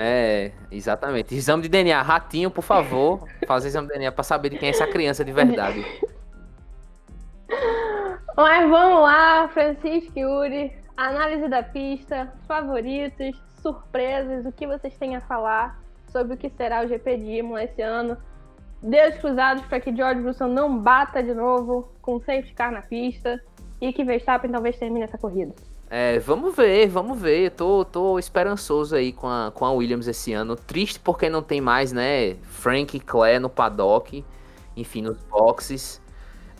É, 0.00 0.50
exatamente. 0.70 1.34
Exame 1.34 1.64
de 1.64 1.68
DNA. 1.68 2.00
Ratinho, 2.00 2.50
por 2.50 2.62
favor, 2.62 3.28
fazer 3.46 3.68
exame 3.68 3.88
de 3.88 3.92
DNA 3.92 4.10
pra 4.10 4.24
saber 4.24 4.48
de 4.48 4.56
quem 4.56 4.68
é 4.68 4.70
essa 4.70 4.86
criança 4.86 5.22
de 5.22 5.30
verdade. 5.30 5.84
Mas 8.34 8.70
vamos 8.70 9.02
lá, 9.02 9.46
Francisco 9.48 10.12
e 10.16 10.20
Yuri. 10.20 10.72
Análise 10.96 11.48
da 11.48 11.62
pista, 11.62 12.32
favoritos, 12.48 13.38
surpresas, 13.66 14.46
o 14.46 14.52
que 14.52 14.64
vocês 14.64 14.96
têm 14.96 15.16
a 15.16 15.20
falar 15.20 15.82
sobre 16.12 16.34
o 16.34 16.36
que 16.36 16.48
será 16.48 16.84
o 16.84 16.88
GP 16.88 17.16
de 17.16 17.24
Imola 17.38 17.64
esse 17.64 17.82
ano. 17.82 18.16
Deus 18.80 19.16
cruzados 19.16 19.64
para 19.66 19.80
que 19.80 19.94
George 19.94 20.20
Russell 20.20 20.46
não 20.46 20.78
bata 20.78 21.20
de 21.20 21.34
novo 21.34 21.90
com 22.00 22.20
safety 22.20 22.54
car 22.54 22.70
na 22.70 22.82
pista 22.82 23.42
e 23.80 23.92
que 23.92 24.04
Verstappen 24.04 24.52
talvez 24.52 24.78
termine 24.78 25.04
essa 25.04 25.18
corrida. 25.18 25.52
É, 25.90 26.20
vamos 26.20 26.54
ver, 26.54 26.86
vamos 26.86 27.20
ver. 27.20 27.50
Tô, 27.52 27.84
tô 27.84 28.18
esperançoso 28.20 28.94
aí 28.94 29.12
com 29.12 29.26
a, 29.26 29.50
com 29.52 29.64
a 29.64 29.72
Williams 29.72 30.06
esse 30.06 30.32
ano. 30.32 30.54
Triste 30.54 31.00
porque 31.00 31.28
não 31.28 31.42
tem 31.42 31.60
mais, 31.60 31.92
né? 31.92 32.34
Frank 32.42 32.96
e 32.96 33.00
Claire 33.00 33.40
no 33.40 33.50
paddock, 33.50 34.24
enfim, 34.76 35.02
nos 35.02 35.16
boxes. 35.24 36.00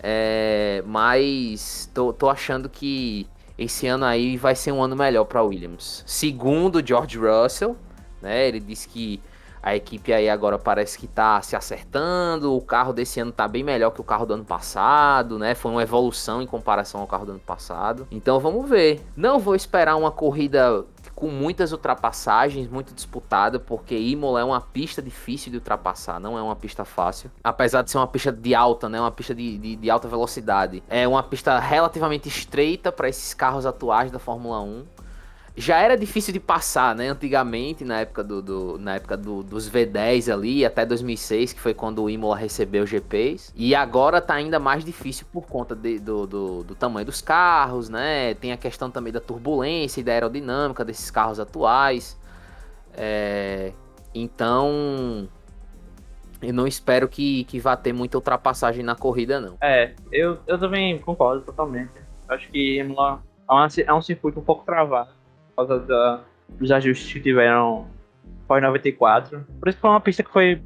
É, 0.02 0.82
mas 0.84 1.88
tô, 1.94 2.12
tô 2.12 2.28
achando 2.28 2.68
que 2.68 3.28
esse 3.58 3.86
ano 3.86 4.04
aí 4.04 4.36
vai 4.36 4.54
ser 4.54 4.72
um 4.72 4.82
ano 4.82 4.94
melhor 4.94 5.24
para 5.24 5.42
Williams. 5.42 6.02
Segundo 6.06 6.86
George 6.86 7.18
Russell, 7.18 7.76
né? 8.20 8.48
Ele 8.48 8.60
disse 8.60 8.88
que 8.88 9.20
a 9.66 9.74
equipe 9.74 10.12
aí 10.12 10.28
agora 10.28 10.60
parece 10.60 10.96
que 10.96 11.08
tá 11.08 11.42
se 11.42 11.56
acertando. 11.56 12.54
O 12.54 12.60
carro 12.60 12.92
desse 12.92 13.18
ano 13.18 13.32
tá 13.32 13.48
bem 13.48 13.64
melhor 13.64 13.90
que 13.90 14.00
o 14.00 14.04
carro 14.04 14.24
do 14.24 14.34
ano 14.34 14.44
passado, 14.44 15.40
né? 15.40 15.56
Foi 15.56 15.72
uma 15.72 15.82
evolução 15.82 16.40
em 16.40 16.46
comparação 16.46 17.00
ao 17.00 17.06
carro 17.08 17.26
do 17.26 17.32
ano 17.32 17.40
passado. 17.40 18.06
Então 18.08 18.38
vamos 18.38 18.70
ver. 18.70 19.04
Não 19.16 19.40
vou 19.40 19.56
esperar 19.56 19.96
uma 19.96 20.12
corrida 20.12 20.84
com 21.16 21.26
muitas 21.28 21.72
ultrapassagens, 21.72 22.68
muito 22.68 22.94
disputada, 22.94 23.58
porque 23.58 23.96
Imola 23.96 24.40
é 24.40 24.44
uma 24.44 24.60
pista 24.60 25.02
difícil 25.02 25.50
de 25.50 25.56
ultrapassar, 25.56 26.20
não 26.20 26.38
é 26.38 26.42
uma 26.42 26.54
pista 26.54 26.84
fácil. 26.84 27.28
Apesar 27.42 27.82
de 27.82 27.90
ser 27.90 27.98
uma 27.98 28.06
pista 28.06 28.30
de 28.30 28.54
alta, 28.54 28.88
né? 28.88 29.00
Uma 29.00 29.10
pista 29.10 29.34
de, 29.34 29.58
de, 29.58 29.74
de 29.74 29.90
alta 29.90 30.06
velocidade. 30.06 30.80
É 30.88 31.08
uma 31.08 31.24
pista 31.24 31.58
relativamente 31.58 32.28
estreita 32.28 32.92
para 32.92 33.08
esses 33.08 33.34
carros 33.34 33.66
atuais 33.66 34.12
da 34.12 34.20
Fórmula 34.20 34.60
1 34.60 34.84
já 35.56 35.78
era 35.80 35.96
difícil 35.96 36.34
de 36.34 36.40
passar, 36.40 36.94
né? 36.94 37.08
Antigamente, 37.08 37.82
na 37.84 38.00
época, 38.00 38.22
do, 38.22 38.42
do- 38.42 38.78
na 38.78 38.96
época 38.96 39.16
do- 39.16 39.42
dos 39.42 39.68
V10 39.70 40.30
ali, 40.32 40.66
até 40.66 40.84
2006, 40.84 41.52
que 41.54 41.60
foi 41.60 41.72
quando 41.72 42.02
o 42.02 42.10
Imola 42.10 42.36
recebeu 42.36 42.86
GPs. 42.86 43.52
E 43.56 43.74
agora 43.74 44.20
tá 44.20 44.34
ainda 44.34 44.58
mais 44.58 44.84
difícil 44.84 45.26
por 45.32 45.46
conta 45.46 45.74
de- 45.74 45.98
do, 45.98 46.26
do- 46.26 46.62
do 46.64 46.74
tamanho 46.74 47.06
dos 47.06 47.22
carros, 47.22 47.88
né? 47.88 48.34
Tem 48.34 48.52
a 48.52 48.56
questão 48.58 48.90
também 48.90 49.12
da 49.12 49.20
turbulência 49.20 50.00
e 50.00 50.04
da 50.04 50.12
aerodinâmica 50.12 50.84
desses 50.84 51.10
carros 51.10 51.40
atuais. 51.40 52.18
É, 52.94 53.72
então, 54.14 55.26
eu 56.42 56.52
não 56.52 56.66
espero 56.66 57.08
que, 57.08 57.44
que 57.44 57.58
vá 57.58 57.76
ter 57.76 57.94
muita 57.94 58.18
ultrapassagem 58.18 58.82
na 58.82 58.94
corrida, 58.94 59.40
não. 59.40 59.56
É, 59.62 59.94
eu, 60.12 60.38
eu 60.46 60.58
também 60.58 60.98
concordo 60.98 61.42
totalmente. 61.42 61.92
Acho 62.28 62.46
que 62.50 62.78
Imola 62.78 63.22
é 63.48 63.54
um, 63.54 63.66
é 63.86 63.94
um 63.94 64.02
circuito 64.02 64.38
um 64.38 64.44
pouco 64.44 64.64
travado 64.64 65.16
causa 65.56 65.78
da- 65.80 66.20
dos 66.50 66.70
ajustes 66.70 67.12
que 67.12 67.20
tiveram 67.20 67.86
pós 68.46 68.62
94. 68.62 69.44
Por 69.58 69.68
isso 69.68 69.78
foi 69.78 69.90
uma 69.90 70.00
pista 70.00 70.22
que 70.22 70.30
foi 70.30 70.62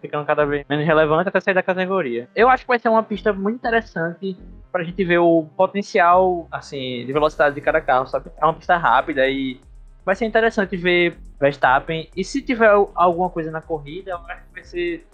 ficando 0.00 0.24
cada 0.24 0.44
vez 0.44 0.64
menos 0.68 0.86
relevante 0.86 1.28
até 1.28 1.40
sair 1.40 1.54
da 1.54 1.62
categoria. 1.62 2.28
Eu 2.34 2.48
acho 2.48 2.64
que 2.64 2.68
vai 2.68 2.78
ser 2.78 2.88
uma 2.88 3.02
pista 3.02 3.32
muito 3.32 3.56
interessante 3.56 4.36
pra 4.72 4.84
gente 4.84 5.04
ver 5.04 5.18
o 5.18 5.44
potencial 5.56 6.46
assim 6.50 7.04
de 7.04 7.12
velocidade 7.12 7.54
de 7.54 7.60
cada 7.60 7.80
carro, 7.80 8.06
sabe? 8.06 8.30
É 8.40 8.44
uma 8.44 8.54
pista 8.54 8.76
rápida 8.76 9.26
e 9.28 9.60
vai 10.04 10.14
ser 10.14 10.26
interessante 10.26 10.76
ver 10.76 11.16
Verstappen. 11.40 12.08
E 12.16 12.22
se 12.24 12.40
tiver 12.40 12.70
alguma 12.94 13.28
coisa 13.28 13.50
na 13.50 13.60
corrida, 13.60 14.12
eu 14.12 14.16
acho 14.18 14.42
que 14.46 14.52
vai 14.54 14.64
ser 14.64 15.06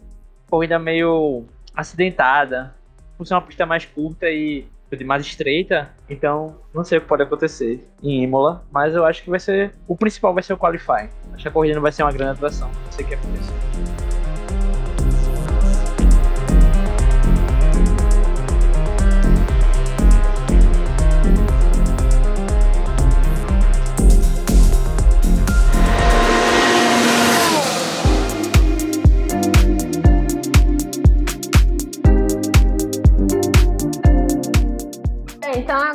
corrida 0.50 0.78
meio 0.78 1.44
acidentada, 1.74 2.74
por 3.16 3.26
ser 3.26 3.34
uma 3.34 3.42
pista 3.42 3.64
mais 3.64 3.84
curta 3.84 4.28
e 4.28 4.66
mais 5.04 5.26
estreita, 5.26 5.90
então 6.08 6.56
não 6.72 6.84
sei 6.84 6.98
o 6.98 7.00
que 7.00 7.08
pode 7.08 7.22
acontecer 7.22 7.86
em 8.02 8.22
Imola, 8.22 8.64
mas 8.70 8.94
eu 8.94 9.04
acho 9.04 9.22
que 9.22 9.30
vai 9.30 9.40
ser 9.40 9.74
o 9.86 9.96
principal 9.96 10.32
vai 10.32 10.42
ser 10.42 10.52
o 10.52 10.58
qualifying. 10.58 11.08
Acho 11.32 11.42
que 11.42 11.48
a 11.48 11.50
corrida 11.50 11.74
não 11.74 11.82
vai 11.82 11.92
ser 11.92 12.02
uma 12.02 12.12
grande 12.12 12.32
atração, 12.32 12.68
não 12.68 12.92
sei 12.92 13.04
o 13.04 13.08
que 13.08 13.14
acontecer. 13.14 13.95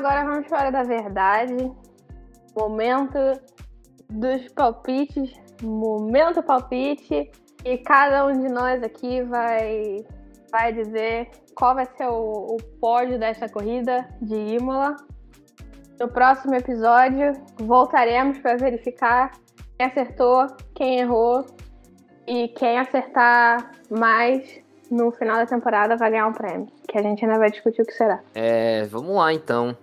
Agora 0.02 0.26
vamos 0.26 0.48
para 0.48 0.72
da 0.72 0.82
verdade. 0.82 1.72
Momento 2.58 3.20
dos 4.10 4.52
palpites. 4.54 5.32
Momento 5.62 6.42
palpite. 6.42 7.32
E 7.64 7.78
cada 7.78 8.26
um 8.26 8.32
de 8.32 8.52
nós 8.52 8.82
aqui 8.82 9.22
vai, 9.22 10.04
vai 10.52 10.74
dizer 10.74 11.30
qual 11.54 11.76
vai 11.76 11.86
ser 11.96 12.08
o, 12.08 12.56
o 12.56 12.58
pódio 12.80 13.20
desta 13.20 13.48
corrida 13.48 14.08
de 14.20 14.36
Imola. 14.36 14.96
No 16.00 16.08
próximo 16.08 16.56
episódio, 16.56 17.34
voltaremos 17.60 18.40
para 18.40 18.58
verificar 18.58 19.32
quem 19.78 19.86
acertou, 19.86 20.48
quem 20.74 21.00
errou. 21.00 21.46
E 22.28 22.48
quem 22.50 22.80
acertar 22.80 23.72
mais 23.90 24.62
no 24.90 25.12
final 25.12 25.38
da 25.38 25.46
temporada 25.46 25.96
vai 25.96 26.10
ganhar 26.10 26.28
um 26.28 26.34
prêmio. 26.34 26.68
Que 26.88 26.98
a 26.98 27.02
gente 27.04 27.24
ainda 27.24 27.38
vai 27.38 27.52
discutir 27.52 27.82
o 27.82 27.86
que 27.86 27.94
será. 27.94 28.20
É, 28.34 28.84
vamos 28.86 29.16
lá 29.16 29.32
então. 29.34 29.76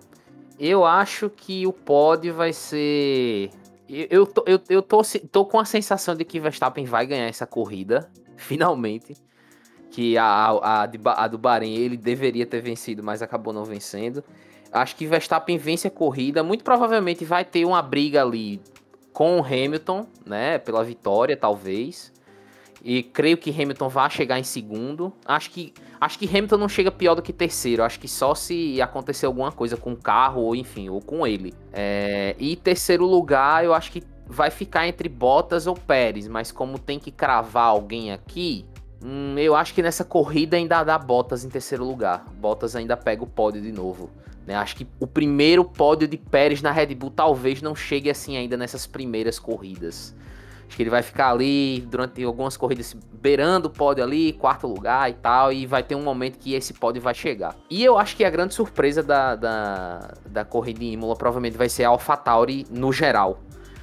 Eu 0.59 0.85
acho 0.85 1.31
que 1.31 1.67
o 1.67 1.73
pódio 1.73 2.35
vai 2.35 2.53
ser. 2.53 3.51
Eu, 3.89 4.07
eu, 4.11 4.27
tô, 4.27 4.45
eu, 4.47 4.61
eu 4.69 4.83
tô, 4.83 5.03
tô 5.31 5.45
com 5.45 5.59
a 5.59 5.65
sensação 5.65 6.15
de 6.17 6.25
que 6.25 6.41
Verstappen 6.41 6.85
vai 6.85 7.07
ganhar 7.07 7.27
essa 7.27 7.47
corrida, 7.47 8.11
finalmente. 8.37 9.17
Que 9.91 10.19
a, 10.19 10.25
a, 10.27 10.83
a 11.25 11.29
do 11.29 11.39
Bahrein 11.39 11.75
ele 11.75 11.97
deveria 11.97 12.45
ter 12.45 12.61
vencido, 12.61 13.03
mas 13.03 13.23
acabou 13.23 13.53
não 13.53 13.65
vencendo. 13.65 14.23
Acho 14.71 14.97
que 14.97 15.07
Verstappen 15.07 15.57
vence 15.57 15.89
a 15.89 15.91
corrida. 15.91 16.43
Muito 16.43 16.65
provavelmente 16.65 17.25
vai 17.25 17.45
ter 17.45 17.65
uma 17.65 17.81
briga 17.81 18.23
ali 18.23 18.61
com 19.13 19.41
o 19.41 19.45
Hamilton, 19.45 20.07
né? 20.27 20.59
Pela 20.59 20.85
vitória, 20.85 21.37
talvez. 21.37 22.13
E 22.85 23.03
creio 23.03 23.37
que 23.37 23.51
Hamilton 23.51 23.89
vai 23.89 24.11
chegar 24.11 24.39
em 24.39 24.45
segundo. 24.45 25.13
Acho 25.27 25.51
que 25.51 25.73
Acho 26.01 26.19
que 26.19 26.27
Hamilton 26.29 26.59
não 26.59 26.69
chega 26.69 26.91
pior 26.91 27.15
do 27.15 27.23
que 27.23 27.33
terceiro. 27.33 27.83
Acho 27.83 27.99
que 27.99 28.07
só 28.07 28.35
se 28.35 28.81
acontecer 28.81 29.27
alguma 29.27 29.51
coisa 29.51 29.77
com 29.77 29.93
o 29.93 29.97
carro, 29.97 30.43
ou 30.43 30.55
enfim, 30.55 30.89
ou 30.89 31.01
com 31.01 31.27
ele. 31.27 31.53
É, 31.73 32.37
e 32.39 32.55
terceiro 32.55 33.05
lugar, 33.05 33.65
eu 33.65 33.75
acho 33.75 33.91
que 33.91 34.03
vai 34.27 34.51
ficar 34.51 34.87
entre 34.87 35.09
Bottas 35.09 35.67
ou 35.67 35.75
Pérez. 35.75 36.29
Mas 36.29 36.53
como 36.53 36.79
tem 36.79 36.99
que 36.99 37.11
cravar 37.11 37.67
alguém 37.67 38.13
aqui, 38.13 38.65
hum, 39.05 39.35
eu 39.39 39.57
acho 39.57 39.75
que 39.75 39.83
nessa 39.83 40.05
corrida 40.05 40.57
ainda 40.57 40.85
dá 40.85 40.97
Bottas 40.97 41.45
em 41.45 41.49
terceiro 41.49 41.85
lugar. 41.85 42.25
Bottas 42.35 42.77
ainda 42.77 42.97
pega 42.97 43.25
o 43.25 43.27
pódio 43.27 43.61
de 43.61 43.73
novo. 43.73 44.09
né? 44.47 44.55
Acho 44.55 44.77
que 44.77 44.87
o 45.01 45.07
primeiro 45.07 45.65
pódio 45.65 46.07
de 46.07 46.17
Pérez 46.17 46.63
na 46.63 46.71
Red 46.71 46.95
Bull 46.95 47.11
talvez 47.11 47.61
não 47.61 47.75
chegue 47.75 48.09
assim 48.09 48.37
ainda 48.37 48.57
nessas 48.57 48.87
primeiras 48.87 49.39
corridas. 49.41 50.15
Que 50.69 50.83
ele 50.83 50.91
vai 50.91 51.03
ficar 51.03 51.31
ali 51.31 51.81
durante 51.89 52.23
algumas 52.23 52.57
corridas 52.57 52.95
beirando 53.21 53.69
o 53.69 53.71
pódio 53.71 54.03
ali, 54.03 54.33
quarto 54.33 54.67
lugar 54.67 55.11
e 55.11 55.15
tal, 55.15 55.53
e 55.53 55.67
vai 55.67 55.83
ter 55.83 55.95
um 55.95 56.03
momento 56.03 56.39
que 56.39 56.55
esse 56.55 56.73
pódio 56.73 57.03
vai 57.03 57.15
chegar. 57.15 57.57
E 57.69 57.85
eu 57.85 57.99
acho 57.99 58.17
que 58.17 58.25
a 58.25 58.31
grande 58.31 58.55
surpresa 58.55 59.03
da, 59.03 59.35
da, 59.35 60.15
da 60.27 60.45
corrida 60.45 60.83
em 60.85 60.93
Imola 60.93 61.17
provavelmente 61.17 61.57
vai 61.57 61.69
ser 61.69 61.85
a 61.85 61.89
AlphaTauri 61.89 62.67
no 62.71 62.93
geral. 62.93 63.41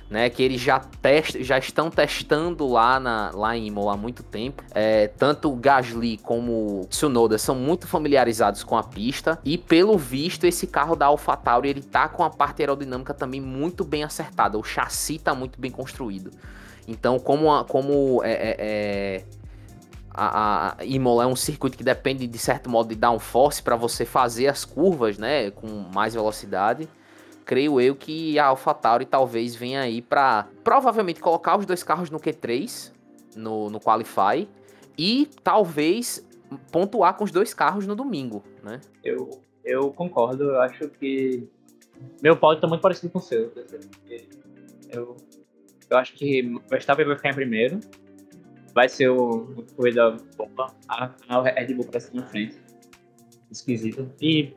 Né, 0.08 0.30
que 0.30 0.44
eles 0.44 0.62
já, 0.62 0.80
test, 0.80 1.42
já 1.42 1.58
estão 1.58 1.90
testando 1.90 2.68
lá, 2.68 3.00
na, 3.00 3.32
lá 3.34 3.58
em 3.58 3.66
Imola 3.66 3.96
há 3.96 3.98
muito 3.98 4.22
tempo. 4.22 4.64
É, 4.72 5.08
tanto 5.08 5.52
o 5.52 5.56
Gasly 5.56 6.18
como 6.20 6.82
o 6.82 6.86
Tsunoda 6.86 7.40
são 7.40 7.56
muito 7.56 7.88
familiarizados 7.88 8.64
com 8.64 8.78
a 8.78 8.84
pista. 8.84 9.40
E 9.44 9.58
pelo 9.58 9.98
visto, 9.98 10.46
esse 10.46 10.68
carro 10.68 10.96
da 10.96 11.08
AlphaTauri 11.08 11.70
ele 11.70 11.82
tá 11.82 12.08
com 12.08 12.24
a 12.24 12.30
parte 12.30 12.62
aerodinâmica 12.62 13.16
também 13.16 13.42
muito 13.42 13.84
bem 13.84 14.04
acertada. 14.04 14.60
O 14.60 14.64
chassi 14.64 15.18
tá 15.18 15.34
muito 15.34 15.60
bem 15.60 15.72
construído. 15.72 16.30
Então, 16.88 17.18
como, 17.20 17.52
a- 17.52 17.64
como 17.66 18.24
é, 18.24 18.32
é- 18.32 18.56
é- 18.60 19.26
a, 20.12 20.76
a 20.80 20.86
Imola 20.86 21.24
é 21.24 21.28
um 21.28 21.36
circuito 21.36 21.78
que 21.78 21.84
depende 21.84 22.26
de 22.28 22.38
certo 22.38 22.70
modo 22.70 22.90
de 22.90 22.96
downforce 22.96 23.62
para 23.62 23.76
você 23.76 24.06
fazer 24.06 24.48
as 24.48 24.64
curvas, 24.64 25.18
né, 25.18 25.52
com 25.52 25.68
mais 25.94 26.14
velocidade. 26.14 26.88
creio 27.44 27.80
eu 27.80 27.96
que 27.96 28.40
a 28.40 28.46
AlphaTauri 28.48 29.06
talvez 29.06 29.56
venha 29.56 29.82
aí 29.82 30.02
para 30.02 30.48
provavelmente 30.64 31.20
colocar 31.20 31.58
os 31.60 31.66
dois 31.66 31.84
carros 31.84 32.10
no 32.10 32.20
Q3 32.20 32.92
no, 33.36 33.70
no 33.70 33.80
Qualify 33.80 34.48
e 34.98 35.30
talvez 35.44 36.26
pontuar 36.72 37.14
com 37.16 37.24
os 37.24 37.32
dois 37.32 37.54
carros 37.54 37.86
no 37.86 37.96
domingo, 37.96 38.42
né? 38.64 38.80
Eu, 39.04 39.42
eu 39.64 39.92
concordo, 39.92 40.46
eu 40.46 40.62
acho 40.62 40.88
que 40.90 41.48
meu 42.22 42.36
pódio 42.36 42.62
tá 42.62 42.68
muito 42.68 42.82
parecido 42.82 43.12
com 43.12 43.20
o 43.20 43.22
seu. 43.22 43.52
Eu, 44.90 45.16
eu 45.96 46.00
acho 46.00 46.14
que 46.14 46.42
Verstappen 46.70 47.06
vai 47.06 47.16
ficar 47.16 47.30
em 47.30 47.36
primeiro. 47.36 47.80
Vai 48.74 48.90
ser 48.90 49.10
o 49.10 49.44
uma 49.44 49.64
corrida 49.76 50.18
bomba. 50.38 50.76
A, 50.88 51.10
a 51.30 51.42
Red 51.42 51.74
Bull 51.74 51.88
vai 51.90 52.02
ser 52.02 52.14
na 52.14 52.24
frente. 52.24 52.58
Esquisito. 53.50 54.12
E 54.22 54.54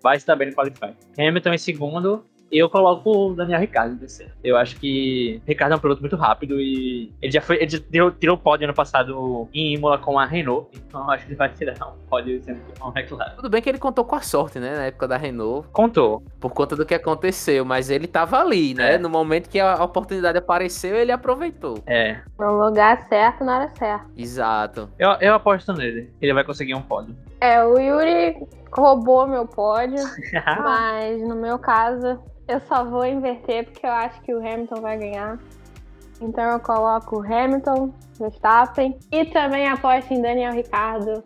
vai 0.00 0.16
estar 0.16 0.36
bem 0.36 0.48
no 0.48 0.54
Qualify. 0.54 0.94
Hamilton 1.18 1.52
em 1.52 1.58
segundo. 1.58 2.24
Eu 2.50 2.68
coloco 2.70 3.10
o 3.10 3.34
Daniel 3.34 3.60
Ricciardo 3.60 3.94
em 3.94 3.98
terceiro. 3.98 4.32
Eu 4.42 4.56
acho 4.56 4.76
que 4.80 5.40
o 5.44 5.48
Ricardo 5.48 5.72
é 5.72 5.76
um 5.76 5.78
piloto 5.78 6.00
muito 6.00 6.16
rápido 6.16 6.60
e 6.60 7.12
ele 7.20 7.32
já 7.32 7.40
foi. 7.40 7.56
Ele 7.56 7.68
já 7.68 7.78
deu, 7.90 8.10
tirou 8.10 8.36
o 8.36 8.38
pódio 8.38 8.64
ano 8.64 8.74
passado 8.74 9.48
em 9.52 9.74
Imola 9.74 9.98
com 9.98 10.18
a 10.18 10.24
Renault. 10.24 10.68
Então 10.86 11.02
eu 11.04 11.10
acho 11.10 11.24
que 11.26 11.32
ele 11.32 11.36
vai 11.36 11.48
tirar 11.50 11.74
um 11.86 11.92
pódio 12.08 12.42
sendo 12.42 12.60
com 12.78 12.88
a 12.88 13.00
McLaren. 13.00 13.34
Tudo 13.36 13.50
bem 13.50 13.60
que 13.60 13.68
ele 13.68 13.78
contou 13.78 14.04
com 14.04 14.16
a 14.16 14.20
sorte, 14.20 14.58
né? 14.58 14.74
Na 14.76 14.84
época 14.86 15.06
da 15.06 15.16
Renault, 15.16 15.68
Contou. 15.72 16.22
por 16.40 16.52
conta 16.52 16.74
do 16.74 16.86
que 16.86 16.94
aconteceu, 16.94 17.64
mas 17.64 17.90
ele 17.90 18.06
tava 18.06 18.40
ali, 18.40 18.72
né? 18.74 18.94
É. 18.94 18.98
No 18.98 19.10
momento 19.10 19.48
que 19.48 19.60
a 19.60 19.82
oportunidade 19.84 20.38
apareceu, 20.38 20.96
ele 20.96 21.12
aproveitou. 21.12 21.82
É. 21.86 22.18
No 22.38 22.64
lugar 22.64 23.06
certo, 23.08 23.44
na 23.44 23.58
hora 23.58 23.68
certa. 23.68 24.06
Exato. 24.16 24.88
Eu, 24.98 25.10
eu 25.20 25.34
aposto 25.34 25.72
nele. 25.74 26.10
Ele 26.20 26.32
vai 26.32 26.44
conseguir 26.44 26.74
um 26.74 26.82
pódio. 26.82 27.14
É, 27.40 27.62
o 27.64 27.78
Yuri 27.78 28.36
roubou 28.72 29.26
meu 29.26 29.46
pódio, 29.46 30.02
mas 30.62 31.22
no 31.22 31.36
meu 31.36 31.58
caso, 31.58 32.18
eu 32.48 32.60
só 32.60 32.82
vou 32.82 33.04
inverter 33.04 33.64
porque 33.64 33.86
eu 33.86 33.92
acho 33.92 34.20
que 34.22 34.34
o 34.34 34.38
Hamilton 34.38 34.80
vai 34.80 34.98
ganhar. 34.98 35.38
Então 36.20 36.44
eu 36.44 36.58
coloco 36.58 37.20
Hamilton, 37.20 37.92
Verstappen 38.18 38.98
e 39.12 39.24
também 39.26 39.68
aposto 39.68 40.12
em 40.12 40.20
Daniel 40.20 40.52
Ricardo 40.52 41.22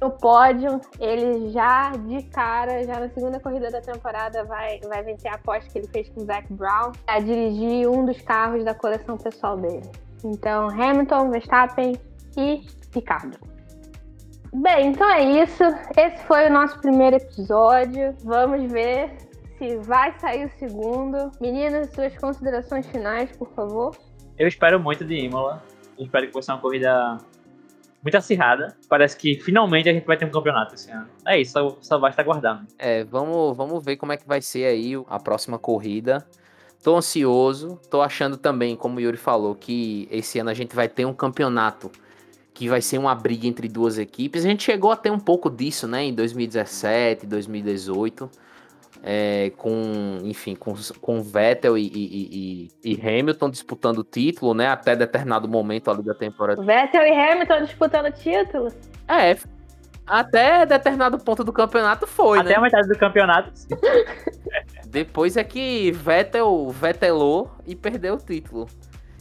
no 0.00 0.10
pódio. 0.10 0.80
Ele 1.00 1.50
já 1.50 1.92
de 1.92 2.22
cara, 2.24 2.84
já 2.84 3.00
na 3.00 3.08
segunda 3.08 3.40
corrida 3.40 3.70
da 3.70 3.80
temporada, 3.80 4.44
vai, 4.44 4.80
vai 4.80 5.02
vencer 5.02 5.30
a 5.30 5.36
aposta 5.36 5.70
que 5.70 5.78
ele 5.78 5.88
fez 5.88 6.08
com 6.10 6.20
o 6.20 6.24
Zac 6.24 6.52
Brown 6.52 6.92
a 7.06 7.20
dirigir 7.20 7.88
um 7.88 8.04
dos 8.04 8.20
carros 8.20 8.64
da 8.64 8.74
coleção 8.74 9.16
pessoal 9.16 9.56
dele. 9.56 9.88
Então, 10.24 10.68
Hamilton, 10.68 11.30
Verstappen 11.30 11.96
e 12.36 12.66
Ricardo. 12.92 13.38
Bem, 14.52 14.88
então 14.88 15.08
é 15.10 15.22
isso. 15.22 15.62
Esse 15.96 16.22
foi 16.24 16.46
o 16.46 16.52
nosso 16.52 16.78
primeiro 16.80 17.16
episódio. 17.16 18.14
Vamos 18.24 18.70
ver 18.70 19.25
se 19.58 19.76
vai 19.76 20.18
sair 20.18 20.46
o 20.46 20.50
segundo. 20.58 21.30
Meninas, 21.40 21.90
suas 21.92 22.16
considerações 22.18 22.86
finais, 22.86 23.36
por 23.36 23.48
favor. 23.52 23.96
Eu 24.38 24.46
espero 24.48 24.78
muito 24.78 25.04
de 25.04 25.14
Imola. 25.14 25.62
Eu 25.98 26.04
espero 26.04 26.26
que 26.26 26.32
vai 26.32 26.42
ser 26.42 26.52
uma 26.52 26.60
corrida 26.60 27.18
muito 28.02 28.16
acirrada. 28.16 28.76
Parece 28.88 29.16
que 29.16 29.40
finalmente 29.40 29.88
a 29.88 29.92
gente 29.92 30.06
vai 30.06 30.16
ter 30.16 30.26
um 30.26 30.30
campeonato 30.30 30.74
esse 30.74 30.90
ano. 30.90 31.08
É 31.26 31.40
isso, 31.40 31.52
só, 31.52 31.76
só 31.80 31.98
basta 31.98 32.22
aguardar. 32.22 32.60
né? 32.60 32.66
É, 32.78 33.04
vamos, 33.04 33.56
vamos 33.56 33.84
ver 33.84 33.96
como 33.96 34.12
é 34.12 34.16
que 34.16 34.26
vai 34.26 34.40
ser 34.40 34.66
aí 34.66 34.92
a 35.08 35.18
próxima 35.18 35.58
corrida. 35.58 36.26
Tô 36.82 36.96
ansioso, 36.96 37.80
tô 37.90 38.00
achando 38.00 38.36
também, 38.36 38.76
como 38.76 38.98
o 38.98 39.00
Yuri 39.00 39.16
falou, 39.16 39.54
que 39.54 40.06
esse 40.10 40.38
ano 40.38 40.50
a 40.50 40.54
gente 40.54 40.76
vai 40.76 40.88
ter 40.88 41.04
um 41.04 41.14
campeonato 41.14 41.90
que 42.54 42.68
vai 42.68 42.80
ser 42.80 42.98
uma 42.98 43.14
briga 43.14 43.46
entre 43.46 43.68
duas 43.68 43.98
equipes. 43.98 44.44
A 44.44 44.48
gente 44.48 44.62
chegou 44.62 44.92
a 44.92 44.96
ter 44.96 45.10
um 45.10 45.18
pouco 45.18 45.50
disso, 45.50 45.88
né, 45.88 46.04
em 46.04 46.14
2017, 46.14 47.26
2018, 47.26 48.30
é, 49.08 49.50
com, 49.56 50.18
enfim, 50.24 50.56
com, 50.56 50.74
com 51.00 51.22
Vettel 51.22 51.78
e, 51.78 51.86
e- 51.86 52.68
e- 52.84 52.92
e 52.92 53.00
Hamilton 53.08 53.48
disputando 53.50 53.98
o 53.98 54.04
título, 54.04 54.52
né, 54.52 54.66
até 54.66 54.96
determinado 54.96 55.48
momento 55.48 55.88
ali 55.90 56.02
da 56.02 56.12
temporada. 56.12 56.60
Vettel 56.60 57.02
e 57.04 57.12
Hamilton 57.12 57.62
disputando 57.64 58.06
o 58.06 58.10
título. 58.12 58.72
É, 59.06 59.36
até 60.04 60.66
determinado 60.66 61.18
ponto 61.18 61.44
do 61.44 61.52
campeonato 61.52 62.04
foi, 62.06 62.40
Até 62.40 62.50
né? 62.50 62.54
a 62.56 62.60
metade 62.60 62.88
do 62.88 62.98
campeonato. 62.98 63.52
Depois 64.88 65.36
é 65.36 65.44
que 65.44 65.92
Vettel 65.92 66.68
vetelou 66.70 67.50
e 67.66 67.74
perdeu 67.74 68.14
o 68.14 68.18
título. 68.18 68.66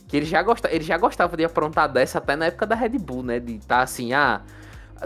Que 0.08 0.18
ele 0.18 0.26
já, 0.26 0.42
gosta, 0.44 0.70
ele 0.72 0.84
já 0.84 0.98
gostava 0.98 1.36
de 1.36 1.44
aprontar 1.44 1.92
dessa 1.92 2.20
até 2.20 2.36
na 2.36 2.46
época 2.46 2.66
da 2.68 2.76
Red 2.76 2.98
Bull, 3.00 3.24
né? 3.24 3.40
De 3.40 3.56
estar 3.56 3.82
assim, 3.82 4.14
ah, 4.14 4.42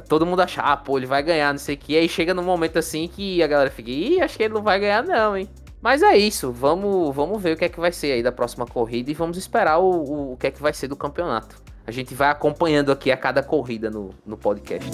todo 0.07 0.25
mundo 0.25 0.41
achar, 0.41 0.63
ah, 0.63 0.77
pô, 0.77 0.97
ele 0.97 1.05
vai 1.05 1.23
ganhar, 1.23 1.51
não 1.51 1.59
sei 1.59 1.75
o 1.75 1.77
que. 1.77 1.97
Aí 1.97 2.07
chega 2.07 2.33
num 2.33 2.43
momento 2.43 2.77
assim 2.77 3.07
que 3.07 3.41
a 3.41 3.47
galera 3.47 3.69
fica, 3.69 3.89
ih, 3.89 4.21
acho 4.21 4.37
que 4.37 4.43
ele 4.43 4.53
não 4.53 4.61
vai 4.61 4.79
ganhar, 4.79 5.03
não, 5.03 5.37
hein? 5.37 5.49
Mas 5.81 6.03
é 6.03 6.17
isso, 6.17 6.51
vamos, 6.51 7.15
vamos 7.15 7.41
ver 7.41 7.53
o 7.53 7.57
que 7.57 7.65
é 7.65 7.69
que 7.69 7.79
vai 7.79 7.91
ser 7.91 8.11
aí 8.11 8.21
da 8.21 8.31
próxima 8.31 8.65
corrida 8.65 9.09
e 9.09 9.13
vamos 9.13 9.37
esperar 9.37 9.79
o, 9.79 9.89
o, 9.89 10.33
o 10.33 10.37
que 10.37 10.47
é 10.47 10.51
que 10.51 10.61
vai 10.61 10.73
ser 10.73 10.87
do 10.87 10.95
campeonato. 10.95 11.55
A 11.87 11.91
gente 11.91 12.13
vai 12.13 12.29
acompanhando 12.29 12.91
aqui 12.91 13.11
a 13.11 13.17
cada 13.17 13.41
corrida 13.41 13.89
no, 13.89 14.09
no 14.25 14.37
podcast. 14.37 14.91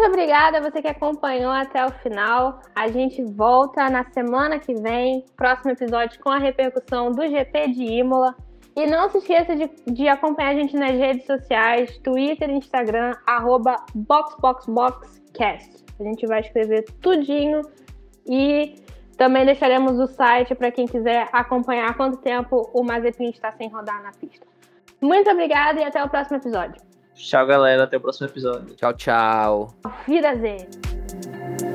Muito 0.00 0.14
obrigada 0.14 0.62
você 0.62 0.80
que 0.80 0.88
acompanhou 0.88 1.52
até 1.52 1.84
o 1.84 1.90
final. 1.90 2.62
A 2.74 2.88
gente 2.88 3.22
volta 3.22 3.90
na 3.90 4.02
semana 4.02 4.58
que 4.58 4.72
vem, 4.72 5.26
próximo 5.36 5.72
episódio 5.72 6.18
com 6.20 6.30
a 6.30 6.38
repercussão 6.38 7.12
do 7.12 7.20
GP 7.28 7.68
de 7.68 7.84
Imola. 7.84 8.34
E 8.74 8.86
não 8.86 9.10
se 9.10 9.18
esqueça 9.18 9.54
de, 9.54 9.70
de 9.92 10.08
acompanhar 10.08 10.52
a 10.52 10.54
gente 10.54 10.74
nas 10.74 10.92
redes 10.92 11.26
sociais, 11.26 11.98
Twitter 11.98 12.48
Instagram, 12.48 13.12
arroba 13.26 13.76
BoxBoxBoxCast. 13.94 15.84
A 16.00 16.02
gente 16.02 16.26
vai 16.26 16.40
escrever 16.40 16.86
tudinho 17.02 17.60
e 18.26 18.76
também 19.18 19.44
deixaremos 19.44 19.98
o 19.98 20.06
site 20.06 20.54
para 20.54 20.70
quem 20.70 20.86
quiser 20.86 21.28
acompanhar 21.30 21.94
quanto 21.94 22.16
tempo 22.16 22.70
o 22.72 22.82
Mazepin 22.82 23.28
está 23.28 23.52
sem 23.52 23.68
rodar 23.68 24.02
na 24.02 24.12
pista. 24.12 24.46
Muito 24.98 25.28
obrigada 25.28 25.78
e 25.78 25.84
até 25.84 26.02
o 26.02 26.08
próximo 26.08 26.38
episódio. 26.38 26.89
Tchau, 27.20 27.46
galera. 27.46 27.84
Até 27.84 27.96
o 27.96 28.00
próximo 28.00 28.28
episódio. 28.28 28.74
Tchau, 28.74 28.92
tchau. 28.94 29.74
Auf 29.84 30.08
Wiedersehen! 30.08 31.69